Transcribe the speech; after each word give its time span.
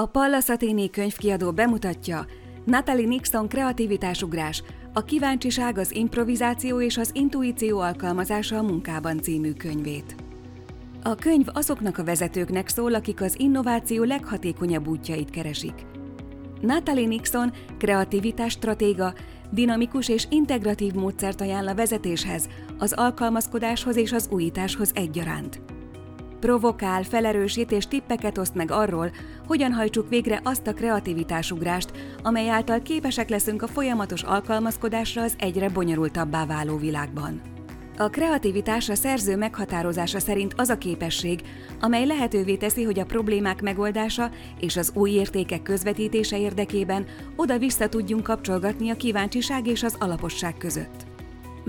A 0.00 0.06
Pallas 0.06 0.48
Athéni 0.48 0.90
könyvkiadó 0.90 1.52
bemutatja 1.52 2.26
Natalie 2.64 3.06
Nixon 3.06 3.48
Kreativitásugrás, 3.48 4.62
a 4.92 5.04
kíváncsiság, 5.04 5.78
az 5.78 5.94
improvizáció 5.94 6.80
és 6.80 6.96
az 6.96 7.10
intuíció 7.12 7.78
alkalmazása 7.78 8.58
a 8.58 8.62
munkában 8.62 9.22
című 9.22 9.52
könyvét. 9.52 10.14
A 11.02 11.14
könyv 11.14 11.46
azoknak 11.52 11.98
a 11.98 12.04
vezetőknek 12.04 12.68
szól, 12.68 12.94
akik 12.94 13.20
az 13.20 13.34
innováció 13.38 14.02
leghatékonyabb 14.02 14.86
útjait 14.86 15.30
keresik. 15.30 15.86
Natalie 16.60 17.06
Nixon 17.06 17.52
kreativitás 17.78 18.52
stratéga, 18.52 19.14
dinamikus 19.50 20.08
és 20.08 20.26
integratív 20.30 20.92
módszert 20.92 21.40
ajánl 21.40 21.68
a 21.68 21.74
vezetéshez, 21.74 22.48
az 22.78 22.92
alkalmazkodáshoz 22.92 23.96
és 23.96 24.12
az 24.12 24.28
újításhoz 24.30 24.90
egyaránt. 24.94 25.60
Provokál, 26.40 27.02
felerősít 27.02 27.72
és 27.72 27.86
tippeket 27.86 28.38
oszt 28.38 28.54
meg 28.54 28.70
arról, 28.70 29.10
hogyan 29.46 29.72
hajtsuk 29.72 30.08
végre 30.08 30.40
azt 30.44 30.66
a 30.66 30.74
kreativitásugrást, 30.74 31.90
amely 32.22 32.48
által 32.48 32.82
képesek 32.82 33.28
leszünk 33.28 33.62
a 33.62 33.66
folyamatos 33.66 34.22
alkalmazkodásra 34.22 35.22
az 35.22 35.34
egyre 35.38 35.68
bonyolultabbá 35.68 36.46
váló 36.46 36.76
világban. 36.76 37.40
A 37.96 38.08
kreativitás 38.08 38.88
a 38.88 38.94
szerző 38.94 39.36
meghatározása 39.36 40.18
szerint 40.18 40.54
az 40.56 40.68
a 40.68 40.78
képesség, 40.78 41.40
amely 41.80 42.06
lehetővé 42.06 42.56
teszi, 42.56 42.82
hogy 42.82 42.98
a 42.98 43.04
problémák 43.04 43.62
megoldása 43.62 44.30
és 44.60 44.76
az 44.76 44.90
új 44.94 45.10
értékek 45.10 45.62
közvetítése 45.62 46.38
érdekében 46.38 47.06
oda-vissza 47.36 47.88
tudjunk 47.88 48.22
kapcsolgatni 48.22 48.90
a 48.90 48.96
kíváncsiság 48.96 49.66
és 49.66 49.82
az 49.82 49.96
alaposság 49.98 50.56
között. 50.56 51.09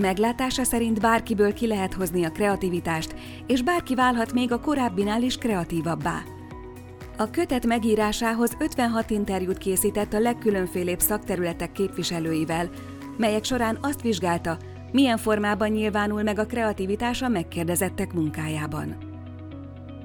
Meglátása 0.02 0.64
szerint 0.64 1.00
bárkiből 1.00 1.52
ki 1.52 1.66
lehet 1.66 1.94
hozni 1.94 2.24
a 2.24 2.30
kreativitást, 2.30 3.14
és 3.46 3.62
bárki 3.62 3.94
válhat 3.94 4.32
még 4.32 4.52
a 4.52 4.60
korábbinál 4.60 5.22
is 5.22 5.36
kreatívabbá. 5.36 6.22
A 7.16 7.30
kötet 7.30 7.66
megírásához 7.66 8.56
56 8.58 9.10
interjút 9.10 9.58
készített 9.58 10.12
a 10.12 10.18
legkülönfélébb 10.18 11.00
szakterületek 11.00 11.72
képviselőivel, 11.72 12.70
melyek 13.16 13.44
során 13.44 13.78
azt 13.80 14.02
vizsgálta, 14.02 14.58
milyen 14.92 15.16
formában 15.16 15.68
nyilvánul 15.68 16.22
meg 16.22 16.38
a 16.38 16.46
kreativitás 16.46 17.22
a 17.22 17.28
megkérdezettek 17.28 18.12
munkájában. 18.12 18.96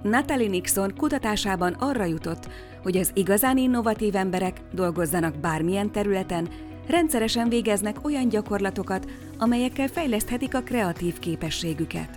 Natalie 0.03 0.49
Nixon 0.49 0.93
kutatásában 0.97 1.73
arra 1.73 2.05
jutott, 2.05 2.49
hogy 2.83 2.97
az 2.97 3.11
igazán 3.13 3.57
innovatív 3.57 4.15
emberek 4.15 4.61
dolgozzanak 4.73 5.37
bármilyen 5.39 5.91
területen, 5.91 6.47
rendszeresen 6.87 7.49
végeznek 7.49 8.05
olyan 8.05 8.29
gyakorlatokat, 8.29 9.11
amelyekkel 9.37 9.87
fejleszthetik 9.87 10.55
a 10.55 10.61
kreatív 10.61 11.19
képességüket. 11.19 12.09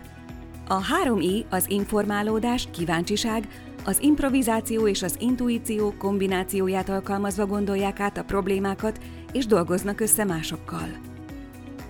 A 0.69 0.81
3I 1.05 1.45
az 1.49 1.65
informálódás, 1.69 2.69
kíváncsiság, 2.71 3.49
az 3.85 4.03
improvizáció 4.03 4.89
és 4.89 5.03
az 5.03 5.17
intuíció 5.19 5.95
kombinációját 5.99 6.89
alkalmazva 6.89 7.47
gondolják 7.47 8.01
át 8.01 8.19
a 8.19 8.25
problémákat 8.25 8.99
és 9.33 9.47
dolgoznak 9.47 10.01
össze 10.01 10.25
másokkal. 10.25 10.89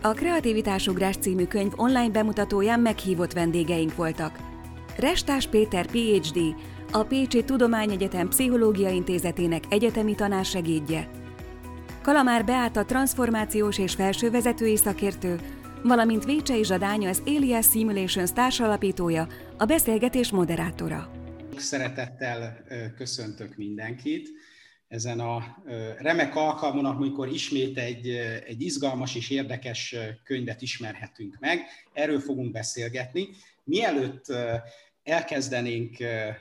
A 0.02 0.10
Kreativitásugrás 0.10 1.16
című 1.16 1.44
könyv 1.44 1.72
online 1.76 2.10
bemutatóján 2.10 2.80
meghívott 2.80 3.32
vendégeink 3.32 3.96
voltak. 3.96 4.38
Restás 4.96 5.46
Péter 5.46 5.86
PhD, 5.86 6.38
a 6.92 7.02
Pécsi 7.02 7.44
Tudományegyetem 7.44 8.28
Pszichológia 8.28 8.90
Intézetének 8.90 9.64
egyetemi 9.68 10.14
tanársegédje, 10.14 11.10
Kalamár 12.02 12.44
Beáta 12.44 12.84
transformációs 12.84 13.78
és 13.78 13.94
felsővezetői 13.94 14.76
szakértő, 14.76 15.40
valamint 15.82 16.24
Vécsei 16.24 16.64
Zsadánya 16.64 17.08
az 17.08 17.22
Alias 17.26 17.66
Simulations 17.66 18.32
társalapítója, 18.32 19.28
a 19.58 19.64
beszélgetés 19.64 20.30
moderátora. 20.30 21.10
Szeretettel 21.56 22.64
köszöntök 22.96 23.56
mindenkit 23.56 24.28
ezen 24.88 25.20
a 25.20 25.62
remek 25.98 26.36
alkalmon, 26.36 26.84
amikor 26.84 27.28
ismét 27.28 27.78
egy, 27.78 28.08
egy 28.46 28.62
izgalmas 28.62 29.14
és 29.14 29.30
érdekes 29.30 29.94
könyvet 30.24 30.62
ismerhetünk 30.62 31.36
meg. 31.40 31.60
Erről 31.92 32.20
fogunk 32.20 32.52
beszélgetni. 32.52 33.28
Mielőtt 33.64 34.24
elkezdenénk 35.10 35.96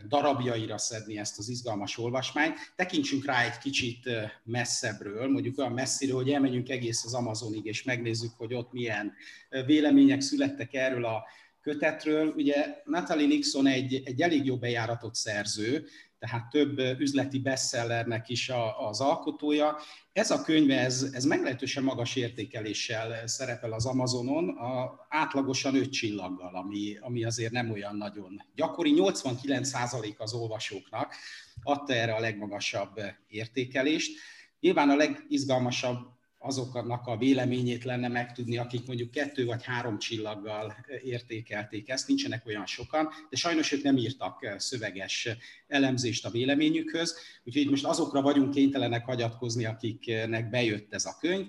darabjaira 0.08 0.78
szedni 0.78 1.18
ezt 1.18 1.38
az 1.38 1.50
izgalmas 1.50 1.98
olvasmányt, 1.98 2.58
tekintsünk 2.76 3.26
rá 3.26 3.46
egy 3.46 3.58
kicsit 3.58 4.10
messzebbről, 4.44 5.28
mondjuk 5.28 5.58
olyan 5.58 5.72
messziről, 5.72 6.16
hogy 6.16 6.30
elmenjünk 6.30 6.70
egész 6.70 7.06
az 7.06 7.14
Amazonig, 7.14 7.66
és 7.66 7.84
megnézzük, 7.84 8.32
hogy 8.38 8.54
ott 8.54 8.72
milyen 8.72 9.14
vélemények 9.66 10.22
születtek 10.22 10.74
erről 10.74 11.06
a 11.06 11.24
kötetről. 11.62 12.34
Ugye 12.36 12.82
Natalie 12.86 13.28
Nixon 13.28 13.68
egy, 13.68 14.02
egy 14.06 14.22
elég 14.22 14.46
jó 14.46 14.58
bejáratott 14.58 15.16
szerző, 15.16 15.88
tehát 16.20 16.50
több 16.50 16.80
üzleti 17.00 17.40
bestsellernek 17.40 18.30
is 18.30 18.50
a, 18.50 18.88
az 18.88 19.02
alkotója. 19.02 19.78
Ez 20.12 20.32
a 20.32 20.42
könyv, 20.42 20.72
ez, 20.72 21.10
ez 21.14 21.26
meglehetősen 21.26 21.84
magas 21.84 22.16
értékeléssel 22.16 23.28
szerepel 23.28 23.72
az 23.74 23.86
Amazonon, 23.86 24.50
a, 24.50 25.06
átlagosan 25.10 25.76
öt 25.76 25.92
csillaggal, 25.92 26.56
ami, 26.56 26.98
ami 27.02 27.24
azért 27.24 27.52
nem 27.52 27.72
olyan 27.72 27.96
nagyon 27.96 28.44
gyakori. 28.56 28.94
89% 28.96 30.18
az 30.18 30.34
olvasóknak 30.34 31.16
adta 31.64 31.94
erre 31.94 32.14
a 32.14 32.20
legmagasabb 32.20 33.02
értékelést. 33.28 34.20
Nyilván 34.60 34.90
a 34.90 34.96
legizgalmasabb 34.96 36.19
azoknak 36.40 37.08
a 37.08 37.18
véleményét 37.18 37.84
lenne 37.84 38.08
megtudni, 38.08 38.58
akik 38.58 38.88
mondjuk 38.88 39.12
kettő 39.12 39.46
vagy 39.46 39.64
három 39.64 39.98
csillaggal 39.98 40.76
értékelték 41.04 41.90
ezt, 41.90 42.08
nincsenek 42.08 42.46
olyan 42.46 42.66
sokan, 42.66 43.10
de 43.30 43.38
sajnos 43.38 43.72
ők 43.72 43.84
nem 43.84 43.98
írtak 43.98 44.56
szöveges 44.58 45.30
elemzést 45.68 46.26
a 46.26 46.30
véleményükhöz, 46.30 47.16
úgyhogy 47.44 47.70
most 47.70 47.86
azokra 47.86 48.22
vagyunk 48.22 48.54
kénytelenek 48.54 49.06
hagyatkozni, 49.06 49.66
akiknek 49.66 50.50
bejött 50.50 50.94
ez 50.94 51.06
a 51.06 51.18
könyv. 51.20 51.48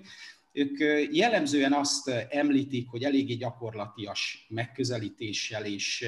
Ők 0.51 0.79
jellemzően 1.11 1.73
azt 1.73 2.07
említik, 2.29 2.89
hogy 2.89 3.03
eléggé 3.03 3.33
gyakorlatias 3.33 4.45
megközelítéssel 4.49 5.65
és 5.65 6.07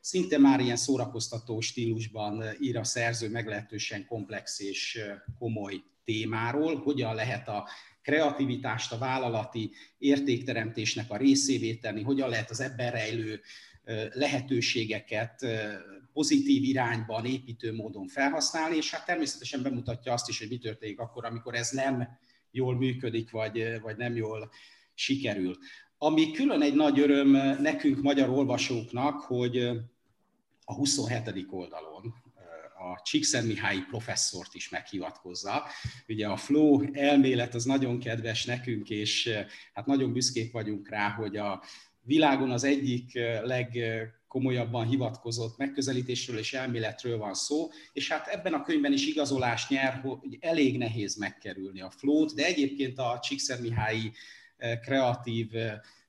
szinte 0.00 0.38
már 0.38 0.60
ilyen 0.60 0.76
szórakoztató 0.76 1.60
stílusban 1.60 2.42
ír 2.60 2.76
a 2.76 2.84
szerző 2.84 3.30
meglehetősen 3.30 4.06
komplex 4.06 4.60
és 4.60 5.00
komoly 5.38 5.82
témáról, 6.04 6.76
hogyan 6.76 7.14
lehet 7.14 7.48
a 7.48 7.68
kreativitást 8.04 8.92
a 8.92 8.98
vállalati 8.98 9.70
értékteremtésnek 9.98 11.10
a 11.10 11.16
részévé 11.16 11.74
tenni, 11.74 12.02
hogyan 12.02 12.28
lehet 12.28 12.50
az 12.50 12.60
ebben 12.60 12.90
rejlő 12.90 13.40
lehetőségeket 14.12 15.46
pozitív 16.12 16.62
irányban, 16.62 17.24
építő 17.24 17.74
módon 17.74 18.06
felhasználni, 18.06 18.76
és 18.76 18.90
hát 18.90 19.06
természetesen 19.06 19.62
bemutatja 19.62 20.12
azt 20.12 20.28
is, 20.28 20.38
hogy 20.38 20.48
mi 20.48 20.58
történik 20.58 20.98
akkor, 20.98 21.24
amikor 21.24 21.54
ez 21.54 21.70
nem 21.70 22.08
jól 22.50 22.76
működik, 22.76 23.30
vagy, 23.30 23.80
vagy 23.80 23.96
nem 23.96 24.16
jól 24.16 24.50
sikerül. 24.94 25.56
Ami 25.98 26.30
külön 26.30 26.62
egy 26.62 26.74
nagy 26.74 27.00
öröm 27.00 27.30
nekünk, 27.62 28.02
magyar 28.02 28.28
olvasóknak, 28.28 29.20
hogy 29.20 29.58
a 30.64 30.74
27. 30.74 31.46
oldalon 31.50 32.14
a 32.92 33.00
Csíkszentmihályi 33.02 33.80
professzort 33.80 34.54
is 34.54 34.68
meghivatkozza. 34.68 35.64
Ugye 36.08 36.26
a 36.26 36.36
flow 36.36 36.82
elmélet 36.92 37.54
az 37.54 37.64
nagyon 37.64 37.98
kedves 37.98 38.44
nekünk, 38.44 38.90
és 38.90 39.30
hát 39.72 39.86
nagyon 39.86 40.12
büszkék 40.12 40.52
vagyunk 40.52 40.88
rá, 40.88 41.08
hogy 41.08 41.36
a 41.36 41.62
világon 42.02 42.50
az 42.50 42.64
egyik 42.64 43.18
legkomolyabban 43.42 44.86
hivatkozott 44.86 45.56
megközelítésről 45.56 46.38
és 46.38 46.52
elméletről 46.52 47.18
van 47.18 47.34
szó, 47.34 47.68
és 47.92 48.10
hát 48.10 48.26
ebben 48.26 48.54
a 48.54 48.62
könyvben 48.62 48.92
is 48.92 49.06
igazolás 49.06 49.68
nyer, 49.68 50.00
hogy 50.00 50.38
elég 50.40 50.78
nehéz 50.78 51.16
megkerülni 51.16 51.80
a 51.80 51.90
flót, 51.90 52.34
de 52.34 52.44
egyébként 52.44 52.98
a 52.98 53.18
Csíkszentmihályi 53.22 54.12
kreatív 54.80 55.50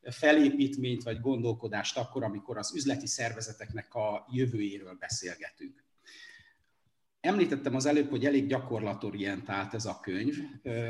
felépítményt 0.09 1.03
vagy 1.03 1.19
gondolkodást 1.19 1.97
akkor, 1.97 2.23
amikor 2.23 2.57
az 2.57 2.75
üzleti 2.75 3.07
szervezeteknek 3.07 3.93
a 3.93 4.27
jövőjéről 4.31 4.97
beszélgetünk. 4.99 5.84
Említettem 7.25 7.75
az 7.75 7.85
előbb, 7.85 8.09
hogy 8.09 8.25
elég 8.25 8.47
gyakorlatorientált 8.47 9.73
ez 9.73 9.85
a 9.85 9.99
könyv. 10.01 10.35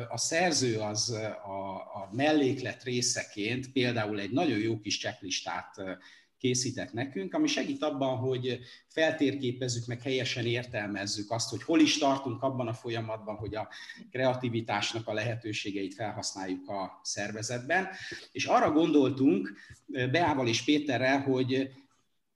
A 0.10 0.18
szerző 0.18 0.78
az 0.78 1.10
a, 1.46 1.76
a 1.76 2.10
melléklet 2.12 2.84
részeként 2.84 3.72
például 3.72 4.20
egy 4.20 4.32
nagyon 4.32 4.58
jó 4.58 4.80
kis 4.80 5.00
checklistát 5.00 5.82
készített 6.38 6.94
nekünk, 6.94 7.34
ami 7.34 7.48
segít 7.48 7.84
abban, 7.84 8.18
hogy 8.18 8.60
feltérképezzük, 8.88 9.86
meg 9.86 10.02
helyesen 10.02 10.46
értelmezzük 10.46 11.32
azt, 11.32 11.50
hogy 11.50 11.64
hol 11.64 11.80
is 11.80 11.98
tartunk 11.98 12.42
abban 12.44 12.68
a 12.68 12.74
folyamatban, 12.74 13.36
hogy 13.36 13.56
a 13.56 13.68
kreativitásnak 14.12 15.08
a 15.08 15.14
lehetőségeit 15.14 15.94
felhasználjuk 15.94 16.70
a 16.70 17.00
szervezetben. 17.04 17.88
És 18.32 18.46
arra 18.46 18.72
gondoltunk 18.72 19.54
Beával 20.12 20.48
és 20.48 20.64
Péterrel, 20.64 21.22
hogy 21.22 21.72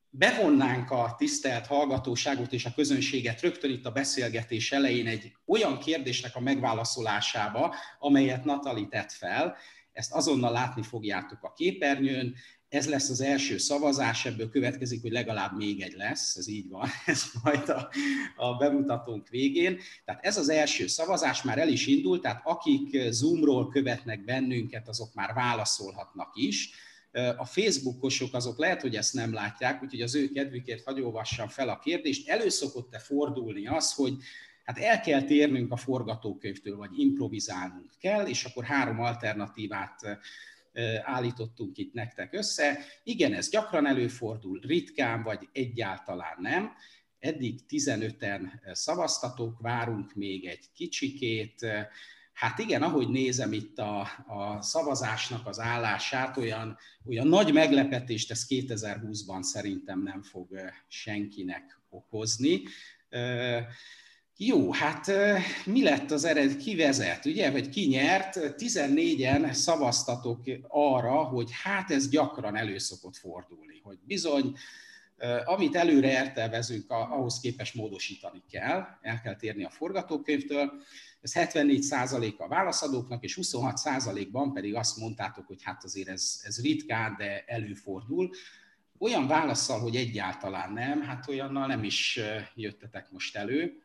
bevonnánk 0.09 0.91
a 0.91 1.15
tisztelt 1.17 1.65
hallgatóságot 1.65 2.53
és 2.53 2.65
a 2.65 2.73
közönséget 2.75 3.41
rögtön 3.41 3.71
itt 3.71 3.85
a 3.85 3.91
beszélgetés 3.91 4.71
elején 4.71 5.07
egy 5.07 5.31
olyan 5.45 5.79
kérdésnek 5.79 6.35
a 6.35 6.39
megválaszolásába, 6.39 7.75
amelyet 7.99 8.45
Natali 8.45 8.87
tett 8.87 9.11
fel, 9.11 9.57
ezt 9.91 10.13
azonnal 10.13 10.51
látni 10.51 10.83
fogjátok 10.83 11.43
a 11.43 11.53
képernyőn. 11.53 12.35
ez 12.69 12.89
lesz 12.89 13.09
az 13.09 13.21
első 13.21 13.57
szavazás, 13.57 14.25
ebből 14.25 14.49
következik, 14.49 15.01
hogy 15.01 15.11
legalább 15.11 15.57
még 15.57 15.81
egy 15.81 15.93
lesz, 15.93 16.35
ez 16.35 16.47
így 16.47 16.69
van, 16.69 16.87
ez 17.05 17.23
majd 17.43 17.69
a, 17.69 17.89
a 18.35 18.57
bemutatónk 18.57 19.27
végén. 19.27 19.79
Tehát 20.05 20.25
ez 20.25 20.37
az 20.37 20.49
első 20.49 20.87
szavazás 20.87 21.41
már 21.43 21.57
el 21.57 21.69
is 21.69 21.87
indult, 21.87 22.21
tehát 22.21 22.41
akik 22.43 23.11
Zoomról 23.11 23.69
követnek 23.69 24.23
bennünket, 24.23 24.87
azok 24.87 25.13
már 25.13 25.33
válaszolhatnak 25.33 26.31
is. 26.33 26.71
A 27.37 27.45
Facebookosok 27.45 28.33
azok 28.33 28.57
lehet, 28.57 28.81
hogy 28.81 28.95
ezt 28.95 29.13
nem 29.13 29.33
látják, 29.33 29.83
úgyhogy 29.83 30.01
az 30.01 30.15
ő 30.15 30.29
kedvükért 30.29 30.83
hagyolvassam 30.83 31.47
fel 31.47 31.69
a 31.69 31.79
kérdést. 31.79 32.29
Előszokott-e 32.29 32.99
fordulni 32.99 33.67
az, 33.67 33.93
hogy 33.93 34.13
hát 34.63 34.77
el 34.77 35.01
kell 35.01 35.21
térnünk 35.21 35.71
a 35.71 35.75
forgatókönyvtől, 35.75 36.77
vagy 36.77 36.99
improvizálnunk 36.99 37.91
kell, 37.99 38.27
és 38.27 38.43
akkor 38.43 38.63
három 38.63 38.99
alternatívát 38.99 40.19
állítottunk 41.03 41.77
itt 41.77 41.93
nektek 41.93 42.33
össze. 42.33 42.79
Igen, 43.03 43.33
ez 43.33 43.49
gyakran 43.49 43.87
előfordul, 43.87 44.59
ritkán 44.63 45.23
vagy 45.23 45.49
egyáltalán 45.51 46.37
nem. 46.39 46.71
Eddig 47.19 47.59
15-en 47.69 48.41
szavaztatók, 48.71 49.59
várunk 49.59 50.13
még 50.13 50.45
egy 50.45 50.65
kicsikét. 50.73 51.65
Hát 52.39 52.59
igen, 52.59 52.81
ahogy 52.81 53.09
nézem 53.09 53.53
itt 53.53 53.77
a, 53.77 53.99
a 54.27 54.61
szavazásnak 54.61 55.47
az 55.47 55.59
állását, 55.59 56.37
olyan, 56.37 56.77
olyan 57.07 57.27
nagy 57.27 57.53
meglepetést 57.53 58.31
ez 58.31 58.45
2020-ban 58.49 59.41
szerintem 59.41 60.03
nem 60.03 60.21
fog 60.21 60.47
senkinek 60.87 61.79
okozni. 61.89 62.61
Jó, 64.37 64.71
hát 64.71 65.11
mi 65.65 65.83
lett 65.83 66.11
az 66.11 66.23
ered, 66.23 66.55
ki 66.57 66.75
vezet, 66.75 67.25
ugye, 67.25 67.51
vagy 67.51 67.69
ki 67.69 67.87
nyert? 67.87 68.35
14-en 68.57 69.51
szavaztatok 69.51 70.43
arra, 70.67 71.23
hogy 71.23 71.49
hát 71.63 71.91
ez 71.91 72.09
gyakran 72.09 72.55
előszokott 72.55 73.17
fordulni, 73.17 73.79
hogy 73.83 73.97
bizony, 74.03 74.57
amit 75.45 75.75
előre 75.75 76.17
eltervezünk, 76.17 76.91
ahhoz 76.91 77.39
képest 77.39 77.75
módosítani 77.75 78.43
kell, 78.51 78.85
el 79.01 79.21
kell 79.21 79.35
térni 79.35 79.63
a 79.63 79.69
forgatókönyvtől. 79.69 80.71
Ez 81.21 81.31
74% 81.35 82.37
a 82.37 82.47
válaszadóknak, 82.47 83.23
és 83.23 83.37
26%-ban 83.41 84.53
pedig 84.53 84.75
azt 84.75 84.97
mondtátok, 84.97 85.47
hogy 85.47 85.63
hát 85.63 85.83
azért 85.83 86.07
ez, 86.07 86.41
ez 86.43 86.61
ritkán, 86.61 87.15
de 87.17 87.43
előfordul. 87.47 88.29
Olyan 88.97 89.27
válaszsal, 89.27 89.79
hogy 89.79 89.95
egyáltalán 89.95 90.73
nem, 90.73 91.01
hát 91.01 91.27
olyannal 91.27 91.67
nem 91.67 91.83
is 91.83 92.19
jöttetek 92.55 93.11
most 93.11 93.35
elő 93.35 93.83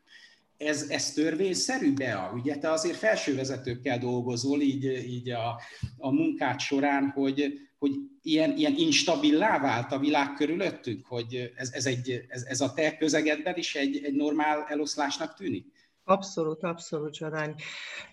ez, 0.57 0.87
ez 0.89 1.13
törvényszerű, 1.13 1.93
Bea? 1.93 2.33
Ugye 2.35 2.57
te 2.57 2.71
azért 2.71 2.97
felsővezetőkkel 2.97 3.99
dolgozol 3.99 4.61
így, 4.61 4.85
így 4.85 5.31
a, 5.31 5.61
a 5.99 6.13
munkád 6.13 6.61
során, 6.61 7.11
hogy, 7.11 7.61
hogy 7.79 7.91
ilyen, 8.23 8.57
ilyen 8.57 8.75
instabilá 8.77 9.59
vált 9.59 9.93
a 9.93 9.99
világ 9.99 10.33
körülöttünk, 10.35 11.07
hogy 11.07 11.53
ez, 11.57 11.73
ez, 11.73 11.87
egy, 11.87 12.25
ez, 12.29 12.43
ez 12.43 12.61
a 12.61 12.73
te 12.73 12.97
közegedben 12.97 13.57
is 13.57 13.75
egy, 13.75 14.05
egy 14.05 14.15
normál 14.15 14.65
eloszlásnak 14.69 15.35
tűnik? 15.35 15.67
Abszolút, 16.07 16.63
abszolút, 16.63 17.15
Zsarány. 17.15 17.55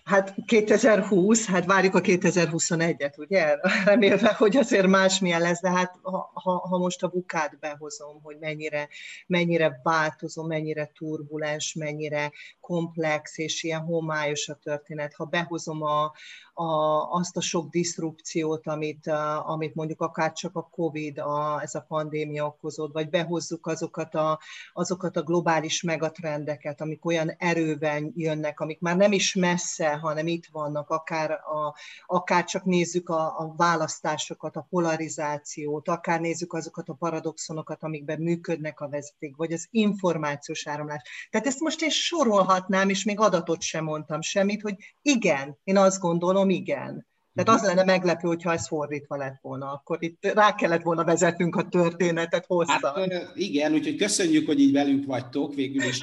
Hát 0.04 0.34
2020, 0.46 1.46
hát 1.46 1.64
várjuk 1.64 1.94
a 1.94 2.00
2021-et, 2.00 3.18
ugye? 3.18 3.56
Remélve, 3.84 4.34
hogy 4.34 4.56
azért 4.56 4.86
másmilyen 4.86 5.40
lesz, 5.40 5.60
de 5.60 5.70
hát 5.70 5.98
ha, 6.02 6.30
ha, 6.34 6.58
ha 6.58 6.78
most 6.78 7.02
a 7.02 7.08
bukát 7.08 7.58
behozom, 7.58 8.20
hogy 8.22 8.36
mennyire, 8.40 8.88
mennyire 9.26 9.80
változó, 9.82 10.42
mennyire 10.42 10.90
turbulens, 10.94 11.74
mennyire 11.74 12.32
komplex 12.60 13.38
és 13.38 13.62
ilyen 13.62 13.80
homályos 13.80 14.48
a 14.48 14.58
történet, 14.62 15.14
ha 15.14 15.24
behozom 15.24 15.82
a, 15.82 16.12
a, 16.54 16.64
azt 17.10 17.36
a 17.36 17.40
sok 17.40 17.70
diszrupciót, 17.70 18.66
amit, 18.66 19.06
a, 19.06 19.48
amit 19.48 19.74
mondjuk 19.74 20.00
akár 20.00 20.32
csak 20.32 20.56
a 20.56 20.68
COVID, 20.70 21.18
a, 21.18 21.60
ez 21.62 21.74
a 21.74 21.84
pandémia 21.88 22.46
okozott, 22.46 22.92
vagy 22.92 23.08
behozzuk 23.10 23.66
azokat 23.66 24.14
a, 24.14 24.38
azokat 24.72 25.16
a 25.16 25.22
globális 25.22 25.82
megatrendeket, 25.82 26.80
amik 26.80 27.04
olyan 27.04 27.34
erőben 27.82 28.12
jönnek, 28.16 28.60
amik 28.60 28.80
már 28.80 28.96
nem 28.96 29.12
is 29.12 29.34
messze, 29.34 29.96
hanem 29.96 30.26
itt 30.26 30.46
vannak, 30.46 30.90
akár, 30.90 31.30
a, 31.30 31.74
akár 32.06 32.44
csak 32.44 32.64
nézzük 32.64 33.08
a, 33.08 33.38
a 33.38 33.54
választásokat, 33.56 34.56
a 34.56 34.66
polarizációt, 34.70 35.88
akár 35.88 36.20
nézzük 36.20 36.52
azokat 36.52 36.88
a 36.88 36.94
paradoxonokat, 36.94 37.82
amikben 37.82 38.20
működnek 38.20 38.80
a 38.80 38.88
vezeték, 38.88 39.36
vagy 39.36 39.52
az 39.52 39.68
információs 39.70 40.66
áramlás. 40.66 41.28
Tehát 41.30 41.46
ezt 41.46 41.60
most 41.60 41.82
én 41.82 41.90
sorolhatnám, 41.90 42.88
és 42.88 43.04
még 43.04 43.20
adatot 43.20 43.60
sem 43.60 43.84
mondtam 43.84 44.20
semmit, 44.20 44.62
hogy 44.62 44.76
igen, 45.02 45.58
én 45.64 45.76
azt 45.76 46.00
gondolom, 46.00 46.50
igen. 46.50 47.10
Tehát 47.34 47.60
az 47.60 47.66
lenne 47.66 47.84
meglepő, 47.84 48.28
hogyha 48.28 48.52
ez 48.52 48.66
fordítva 48.66 49.16
lett 49.16 49.38
volna, 49.40 49.72
akkor 49.72 49.96
itt 50.00 50.26
rá 50.34 50.54
kellett 50.54 50.82
volna 50.82 51.04
vezetnünk 51.04 51.56
a 51.56 51.68
történetet 51.68 52.46
hosszan. 52.46 52.80
Hát, 52.80 53.32
igen, 53.34 53.72
úgyhogy 53.72 53.96
köszönjük, 53.96 54.46
hogy 54.46 54.60
így 54.60 54.72
velünk 54.72 55.06
vagytok 55.06 55.54
végül 55.54 55.82
is. 55.82 55.98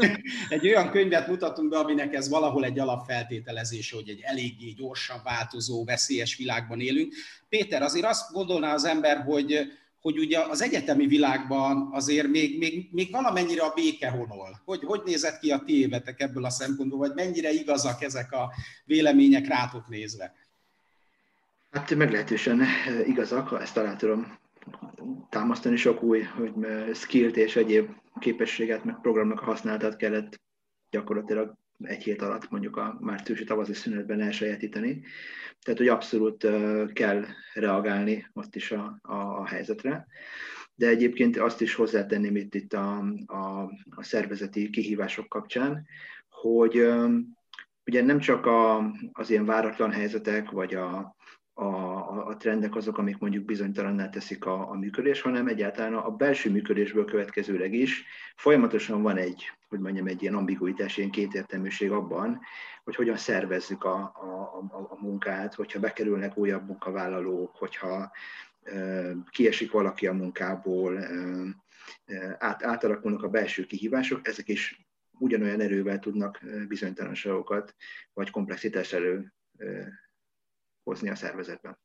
egy 0.48 0.66
olyan 0.68 0.90
könyvet 0.90 1.28
mutatunk 1.28 1.70
be, 1.70 1.78
aminek 1.78 2.14
ez 2.14 2.28
valahol 2.28 2.64
egy 2.64 2.78
alapfeltételezés, 2.78 3.92
hogy 3.92 4.08
egy 4.08 4.20
eléggé 4.22 4.70
gyorsan 4.70 5.20
változó, 5.24 5.84
veszélyes 5.84 6.36
világban 6.36 6.80
élünk. 6.80 7.12
Péter, 7.48 7.82
azért 7.82 8.06
azt 8.06 8.32
gondolná 8.32 8.74
az 8.74 8.84
ember, 8.84 9.22
hogy 9.22 9.72
hogy 10.02 10.18
ugye 10.18 10.38
az 10.38 10.62
egyetemi 10.62 11.06
világban 11.06 11.88
azért 11.92 12.26
még, 12.26 12.58
még, 12.58 12.88
még 12.92 13.10
valamennyire 13.10 13.62
a 13.62 13.72
béke 13.74 14.10
honol. 14.10 14.60
Hogy, 14.64 14.84
hogy 14.84 15.00
nézett 15.04 15.38
ki 15.38 15.50
a 15.50 15.62
ti 15.66 15.80
évetek 15.80 16.20
ebből 16.20 16.44
a 16.44 16.50
szempontból, 16.50 16.98
vagy 16.98 17.12
mennyire 17.14 17.52
igazak 17.52 18.02
ezek 18.02 18.32
a 18.32 18.52
vélemények 18.84 19.46
rátok 19.46 19.88
nézve? 19.88 20.34
Hát 21.72 21.94
meglehetősen 21.94 22.62
igazak, 23.06 23.60
ezt 23.60 23.74
talán 23.74 23.96
tudom 23.96 24.38
támasztani 25.28 25.76
sok 25.76 26.02
új 26.02 26.20
hogy 26.20 26.52
skillt 26.94 27.36
és 27.36 27.56
egyéb 27.56 27.90
képességet, 28.18 28.84
meg 28.84 29.00
programnak 29.00 29.40
a 29.40 29.44
használatát 29.44 29.96
kellett 29.96 30.40
gyakorlatilag 30.90 31.54
egy 31.78 32.02
hét 32.02 32.22
alatt 32.22 32.50
mondjuk 32.50 32.76
a 32.76 32.96
márciusi 33.00 33.44
tavaszi 33.44 33.72
szünetben 33.72 34.20
elsajátítani. 34.20 35.02
Tehát, 35.60 35.80
hogy 35.80 35.88
abszolút 35.88 36.46
kell 36.92 37.24
reagálni 37.54 38.26
ott 38.32 38.56
is 38.56 38.70
a, 38.70 38.98
a, 39.02 39.14
a 39.14 39.46
helyzetre. 39.46 40.06
De 40.74 40.86
egyébként 40.86 41.36
azt 41.36 41.60
is 41.60 41.74
hozzátenném 41.74 42.36
itt, 42.36 42.54
itt 42.54 42.72
a, 42.72 42.98
a, 43.26 43.62
a 43.90 44.02
szervezeti 44.02 44.70
kihívások 44.70 45.28
kapcsán, 45.28 45.86
hogy 46.28 46.86
ugye 47.84 48.02
nem 48.02 48.18
csak 48.18 48.46
a, 48.46 48.90
az 49.12 49.30
ilyen 49.30 49.44
váratlan 49.44 49.90
helyzetek, 49.90 50.50
vagy 50.50 50.74
a, 50.74 51.16
a, 51.54 52.26
a 52.26 52.36
trendek 52.36 52.74
azok, 52.74 52.98
amik 52.98 53.18
mondjuk 53.18 53.44
bizonytalanná 53.44 54.08
teszik 54.08 54.44
a, 54.44 54.70
a 54.70 54.74
működés, 54.74 55.20
hanem 55.20 55.46
egyáltalán 55.46 55.94
a 55.94 56.10
belső 56.10 56.50
működésből 56.50 57.04
következőleg 57.04 57.74
is. 57.74 58.04
Folyamatosan 58.36 59.02
van 59.02 59.16
egy, 59.16 59.50
hogy 59.68 59.80
mondjam, 59.80 60.06
egy 60.06 60.22
ilyen 60.22 60.34
ambiguitás, 60.34 60.96
ilyen 60.96 61.10
kétértelműség 61.10 61.90
abban, 61.90 62.40
hogy 62.84 62.94
hogyan 62.94 63.16
szervezzük 63.16 63.84
a, 63.84 63.94
a, 63.96 64.58
a, 64.70 64.86
a 64.90 64.98
munkát, 65.00 65.54
hogyha 65.54 65.80
bekerülnek 65.80 66.36
újabb 66.36 66.66
munkavállalók, 66.66 67.56
hogyha 67.56 68.10
e, 68.62 69.02
kiesik 69.30 69.72
valaki 69.72 70.06
a 70.06 70.12
munkából, 70.12 70.98
e, 70.98 72.36
át, 72.38 72.64
átalakulnak 72.64 73.22
a 73.22 73.28
belső 73.28 73.64
kihívások, 73.64 74.28
ezek 74.28 74.48
is 74.48 74.86
ugyanolyan 75.18 75.60
erővel 75.60 75.98
tudnak 75.98 76.40
bizonytalanságokat 76.68 77.74
vagy 78.12 78.30
komplexitást 78.30 78.92
elő 78.92 79.32
hozni 80.82 81.08
a 81.08 81.14
szervezetben. 81.14 81.78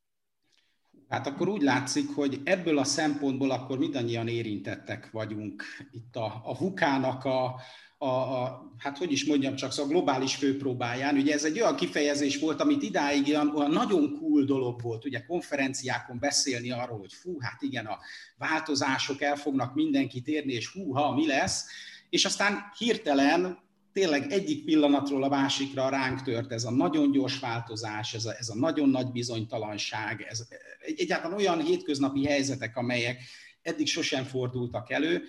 Hát 1.08 1.26
akkor 1.26 1.48
úgy 1.48 1.62
látszik, 1.62 2.14
hogy 2.14 2.40
ebből 2.44 2.78
a 2.78 2.84
szempontból 2.84 3.50
akkor 3.50 3.78
mindannyian 3.78 4.28
érintettek 4.28 5.10
vagyunk 5.10 5.62
itt 5.90 6.16
a, 6.16 6.40
a 6.44 6.54
VUKÁnak 6.58 7.24
a, 7.24 7.60
a, 7.98 8.06
a, 8.06 8.62
hát 8.78 8.98
hogy 8.98 9.12
is 9.12 9.24
mondjam, 9.24 9.54
csak 9.54 9.72
szóval 9.72 9.90
globális 9.90 10.34
főpróbáján. 10.34 11.16
Ugye 11.16 11.34
ez 11.34 11.44
egy 11.44 11.60
olyan 11.60 11.76
kifejezés 11.76 12.38
volt, 12.38 12.60
amit 12.60 12.82
idáig 12.82 13.28
olyan, 13.28 13.56
olyan 13.56 13.70
nagyon 13.70 14.18
cool 14.18 14.44
dolog 14.44 14.82
volt, 14.82 15.04
ugye 15.04 15.24
konferenciákon 15.24 16.18
beszélni 16.18 16.70
arról, 16.70 16.98
hogy 16.98 17.12
fú, 17.12 17.40
hát 17.40 17.62
igen, 17.62 17.86
a 17.86 17.98
változások 18.36 19.20
el 19.20 19.36
fognak 19.36 19.74
mindenkit 19.74 20.28
érni, 20.28 20.52
és 20.52 20.72
hú, 20.72 20.92
ha 20.92 21.14
mi 21.14 21.26
lesz, 21.26 21.66
és 22.10 22.24
aztán 22.24 22.70
hirtelen 22.78 23.58
tényleg 23.98 24.32
egyik 24.32 24.64
pillanatról 24.64 25.22
a 25.22 25.28
másikra 25.28 25.88
ránk 25.88 26.22
tört 26.22 26.52
ez 26.52 26.64
a 26.64 26.70
nagyon 26.70 27.10
gyors 27.10 27.38
változás, 27.38 28.14
ez 28.14 28.24
a, 28.24 28.34
ez 28.38 28.48
a 28.48 28.54
nagyon 28.54 28.88
nagy 28.88 29.10
bizonytalanság, 29.12 30.26
ez 30.28 30.48
egyáltalán 30.96 31.36
olyan 31.36 31.60
hétköznapi 31.60 32.26
helyzetek, 32.26 32.76
amelyek 32.76 33.22
eddig 33.62 33.86
sosem 33.86 34.24
fordultak 34.24 34.90
elő, 34.90 35.22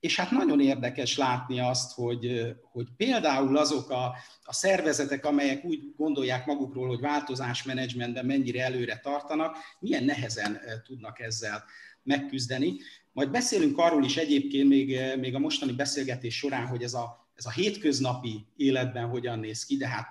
és 0.00 0.16
hát 0.16 0.30
nagyon 0.30 0.60
érdekes 0.60 1.16
látni 1.16 1.60
azt, 1.60 1.92
hogy, 1.94 2.54
hogy 2.72 2.86
például 2.96 3.56
azok 3.56 3.90
a, 3.90 4.14
a 4.44 4.52
szervezetek, 4.52 5.24
amelyek 5.24 5.64
úgy 5.64 5.80
gondolják 5.96 6.46
magukról, 6.46 6.88
hogy 6.88 7.00
változásmenedzsmentben 7.00 8.26
mennyire 8.26 8.64
előre 8.64 9.00
tartanak, 9.02 9.56
milyen 9.80 10.04
nehezen 10.04 10.60
tudnak 10.86 11.20
ezzel 11.20 11.64
megküzdeni. 12.02 12.76
Majd 13.12 13.30
beszélünk 13.30 13.78
arról 13.78 14.04
is 14.04 14.16
egyébként 14.16 14.68
még, 14.68 15.00
még 15.20 15.34
a 15.34 15.38
mostani 15.38 15.72
beszélgetés 15.72 16.36
során, 16.36 16.66
hogy 16.66 16.82
ez 16.82 16.94
a 16.94 17.27
ez 17.38 17.46
a 17.46 17.50
hétköznapi 17.50 18.46
életben 18.56 19.08
hogyan 19.08 19.38
néz 19.38 19.64
ki, 19.64 19.76
de 19.76 19.88
hát 19.88 20.06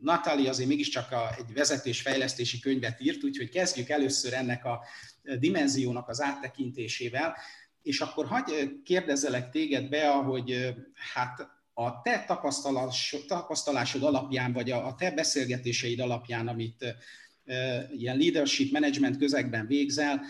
Natali 0.00 0.48
azért 0.48 0.68
mégiscsak 0.68 1.12
a, 1.12 1.34
egy 1.38 1.52
vezetésfejlesztési 1.52 2.58
könyvet 2.58 3.00
írt, 3.00 3.24
úgyhogy 3.24 3.48
kezdjük 3.48 3.88
először 3.88 4.32
ennek 4.32 4.64
a 4.64 4.80
dimenziónak 5.38 6.08
az 6.08 6.20
áttekintésével, 6.20 7.36
és 7.82 8.00
akkor 8.00 8.26
hagyj 8.26 8.52
kérdezzelek 8.84 9.50
téged 9.50 9.88
be, 9.88 10.08
hogy 10.08 10.74
hát 11.12 11.48
a 11.74 12.02
te 12.02 12.24
tapasztalásod 13.26 14.02
alapján, 14.02 14.52
vagy 14.52 14.70
a, 14.70 14.94
te 14.94 15.10
beszélgetéseid 15.10 16.00
alapján, 16.00 16.48
amit 16.48 16.84
ilyen 17.96 18.16
leadership 18.16 18.72
management 18.72 19.16
közegben 19.16 19.66
végzel, 19.66 20.20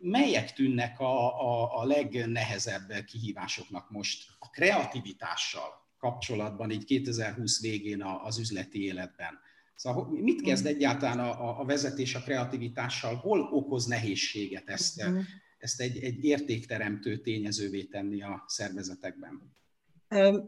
melyek 0.00 0.52
tűnnek 0.52 1.00
a, 1.00 1.40
a, 1.40 1.80
a 1.80 1.84
legnehezebb 1.84 3.04
kihívásoknak 3.04 3.90
most 3.90 4.26
a 4.38 4.50
kreativitással 4.50 5.84
kapcsolatban, 5.98 6.70
így 6.70 6.84
2020 6.84 7.60
végén 7.60 8.02
az 8.02 8.38
üzleti 8.38 8.84
életben? 8.84 9.38
Szóval 9.74 10.08
mit 10.08 10.42
kezd 10.42 10.66
egyáltalán 10.66 11.18
a, 11.18 11.60
a 11.60 11.64
vezetés 11.64 12.14
a 12.14 12.20
kreativitással? 12.20 13.14
Hol 13.14 13.40
okoz 13.40 13.86
nehézséget 13.86 14.68
ezt, 14.68 15.06
mhm. 15.06 15.18
ezt 15.58 15.80
egy, 15.80 15.98
egy 15.98 16.24
értékteremtő 16.24 17.16
tényezővé 17.16 17.82
tenni 17.82 18.22
a 18.22 18.44
szervezetekben? 18.46 19.54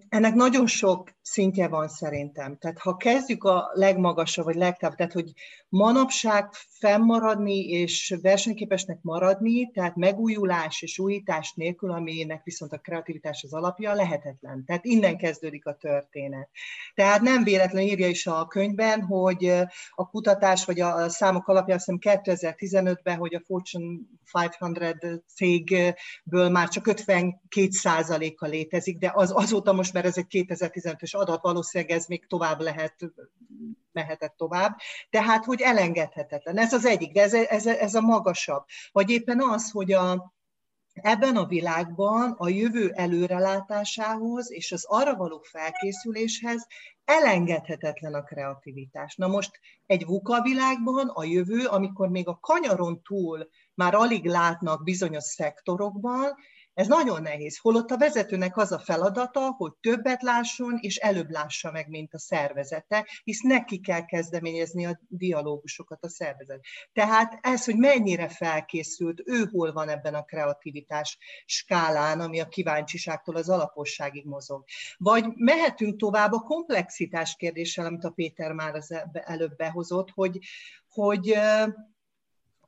Ennek 0.09 0.35
nagyon 0.35 0.67
sok 0.67 1.11
szintje 1.23 1.69
van 1.69 1.89
szerintem. 1.89 2.57
Tehát 2.57 2.79
ha 2.79 2.97
kezdjük 2.97 3.45
a 3.45 3.71
legmagasabb, 3.73 4.45
vagy 4.45 4.55
legtább, 4.55 4.95
tehát 4.95 5.13
hogy 5.13 5.33
manapság 5.69 6.49
fennmaradni 6.69 7.59
és 7.59 8.19
versenyképesnek 8.23 8.99
maradni, 9.03 9.71
tehát 9.71 9.97
megújulás 9.97 10.83
és 10.83 10.99
újítás 10.99 11.53
nélkül, 11.55 11.91
aminek 11.91 12.45
viszont 12.45 12.73
a 12.73 12.79
kreativitás 12.79 13.43
az 13.43 13.55
alapja, 13.55 13.95
lehetetlen. 13.95 14.65
Tehát 14.65 14.85
innen 14.85 15.17
kezdődik 15.17 15.67
a 15.67 15.77
történet. 15.77 16.49
Tehát 16.95 17.21
nem 17.21 17.45
véletlen 17.45 17.83
írja 17.83 18.09
is 18.09 18.27
a 18.27 18.47
könyvben, 18.47 19.03
hogy 19.03 19.45
a 19.95 20.09
kutatás 20.09 20.65
vagy 20.65 20.81
a 20.81 21.09
számok 21.09 21.49
alapján 21.49 21.77
azt 21.77 21.91
hiszem 22.03 22.23
2015-ben, 22.25 23.17
hogy 23.17 23.35
a 23.35 23.43
Fortune 23.47 23.99
500 24.35 25.23
cégből 25.35 26.49
már 26.51 26.69
csak 26.69 26.85
52%-a 26.89 28.47
létezik, 28.47 28.99
de 28.99 29.13
az 29.15 29.48
azóta 29.49 29.73
most, 29.73 29.93
mert 29.93 30.07
ez 30.07 30.17
egy 30.17 30.27
2015-ös 30.31 31.17
adat, 31.17 31.43
valószínűleg 31.43 31.97
ez 31.97 32.07
még 32.07 32.27
tovább 32.27 32.61
lehet, 32.61 32.95
mehetett 33.93 34.35
tovább. 34.37 34.77
Tehát, 35.11 35.45
hogy 35.45 35.61
elengedhetetlen. 35.61 36.59
Ez 36.59 36.73
az 36.73 36.85
egyik, 36.85 37.13
de 37.13 37.23
ez, 37.23 37.35
ez, 37.35 37.67
ez 37.67 37.95
a 37.95 38.01
magasabb. 38.01 38.65
Vagy 38.93 39.11
éppen 39.11 39.43
az, 39.43 39.71
hogy 39.71 39.93
a, 39.93 40.35
ebben 40.93 41.37
a 41.37 41.47
világban 41.47 42.35
a 42.39 42.49
jövő 42.49 42.91
előrelátásához 42.91 44.53
és 44.53 44.73
az 44.73 44.85
arra 44.85 45.17
való 45.17 45.41
felkészüléshez 45.51 46.67
elengedhetetlen 47.05 48.15
a 48.15 48.23
kreativitás. 48.23 49.17
Na 49.17 49.27
most 49.27 49.51
egy 49.87 50.05
VUCA 50.05 50.43
világban 50.43 51.09
a 51.09 51.25
jövő, 51.25 51.67
amikor 51.67 52.09
még 52.09 52.29
a 52.29 52.39
kanyaron 52.41 53.03
túl 53.03 53.49
már 53.75 53.95
alig 53.95 54.25
látnak 54.25 54.85
bizonyos 54.85 55.25
szektorokban, 55.25 56.35
ez 56.79 56.87
nagyon 56.87 57.23
nehéz. 57.23 57.59
Holott 57.59 57.91
a 57.91 57.97
vezetőnek 57.97 58.57
az 58.57 58.73
a 58.73 58.79
feladata, 58.79 59.41
hogy 59.41 59.73
többet 59.81 60.23
lásson, 60.23 60.79
és 60.81 60.97
előbb 60.97 61.31
lássa 61.31 61.71
meg, 61.71 61.89
mint 61.89 62.15
a 62.15 62.19
szervezete, 62.19 63.07
hisz 63.25 63.41
neki 63.41 63.81
kell 63.81 64.05
kezdeményezni 64.05 64.87
a 64.87 65.01
dialógusokat 65.09 66.05
a 66.05 66.09
szervezet. 66.09 66.61
Tehát 66.93 67.39
ez, 67.41 67.65
hogy 67.65 67.77
mennyire 67.77 68.29
felkészült, 68.29 69.23
ő 69.25 69.49
hol 69.53 69.73
van 69.73 69.89
ebben 69.89 70.15
a 70.15 70.25
kreativitás 70.25 71.19
skálán, 71.47 72.21
ami 72.21 72.41
a 72.41 72.49
kíváncsiságtól 72.49 73.37
az 73.37 73.49
alaposságig 73.49 74.27
mozog. 74.27 74.65
Vagy 74.99 75.25
mehetünk 75.35 75.99
tovább 75.99 76.33
a 76.33 76.41
komplexitás 76.41 77.37
kérdéssel, 77.37 77.87
amit 77.87 78.05
a 78.05 78.11
Péter 78.11 78.53
már 78.53 78.75
az 78.75 78.95
előbb 79.13 79.57
behozott, 79.57 80.11
hogy, 80.11 80.39
hogy 80.89 81.39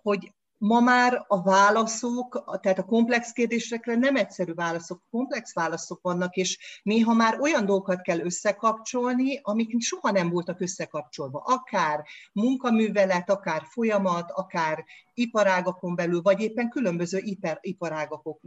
hogy 0.03 0.33
ma 0.61 0.81
már 0.81 1.25
a 1.29 1.43
válaszok, 1.43 2.59
tehát 2.63 2.79
a 2.79 2.85
komplex 2.85 3.33
kérdésekre 3.33 3.95
nem 3.95 4.17
egyszerű 4.17 4.55
válaszok, 4.55 5.03
komplex 5.11 5.55
válaszok 5.55 6.01
vannak, 6.03 6.37
és 6.37 6.81
néha 6.83 7.15
már 7.15 7.41
olyan 7.41 7.67
dolgokat 7.67 8.03
kell 8.03 8.21
összekapcsolni, 8.21 9.41
amik 9.43 9.81
soha 9.81 10.11
nem 10.11 10.31
voltak 10.31 10.61
összekapcsolva. 10.61 11.43
Akár 11.45 12.05
munkaművelet, 12.33 13.31
akár 13.31 13.63
folyamat, 13.71 14.31
akár 14.31 14.85
iparágakon 15.15 15.95
belül, 15.95 16.23
vagy 16.23 16.41
éppen 16.41 16.69
különböző 16.69 17.19
ipar, 17.19 17.59
iparágakok 17.61 18.41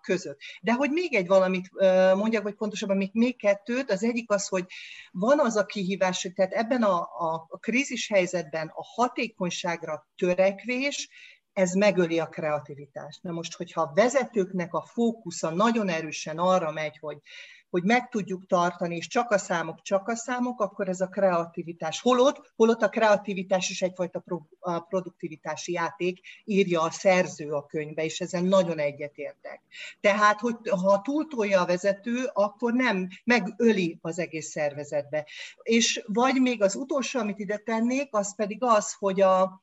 között. 0.00 0.38
De 0.60 0.72
hogy 0.72 0.90
még 0.90 1.14
egy 1.14 1.26
valamit 1.26 1.70
mondjak, 2.14 2.42
vagy 2.42 2.54
pontosabban 2.54 2.96
még, 2.96 3.10
még 3.12 3.38
kettőt, 3.38 3.90
az 3.90 4.04
egyik 4.04 4.30
az, 4.30 4.48
hogy 4.48 4.64
van 5.10 5.40
az 5.40 5.56
a 5.56 5.66
kihívás, 5.66 6.22
hogy 6.22 6.32
tehát 6.32 6.52
ebben 6.52 6.82
a, 6.82 6.98
a, 7.00 7.46
a 7.48 7.58
krízis 7.58 8.08
helyzetben 8.08 8.72
a 8.74 8.84
hatékonyságra 8.94 10.08
törekvés, 10.16 11.08
ez 11.52 11.72
megöli 11.72 12.18
a 12.18 12.28
kreativitást. 12.28 13.22
Na 13.22 13.30
most, 13.30 13.56
hogyha 13.56 13.80
a 13.80 13.92
vezetőknek 13.94 14.74
a 14.74 14.82
fókusza 14.82 15.50
nagyon 15.50 15.88
erősen 15.88 16.38
arra 16.38 16.72
megy, 16.72 16.98
hogy, 16.98 17.18
hogy 17.70 17.82
meg 17.82 18.08
tudjuk 18.08 18.46
tartani, 18.46 18.96
és 18.96 19.06
csak 19.06 19.30
a 19.30 19.38
számok, 19.38 19.82
csak 19.82 20.08
a 20.08 20.14
számok, 20.14 20.60
akkor 20.60 20.88
ez 20.88 21.00
a 21.00 21.08
kreativitás. 21.08 22.00
Holott, 22.00 22.52
holott 22.56 22.82
a 22.82 22.88
kreativitás 22.88 23.70
is 23.70 23.82
egyfajta 23.82 24.18
pro, 24.18 24.40
a 24.58 24.80
produktivitási 24.80 25.72
játék, 25.72 26.20
írja 26.44 26.82
a 26.82 26.90
szerző 26.90 27.50
a 27.50 27.66
könyvbe, 27.66 28.04
és 28.04 28.20
ezen 28.20 28.44
nagyon 28.44 28.78
egyetértek. 28.78 29.60
Tehát, 30.00 30.40
hogy 30.40 30.56
ha 30.68 31.00
túltolja 31.00 31.60
a 31.60 31.66
vezető, 31.66 32.30
akkor 32.32 32.72
nem, 32.72 33.08
megöli 33.24 33.98
az 34.00 34.18
egész 34.18 34.50
szervezetbe. 34.50 35.26
És 35.62 36.02
vagy 36.06 36.40
még 36.40 36.62
az 36.62 36.74
utolsó, 36.74 37.20
amit 37.20 37.38
ide 37.38 37.56
tennék, 37.56 38.08
az 38.14 38.34
pedig 38.34 38.62
az, 38.62 38.92
hogy 38.92 39.20
a, 39.20 39.62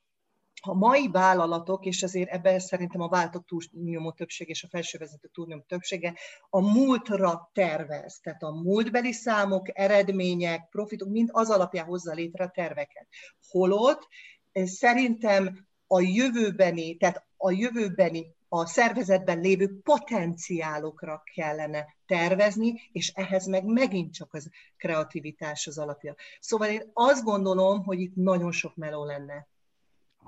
a 0.61 0.73
mai 0.73 1.07
vállalatok, 1.11 1.85
és 1.85 2.03
azért 2.03 2.29
ebben 2.29 2.59
szerintem 2.59 3.01
a 3.01 3.09
váltok 3.09 3.45
túlnyomó 3.45 4.11
többség 4.11 4.49
és 4.49 4.63
a 4.63 4.67
felsővezető 4.67 5.29
túlnyomó 5.33 5.61
többsége 5.67 6.13
a 6.49 6.61
múltra 6.61 7.49
tervez. 7.53 8.19
Tehát 8.19 8.43
a 8.43 8.51
múltbeli 8.51 9.11
számok, 9.11 9.79
eredmények, 9.79 10.69
profitok, 10.69 11.09
mind 11.09 11.29
az 11.31 11.49
alapján 11.49 11.85
hozza 11.85 12.13
létre 12.13 12.47
terveket. 12.47 13.07
Holott 13.47 14.07
eh, 14.51 14.65
szerintem 14.65 15.67
a 15.87 16.01
jövőbeni, 16.01 16.97
tehát 16.97 17.25
a 17.37 17.51
jövőbeni 17.51 18.35
a 18.49 18.65
szervezetben 18.65 19.39
lévő 19.39 19.79
potenciálokra 19.83 21.23
kellene 21.35 21.85
tervezni, 22.05 22.89
és 22.91 23.11
ehhez 23.15 23.45
meg 23.45 23.65
megint 23.65 24.13
csak 24.13 24.33
az 24.33 24.49
kreativitás 24.77 25.67
az 25.67 25.77
alapja. 25.77 26.15
Szóval 26.39 26.67
én 26.69 26.91
azt 26.93 27.23
gondolom, 27.23 27.83
hogy 27.83 27.99
itt 27.99 28.15
nagyon 28.15 28.51
sok 28.51 28.75
meló 28.75 29.05
lenne. 29.05 29.47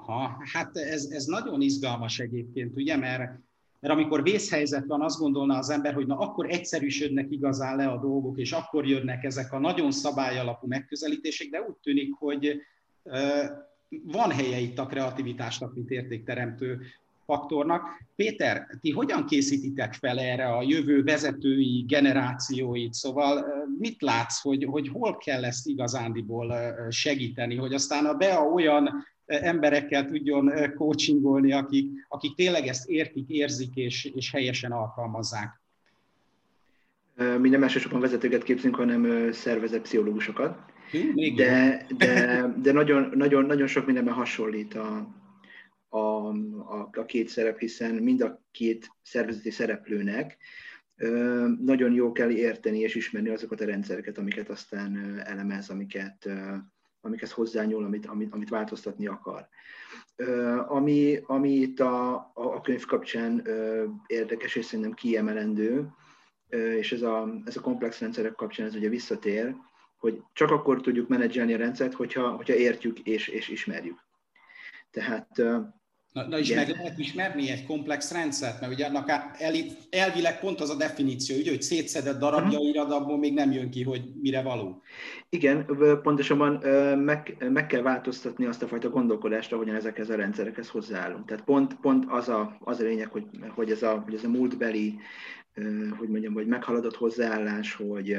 Aha, 0.06 0.38
hát 0.54 0.78
ez, 0.78 1.06
ez 1.06 1.26
nagyon 1.26 1.62
izgalmas 1.62 2.20
egyébként, 2.20 2.76
ugye, 2.76 2.98
mert, 2.98 3.40
mert 3.80 3.94
amikor 3.94 4.24
vészhelyzet 4.24 4.86
van, 4.86 5.02
azt 5.02 5.20
gondolna 5.20 5.58
az 5.58 5.70
ember, 5.70 5.94
hogy 5.94 6.08
na 6.08 6.18
akkor 6.18 6.50
egyszerűsödnek 6.50 7.32
igazán 7.32 7.76
le 7.76 7.88
a 7.88 8.00
dolgok, 8.00 8.38
és 8.38 8.52
akkor 8.52 8.88
jönnek 8.88 9.24
ezek 9.24 9.54
a 9.54 9.60
nagyon 9.60 9.92
szabályalapú 9.92 10.68
megközelítések, 10.68 11.50
de 11.50 11.62
úgy 11.62 11.76
tűnik, 11.84 12.14
hogy 12.14 12.62
van 13.90 14.32
helye 14.32 14.58
itt 14.58 14.80
a 14.80 14.86
kreativitásnak, 14.86 15.74
mint 15.74 15.90
értékteremtő 15.90 16.82
faktornak. 17.26 17.84
Péter, 18.16 18.68
ti 18.82 18.92
hogyan 18.92 19.26
készítitek 19.26 19.94
fel 19.94 20.20
erre 20.20 20.48
a 20.48 20.62
jövő 20.62 21.04
vezetői 21.04 21.86
generációit? 21.88 22.94
Szóval 22.94 23.46
mit 23.78 24.02
látsz, 24.02 24.42
hogy, 24.42 24.64
hogy 24.64 24.88
hol 24.88 25.18
kell 25.18 25.46
ezt 25.46 25.68
igazándiból 25.68 26.54
segíteni, 26.90 27.56
hogy 27.56 27.74
aztán 27.74 28.06
a 28.06 28.14
BEA 28.14 28.42
olyan 28.42 29.06
emberekkel 29.30 30.06
tudjon 30.06 30.52
coachingolni, 30.76 31.52
akik, 31.52 32.06
akik 32.08 32.36
tényleg 32.36 32.68
ezt 32.68 32.90
értik, 32.90 33.30
érzik 33.30 33.76
és, 33.76 34.06
és 34.16 34.32
helyesen 34.32 34.72
alkalmazzák. 34.72 35.62
Mi 37.40 37.50
nem 37.50 37.64
elsősorban 37.64 38.02
vezetőket 38.02 38.44
képzünk, 38.44 38.76
hanem 38.76 39.32
szervezett 39.32 39.82
pszichológusokat. 39.82 40.58
De, 41.36 41.86
de, 41.98 42.54
de 42.62 42.72
nagyon, 42.72 43.12
nagyon, 43.16 43.46
nagyon 43.46 43.68
sok 43.68 43.86
mindenben 43.86 44.14
hasonlít 44.14 44.74
a, 44.74 45.16
a, 45.90 45.98
a, 45.98 46.90
a 46.92 47.06
két 47.06 47.28
szerep, 47.28 47.60
hiszen 47.60 47.96
mind 47.96 48.22
a 48.22 48.42
két 48.52 48.92
szervezeti 49.02 49.52
szereplőnek 49.52 50.38
nagyon 51.62 51.94
jó 51.94 52.12
kell 52.12 52.30
érteni 52.30 52.80
és 52.80 52.96
ismerni 52.96 53.30
azokat 53.30 53.62
a 53.62 53.66
rendszereket, 53.66 54.18
amiket 54.18 54.50
aztán 54.50 55.22
elemez, 55.26 55.70
amiket 55.70 56.30
amikhez 57.02 57.32
hozzányúl, 57.32 57.84
amit, 57.84 58.06
amit, 58.06 58.34
amit 58.34 58.50
változtatni 58.50 59.08
akar. 59.08 59.48
Ami, 60.68 61.20
ami 61.26 61.52
itt 61.52 61.80
a, 61.80 62.14
a 62.34 62.62
könyv 62.62 62.86
kapcsán 62.86 63.48
érdekes 64.08 64.56
és 64.56 64.66
szerintem 64.66 64.94
kiemelendő, 64.94 65.88
és 66.50 66.92
ez 66.92 67.02
a, 67.02 67.42
ez 67.46 67.58
a 67.58 67.62
komplex 67.62 68.00
rendszerek 68.00 68.36
kapcsán 68.36 68.66
ez 68.68 68.76
ugye 68.76 68.90
visszatér, 68.90 69.56
hogy 69.98 70.24
csak 70.34 70.52
akkor 70.52 70.82
tudjuk 70.82 71.08
menedzselni 71.08 71.54
a 71.54 71.58
rendszert, 71.58 71.94
hogyha, 71.94 72.30
hogyha 72.30 72.56
értjük 72.56 73.00
és, 73.00 73.28
és 73.28 73.48
ismerjük. 73.48 74.00
Tehát 74.92 75.42
Na, 76.12 76.28
na 76.28 76.40
és 76.40 76.54
meg 76.54 76.70
lehet 76.70 76.98
ismerni 76.98 77.50
egy 77.50 77.66
komplex 77.66 78.12
rendszert, 78.12 78.60
mert 78.60 78.74
ugye 78.74 78.86
annak 78.86 79.12
elvileg 79.90 80.40
pont 80.40 80.60
az 80.60 80.70
a 80.70 80.76
definíció, 80.76 81.38
ugye, 81.38 81.50
hogy 81.50 81.62
szétszedett 81.62 82.20
darabjaira, 82.20 82.86
de 82.86 82.94
abból 82.94 83.18
még 83.18 83.34
nem 83.34 83.52
jön 83.52 83.70
ki, 83.70 83.84
hogy 83.84 84.02
mire 84.22 84.42
való. 84.42 84.82
Igen, 85.30 85.66
pontosabban 86.04 86.54
meg, 86.98 87.46
meg 87.50 87.68
kell 87.68 87.82
változtatni 87.82 88.46
azt 88.46 88.64
a 88.64 88.68
fajta 88.68 88.90
gondolkodást, 88.90 89.54
ahogyan 89.54 89.76
ezekhez 89.76 90.10
a 90.10 90.16
rendszerekhez 90.16 90.70
hozzáállunk. 90.70 91.26
Tehát 91.26 91.44
pont, 91.44 91.76
pont 91.76 92.06
az, 92.08 92.30
a, 92.30 92.58
az 92.60 92.80
a 92.80 92.84
lényeg, 92.84 93.08
hogy, 93.08 93.26
hogy, 93.56 93.72
ez 93.72 93.84
a, 93.84 94.02
hogy 94.06 94.14
ez 94.14 94.24
a 94.24 94.30
múltbeli 94.30 95.00
hogy 95.98 96.10
mondjam, 96.10 96.34
hogy 96.34 96.48
meghaladott 96.48 96.96
hozzáállás, 96.96 97.74
hogy, 97.74 98.18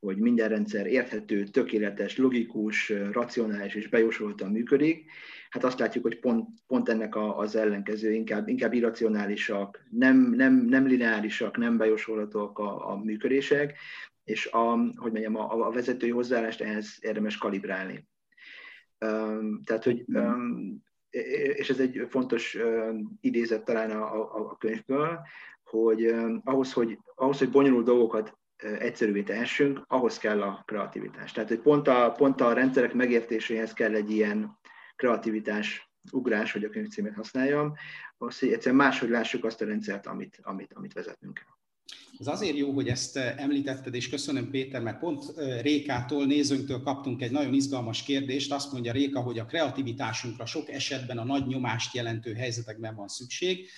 hogy 0.00 0.16
minden 0.16 0.48
rendszer 0.48 0.86
érthető, 0.86 1.44
tökéletes, 1.44 2.16
logikus, 2.16 2.92
racionális 3.12 3.74
és 3.74 3.88
bejósoltan 3.88 4.50
működik, 4.50 5.04
hát 5.52 5.64
azt 5.64 5.78
látjuk, 5.78 6.04
hogy 6.04 6.18
pont, 6.18 6.48
pont 6.66 6.88
ennek 6.88 7.14
a, 7.14 7.38
az 7.38 7.56
ellenkező, 7.56 8.12
inkább, 8.12 8.48
inkább 8.48 8.72
irracionálisak, 8.72 9.84
nem, 9.90 10.16
nem, 10.16 10.54
nem 10.54 10.86
lineárisak, 10.86 11.56
nem 11.56 11.76
bejósolhatóak 11.76 12.58
a, 12.58 12.90
a 12.90 12.96
működések, 12.96 13.78
és 14.24 14.46
a, 14.46 14.76
hogy 14.76 15.12
mondjam, 15.12 15.36
a, 15.36 15.66
a 15.66 15.70
vezetői 15.70 16.10
hozzáállást 16.10 16.60
ehhez 16.60 16.96
érdemes 17.00 17.38
kalibrálni. 17.38 18.08
Tehát, 19.64 19.84
hogy 19.84 20.04
um, 20.06 20.82
és 21.56 21.70
ez 21.70 21.80
egy 21.80 22.06
fontos 22.08 22.58
idézet 23.20 23.64
talán 23.64 23.90
a, 23.90 24.14
a, 24.14 24.50
a 24.50 24.56
könyvből, 24.56 25.20
hogy 25.64 26.14
ahhoz, 26.44 26.72
hogy, 26.72 26.98
ahhoz, 27.14 27.38
hogy 27.38 27.50
bonyolult 27.50 27.84
dolgokat 27.84 28.38
egyszerűvé 28.78 29.22
tehessünk, 29.22 29.84
ahhoz 29.88 30.18
kell 30.18 30.42
a 30.42 30.62
kreativitás. 30.66 31.32
Tehát, 31.32 31.48
hogy 31.48 31.60
pont 31.60 31.88
a, 31.88 32.12
pont 32.16 32.40
a 32.40 32.52
rendszerek 32.52 32.94
megértéséhez 32.94 33.72
kell 33.72 33.94
egy 33.94 34.10
ilyen 34.10 34.60
kreativitás 35.02 35.90
ugrás, 36.10 36.52
hogy 36.52 36.64
a 36.64 36.68
könyv 36.68 36.88
címét 36.88 37.14
használjam, 37.14 37.74
az, 38.18 38.38
hogy 38.38 38.52
egyszerűen 38.52 38.76
máshogy 38.76 39.08
lássuk 39.08 39.44
azt 39.44 39.60
a 39.60 39.64
rendszert, 39.64 40.06
amit, 40.06 40.40
amit, 40.42 40.72
amit 40.72 40.92
vezetnünk. 40.92 41.46
Ez 42.18 42.26
azért 42.26 42.56
jó, 42.56 42.72
hogy 42.72 42.88
ezt 42.88 43.16
említetted, 43.16 43.94
és 43.94 44.08
köszönöm 44.08 44.50
Péter, 44.50 44.82
mert 44.82 44.98
pont 44.98 45.24
Rékától, 45.60 46.26
nézőnktől 46.26 46.82
kaptunk 46.82 47.22
egy 47.22 47.30
nagyon 47.30 47.54
izgalmas 47.54 48.02
kérdést. 48.02 48.52
Azt 48.52 48.72
mondja 48.72 48.92
Réka, 48.92 49.20
hogy 49.20 49.38
a 49.38 49.44
kreativitásunkra 49.44 50.46
sok 50.46 50.68
esetben 50.68 51.18
a 51.18 51.24
nagy 51.24 51.46
nyomást 51.46 51.94
jelentő 51.94 52.34
helyzetekben 52.34 52.94
van 52.94 53.08
szükség. 53.08 53.68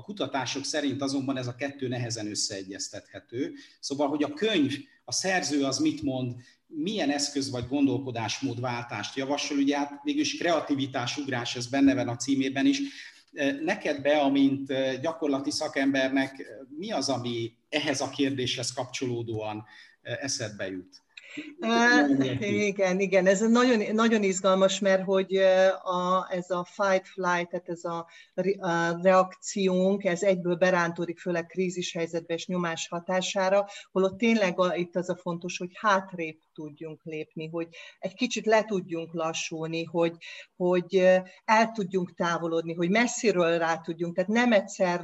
A 0.00 0.02
kutatások 0.02 0.64
szerint 0.64 1.02
azonban 1.02 1.36
ez 1.36 1.46
a 1.46 1.54
kettő 1.54 1.88
nehezen 1.88 2.30
összeegyeztethető. 2.30 3.52
Szóval, 3.80 4.08
hogy 4.08 4.22
a 4.22 4.34
könyv, 4.34 4.76
a 5.04 5.12
szerző 5.12 5.64
az 5.64 5.78
mit 5.78 6.02
mond, 6.02 6.34
milyen 6.66 7.10
eszköz 7.10 7.50
vagy 7.50 7.68
gondolkodásmódváltást 7.68 9.16
javasol, 9.16 9.58
ugye 9.58 9.78
hát 9.78 10.00
végülis 10.02 10.36
kreativitás 10.36 11.16
ugrás, 11.16 11.56
ez 11.56 11.66
benne 11.66 11.94
van 11.94 12.08
a 12.08 12.16
címében 12.16 12.66
is. 12.66 12.80
Neked 13.64 14.02
be, 14.02 14.18
amint 14.18 14.72
gyakorlati 15.00 15.50
szakembernek, 15.50 16.46
mi 16.78 16.92
az, 16.92 17.08
ami 17.08 17.52
ehhez 17.68 18.00
a 18.00 18.10
kérdéshez 18.10 18.72
kapcsolódóan 18.72 19.64
eszedbe 20.02 20.70
jut? 20.70 21.02
Igen, 22.40 23.00
igen, 23.00 23.26
ez 23.26 23.40
nagyon, 23.40 23.94
nagyon 23.94 24.22
izgalmas, 24.22 24.78
mert 24.78 25.04
hogy 25.04 25.36
a, 25.82 26.26
ez 26.30 26.50
a 26.50 26.64
fight-flight, 26.64 27.48
tehát 27.48 27.68
ez 27.68 27.84
a, 27.84 28.06
a 28.58 29.02
reakciónk, 29.02 30.04
ez 30.04 30.22
egyből 30.22 30.54
berántódik, 30.54 31.18
főleg 31.18 31.46
krízis 31.46 31.92
helyzetben 31.92 32.36
és 32.36 32.46
nyomás 32.46 32.88
hatására, 32.88 33.66
holott 33.92 34.18
tényleg 34.18 34.58
a, 34.60 34.74
itt 34.74 34.96
az 34.96 35.08
a 35.08 35.16
fontos, 35.16 35.58
hogy 35.58 35.70
hátrébb 35.74 36.38
tudjunk 36.54 37.00
lépni, 37.04 37.48
hogy 37.48 37.68
egy 37.98 38.14
kicsit 38.14 38.46
le 38.46 38.64
tudjunk 38.64 39.12
lassulni, 39.12 39.84
hogy, 39.84 40.16
hogy 40.56 40.96
el 41.44 41.70
tudjunk 41.72 42.14
távolodni, 42.14 42.74
hogy 42.74 42.90
messziről 42.90 43.58
rá 43.58 43.76
tudjunk, 43.76 44.14
tehát 44.14 44.30
nem 44.30 44.52
egyszer 44.52 45.00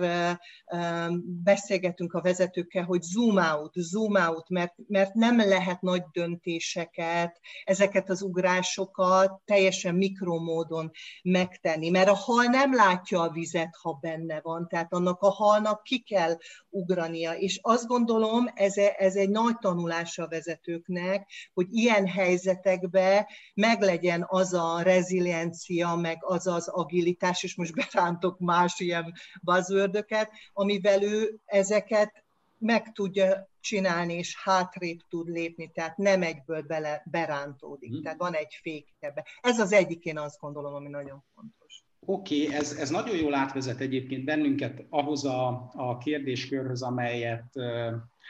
beszélgetünk 1.43 2.13
a 2.13 2.21
vezetőkkel, 2.21 2.85
hogy 2.85 3.03
zoom 3.03 3.37
out, 3.37 3.73
zoom 3.75 4.15
out, 4.15 4.49
mert, 4.49 4.75
mert 4.89 5.15
nem 5.15 5.37
lehet 5.37 5.81
nagy 5.81 6.03
döntéseket, 6.17 7.41
ezeket 7.65 8.11
az 8.11 8.23
ugrásokat 8.23 9.41
teljesen 9.45 9.95
mikromódon 9.95 10.91
megtenni, 11.23 11.91
mert 11.91 12.09
a 12.09 12.15
hal 12.15 12.45
nem 12.45 12.75
látja 12.75 13.21
a 13.21 13.31
vizet, 13.31 13.77
ha 13.83 13.93
benne 13.93 14.41
van, 14.41 14.69
tehát 14.69 14.93
annak 14.93 15.21
a 15.21 15.31
halnak 15.31 15.83
ki 15.83 16.03
kell 16.03 16.37
ugrania, 16.69 17.33
és 17.33 17.59
azt 17.63 17.87
gondolom, 17.87 18.49
ez, 18.55 18.77
ez 18.77 19.17
egy 19.17 19.29
nagy 19.29 19.59
tanulás 19.59 20.19
a 20.19 20.29
vezetőknek, 20.29 21.31
hogy 21.55 21.67
ilyen 21.71 22.07
helyzetekben 22.07 23.27
meglegyen 23.55 24.25
az 24.27 24.53
a 24.53 24.83
reziliencia, 24.83 25.95
meg 25.95 26.19
az 26.21 26.47
az 26.47 26.69
agilitás, 26.69 27.43
és 27.43 27.57
most 27.57 27.75
berántok 27.75 28.39
más 28.39 28.81
ilyen 28.81 29.13
buzzwordöket, 29.43 30.31
amivel 30.53 31.03
ő 31.03 31.41
ezeket 31.45 32.26
meg 32.59 32.93
tudja 32.93 33.49
csinálni, 33.61 34.15
és 34.15 34.37
hátrébb 34.43 34.99
tud 35.09 35.29
lépni, 35.29 35.71
tehát 35.75 35.97
nem 35.97 36.23
egyből 36.23 36.63
bele, 36.63 37.03
berántódik. 37.11 37.91
Hmm. 37.91 38.03
Tehát 38.03 38.19
van 38.19 38.35
egy 38.35 38.59
fék 38.63 38.95
ebbe. 38.99 39.25
Ez 39.41 39.59
az 39.59 39.73
egyik, 39.73 40.05
én 40.05 40.19
azt 40.19 40.41
gondolom, 40.41 40.75
ami 40.75 40.89
nagyon 40.89 41.25
fontos. 41.35 41.85
Oké, 42.01 42.45
okay, 42.45 42.57
ez, 42.57 42.73
ez 42.73 42.91
nagyon 42.91 43.17
jól 43.17 43.35
átvezet 43.35 43.81
egyébként 43.81 44.25
bennünket 44.25 44.85
ahhoz 44.89 45.25
a, 45.25 45.71
a 45.73 45.99
kérdéskörhöz, 45.99 46.83
amelyet 46.83 47.53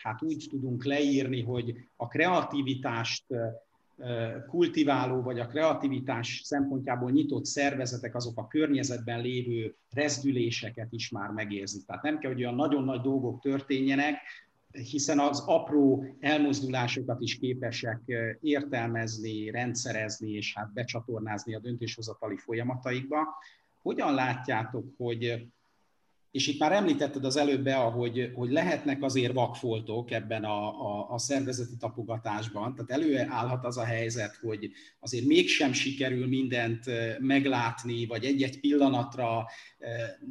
hát 0.02 0.22
úgy 0.22 0.46
tudunk 0.50 0.84
leírni, 0.84 1.42
hogy 1.42 1.74
a 1.96 2.08
kreativitást 2.08 3.24
kultiváló, 4.48 5.22
vagy 5.22 5.38
a 5.38 5.46
kreativitás 5.46 6.40
szempontjából 6.44 7.10
nyitott 7.10 7.44
szervezetek 7.44 8.14
azok 8.14 8.38
a 8.38 8.46
környezetben 8.46 9.20
lévő 9.20 9.74
rezdüléseket 9.90 10.92
is 10.92 11.10
már 11.10 11.30
megérzik. 11.30 11.84
Tehát 11.84 12.02
nem 12.02 12.18
kell, 12.18 12.32
hogy 12.32 12.40
olyan 12.40 12.54
nagyon 12.54 12.84
nagy 12.84 13.00
dolgok 13.00 13.40
történjenek, 13.40 14.18
hiszen 14.70 15.18
az 15.18 15.40
apró 15.46 16.16
elmozdulásokat 16.20 17.20
is 17.20 17.38
képesek 17.38 18.00
értelmezni, 18.40 19.50
rendszerezni 19.50 20.30
és 20.30 20.54
hát 20.54 20.72
becsatornázni 20.72 21.54
a 21.54 21.60
döntéshozatali 21.60 22.36
folyamataikba. 22.36 23.18
Hogyan 23.82 24.14
látjátok, 24.14 24.84
hogy 24.96 25.46
és 26.36 26.46
itt 26.46 26.58
már 26.58 26.72
említetted 26.72 27.24
az 27.24 27.36
előbb 27.36 27.62
be, 27.62 27.74
hogy, 27.74 28.32
hogy 28.34 28.50
lehetnek 28.50 29.02
azért 29.02 29.32
vakfoltok 29.32 30.10
ebben 30.10 30.44
a, 30.44 30.68
a, 30.68 31.10
a 31.10 31.18
szervezeti 31.18 31.76
tapogatásban, 31.78 32.74
tehát 32.74 33.02
előállhat 33.02 33.64
az 33.64 33.76
a 33.76 33.84
helyzet, 33.84 34.36
hogy 34.36 34.70
azért 35.00 35.24
mégsem 35.24 35.72
sikerül 35.72 36.26
mindent 36.26 36.84
meglátni, 37.18 38.06
vagy 38.06 38.24
egy-egy 38.24 38.60
pillanatra 38.60 39.46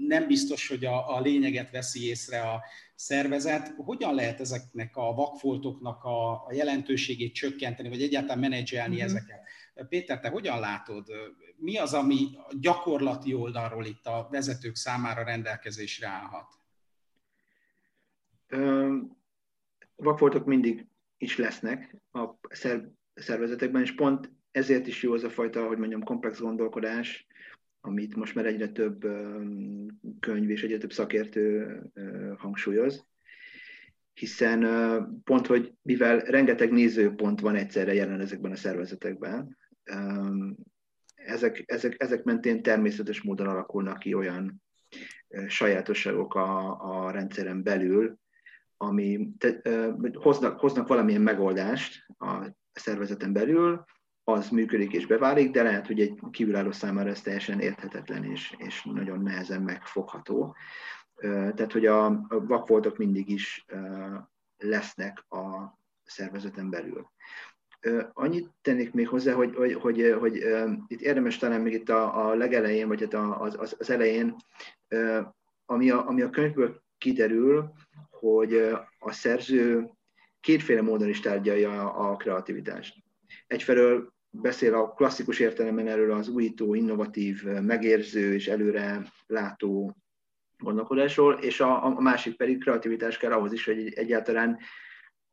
nem 0.08 0.28
biztos, 0.28 0.68
hogy 0.68 0.86
a, 0.86 1.15
a 1.15 1.22
lényeget 1.22 1.72
veszi 1.72 2.08
észre 2.08 2.41
a 2.41 2.63
szervezet. 2.96 3.74
Hogyan 3.78 4.15
lehet 4.15 4.39
ezeknek 4.39 4.98
a 4.98 5.13
vakfoltoknak 5.13 6.04
a, 6.04 6.32
a 6.32 6.54
jelentőségét 6.54 7.34
csökkenteni, 7.34 7.89
vagy 7.89 8.02
egyáltalán 8.02 8.39
menedzselni 8.39 8.96
mm-hmm. 8.96 9.06
ezeket? 9.06 9.39
Péter, 9.89 10.20
te 10.20 10.30
hogyan 10.30 10.60
látod? 10.60 11.08
Mi 11.58 11.78
az, 11.78 11.94
ami 11.94 12.30
gyakorlati 12.60 13.34
oldalról 13.34 13.86
itt 13.86 14.06
a 14.06 14.28
vezetők 14.32 14.76
számára 14.76 15.24
rendelkezésre 15.24 16.08
állhat? 16.08 16.48
Vakfoltok 19.96 20.46
mindig 20.46 20.88
is 21.18 21.38
lesznek 21.38 21.96
a 22.12 22.30
szervezetekben, 23.13 23.82
és 23.82 23.96
pont 23.96 24.32
ezért 24.52 24.88
is 24.88 25.04
jó 25.04 25.13
az 25.13 25.24
a 25.24 25.30
fajta, 25.30 25.68
hogy 25.68 25.78
mondjam, 25.78 26.04
komplex 26.04 26.39
gondolkodás, 26.39 27.28
amit 27.82 28.15
most 28.15 28.36
már 28.36 28.46
egyre 28.46 28.68
több 28.68 29.06
könyv 30.20 30.50
és 30.50 30.63
egyre 30.63 30.78
több 30.78 30.91
szakértő 30.91 31.82
hangsúlyoz, 32.38 33.06
hiszen 34.13 34.62
pont, 35.24 35.48
hogy 35.48 35.74
mivel 35.82 36.20
rengeteg 36.20 36.72
nézőpont 36.72 37.39
van 37.39 37.56
egyszerre 37.56 37.94
jelen 37.94 38.20
ezekben 38.20 38.52
a 38.52 38.56
szervezetekben, 38.56 39.58
ezek, 41.26 41.64
ezek, 41.66 41.96
ezek 41.98 42.24
mentén 42.24 42.62
természetes 42.62 43.22
módon 43.22 43.48
alakulnak 43.48 44.00
ki 44.00 44.14
olyan 44.14 44.64
sajátosságok 45.48 46.36
a, 46.36 46.80
a 46.82 47.12
rendszeren 47.12 47.64
belül, 47.64 48.18
ami 48.78 49.30
te, 49.38 49.62
hoznak, 50.14 50.60
hoznak 50.60 50.88
valamilyen 50.88 51.22
megoldást 51.22 52.06
a 52.18 52.56
szervezeten 52.74 53.34
belül, 53.34 53.86
az 54.24 54.50
működik 54.50 54.94
és 54.94 55.06
beválik, 55.06 55.52
de 55.52 55.64
lehet, 55.64 55.88
hogy 55.88 56.00
egy 56.00 56.20
kívülálló 56.32 56.72
számára 56.72 57.10
ez 57.10 57.22
teljesen 57.22 57.60
érthetetlen 57.60 58.24
és, 58.24 58.56
és 58.58 58.84
nagyon 58.84 59.22
nehezen 59.22 59.62
megfogható. 59.62 60.56
Tehát, 61.22 61.72
hogy 61.72 61.86
a 61.86 62.26
vakvoltok 62.28 62.98
mindig 62.98 63.30
is 63.30 63.66
lesznek 64.58 65.26
a 65.30 65.78
szervezeten 66.04 66.70
belül. 66.70 67.12
Annyit 68.13 68.50
tennék 68.62 68.93
még 68.93 69.08
hozzá, 69.08 69.34
hogy, 69.34 69.56
hogy, 69.56 69.74
hogy, 69.74 70.15
hogy 70.19 70.43
itt 70.88 71.02
érdemes 71.02 71.38
talán 71.38 71.62
még 71.62 71.74
itt 71.74 71.89
a, 71.89 72.28
a 72.28 72.36
legelején, 72.36 72.88
vagy 72.88 73.02
hát 73.02 73.13
az, 73.13 73.56
az, 73.60 73.76
az 73.80 73.89
elején, 73.89 74.36
ami 75.65 75.89
a, 75.89 76.08
ami 76.08 76.21
a 76.21 76.30
könyvből 76.30 76.84
kiderül, 76.98 77.71
hogy 78.10 78.54
a 79.00 79.12
szerző 79.12 79.89
kétféle 80.39 80.82
módon 80.82 81.10
is 81.10 81.19
tárgyalja 81.19 81.93
a 81.93 82.15
kreativitást. 82.15 82.95
Egyfelől 83.48 84.13
beszél 84.30 84.74
a 84.74 84.93
klasszikus 84.93 85.39
értelemben 85.39 85.88
erről 85.88 86.12
az 86.12 86.28
újító, 86.28 86.74
innovatív, 86.74 87.43
megérző 87.43 88.34
és 88.34 88.48
előre 88.48 89.12
látó 89.28 89.95
gondolkodásról, 90.58 91.34
és 91.34 91.60
a, 91.60 91.86
a 91.86 92.02
másik 92.02 92.36
pedig 92.36 92.60
kreativitás 92.60 93.17
kell 93.17 93.32
ahhoz 93.32 93.54
is, 93.54 93.65
hogy 93.65 93.93
egyáltalán 93.93 94.60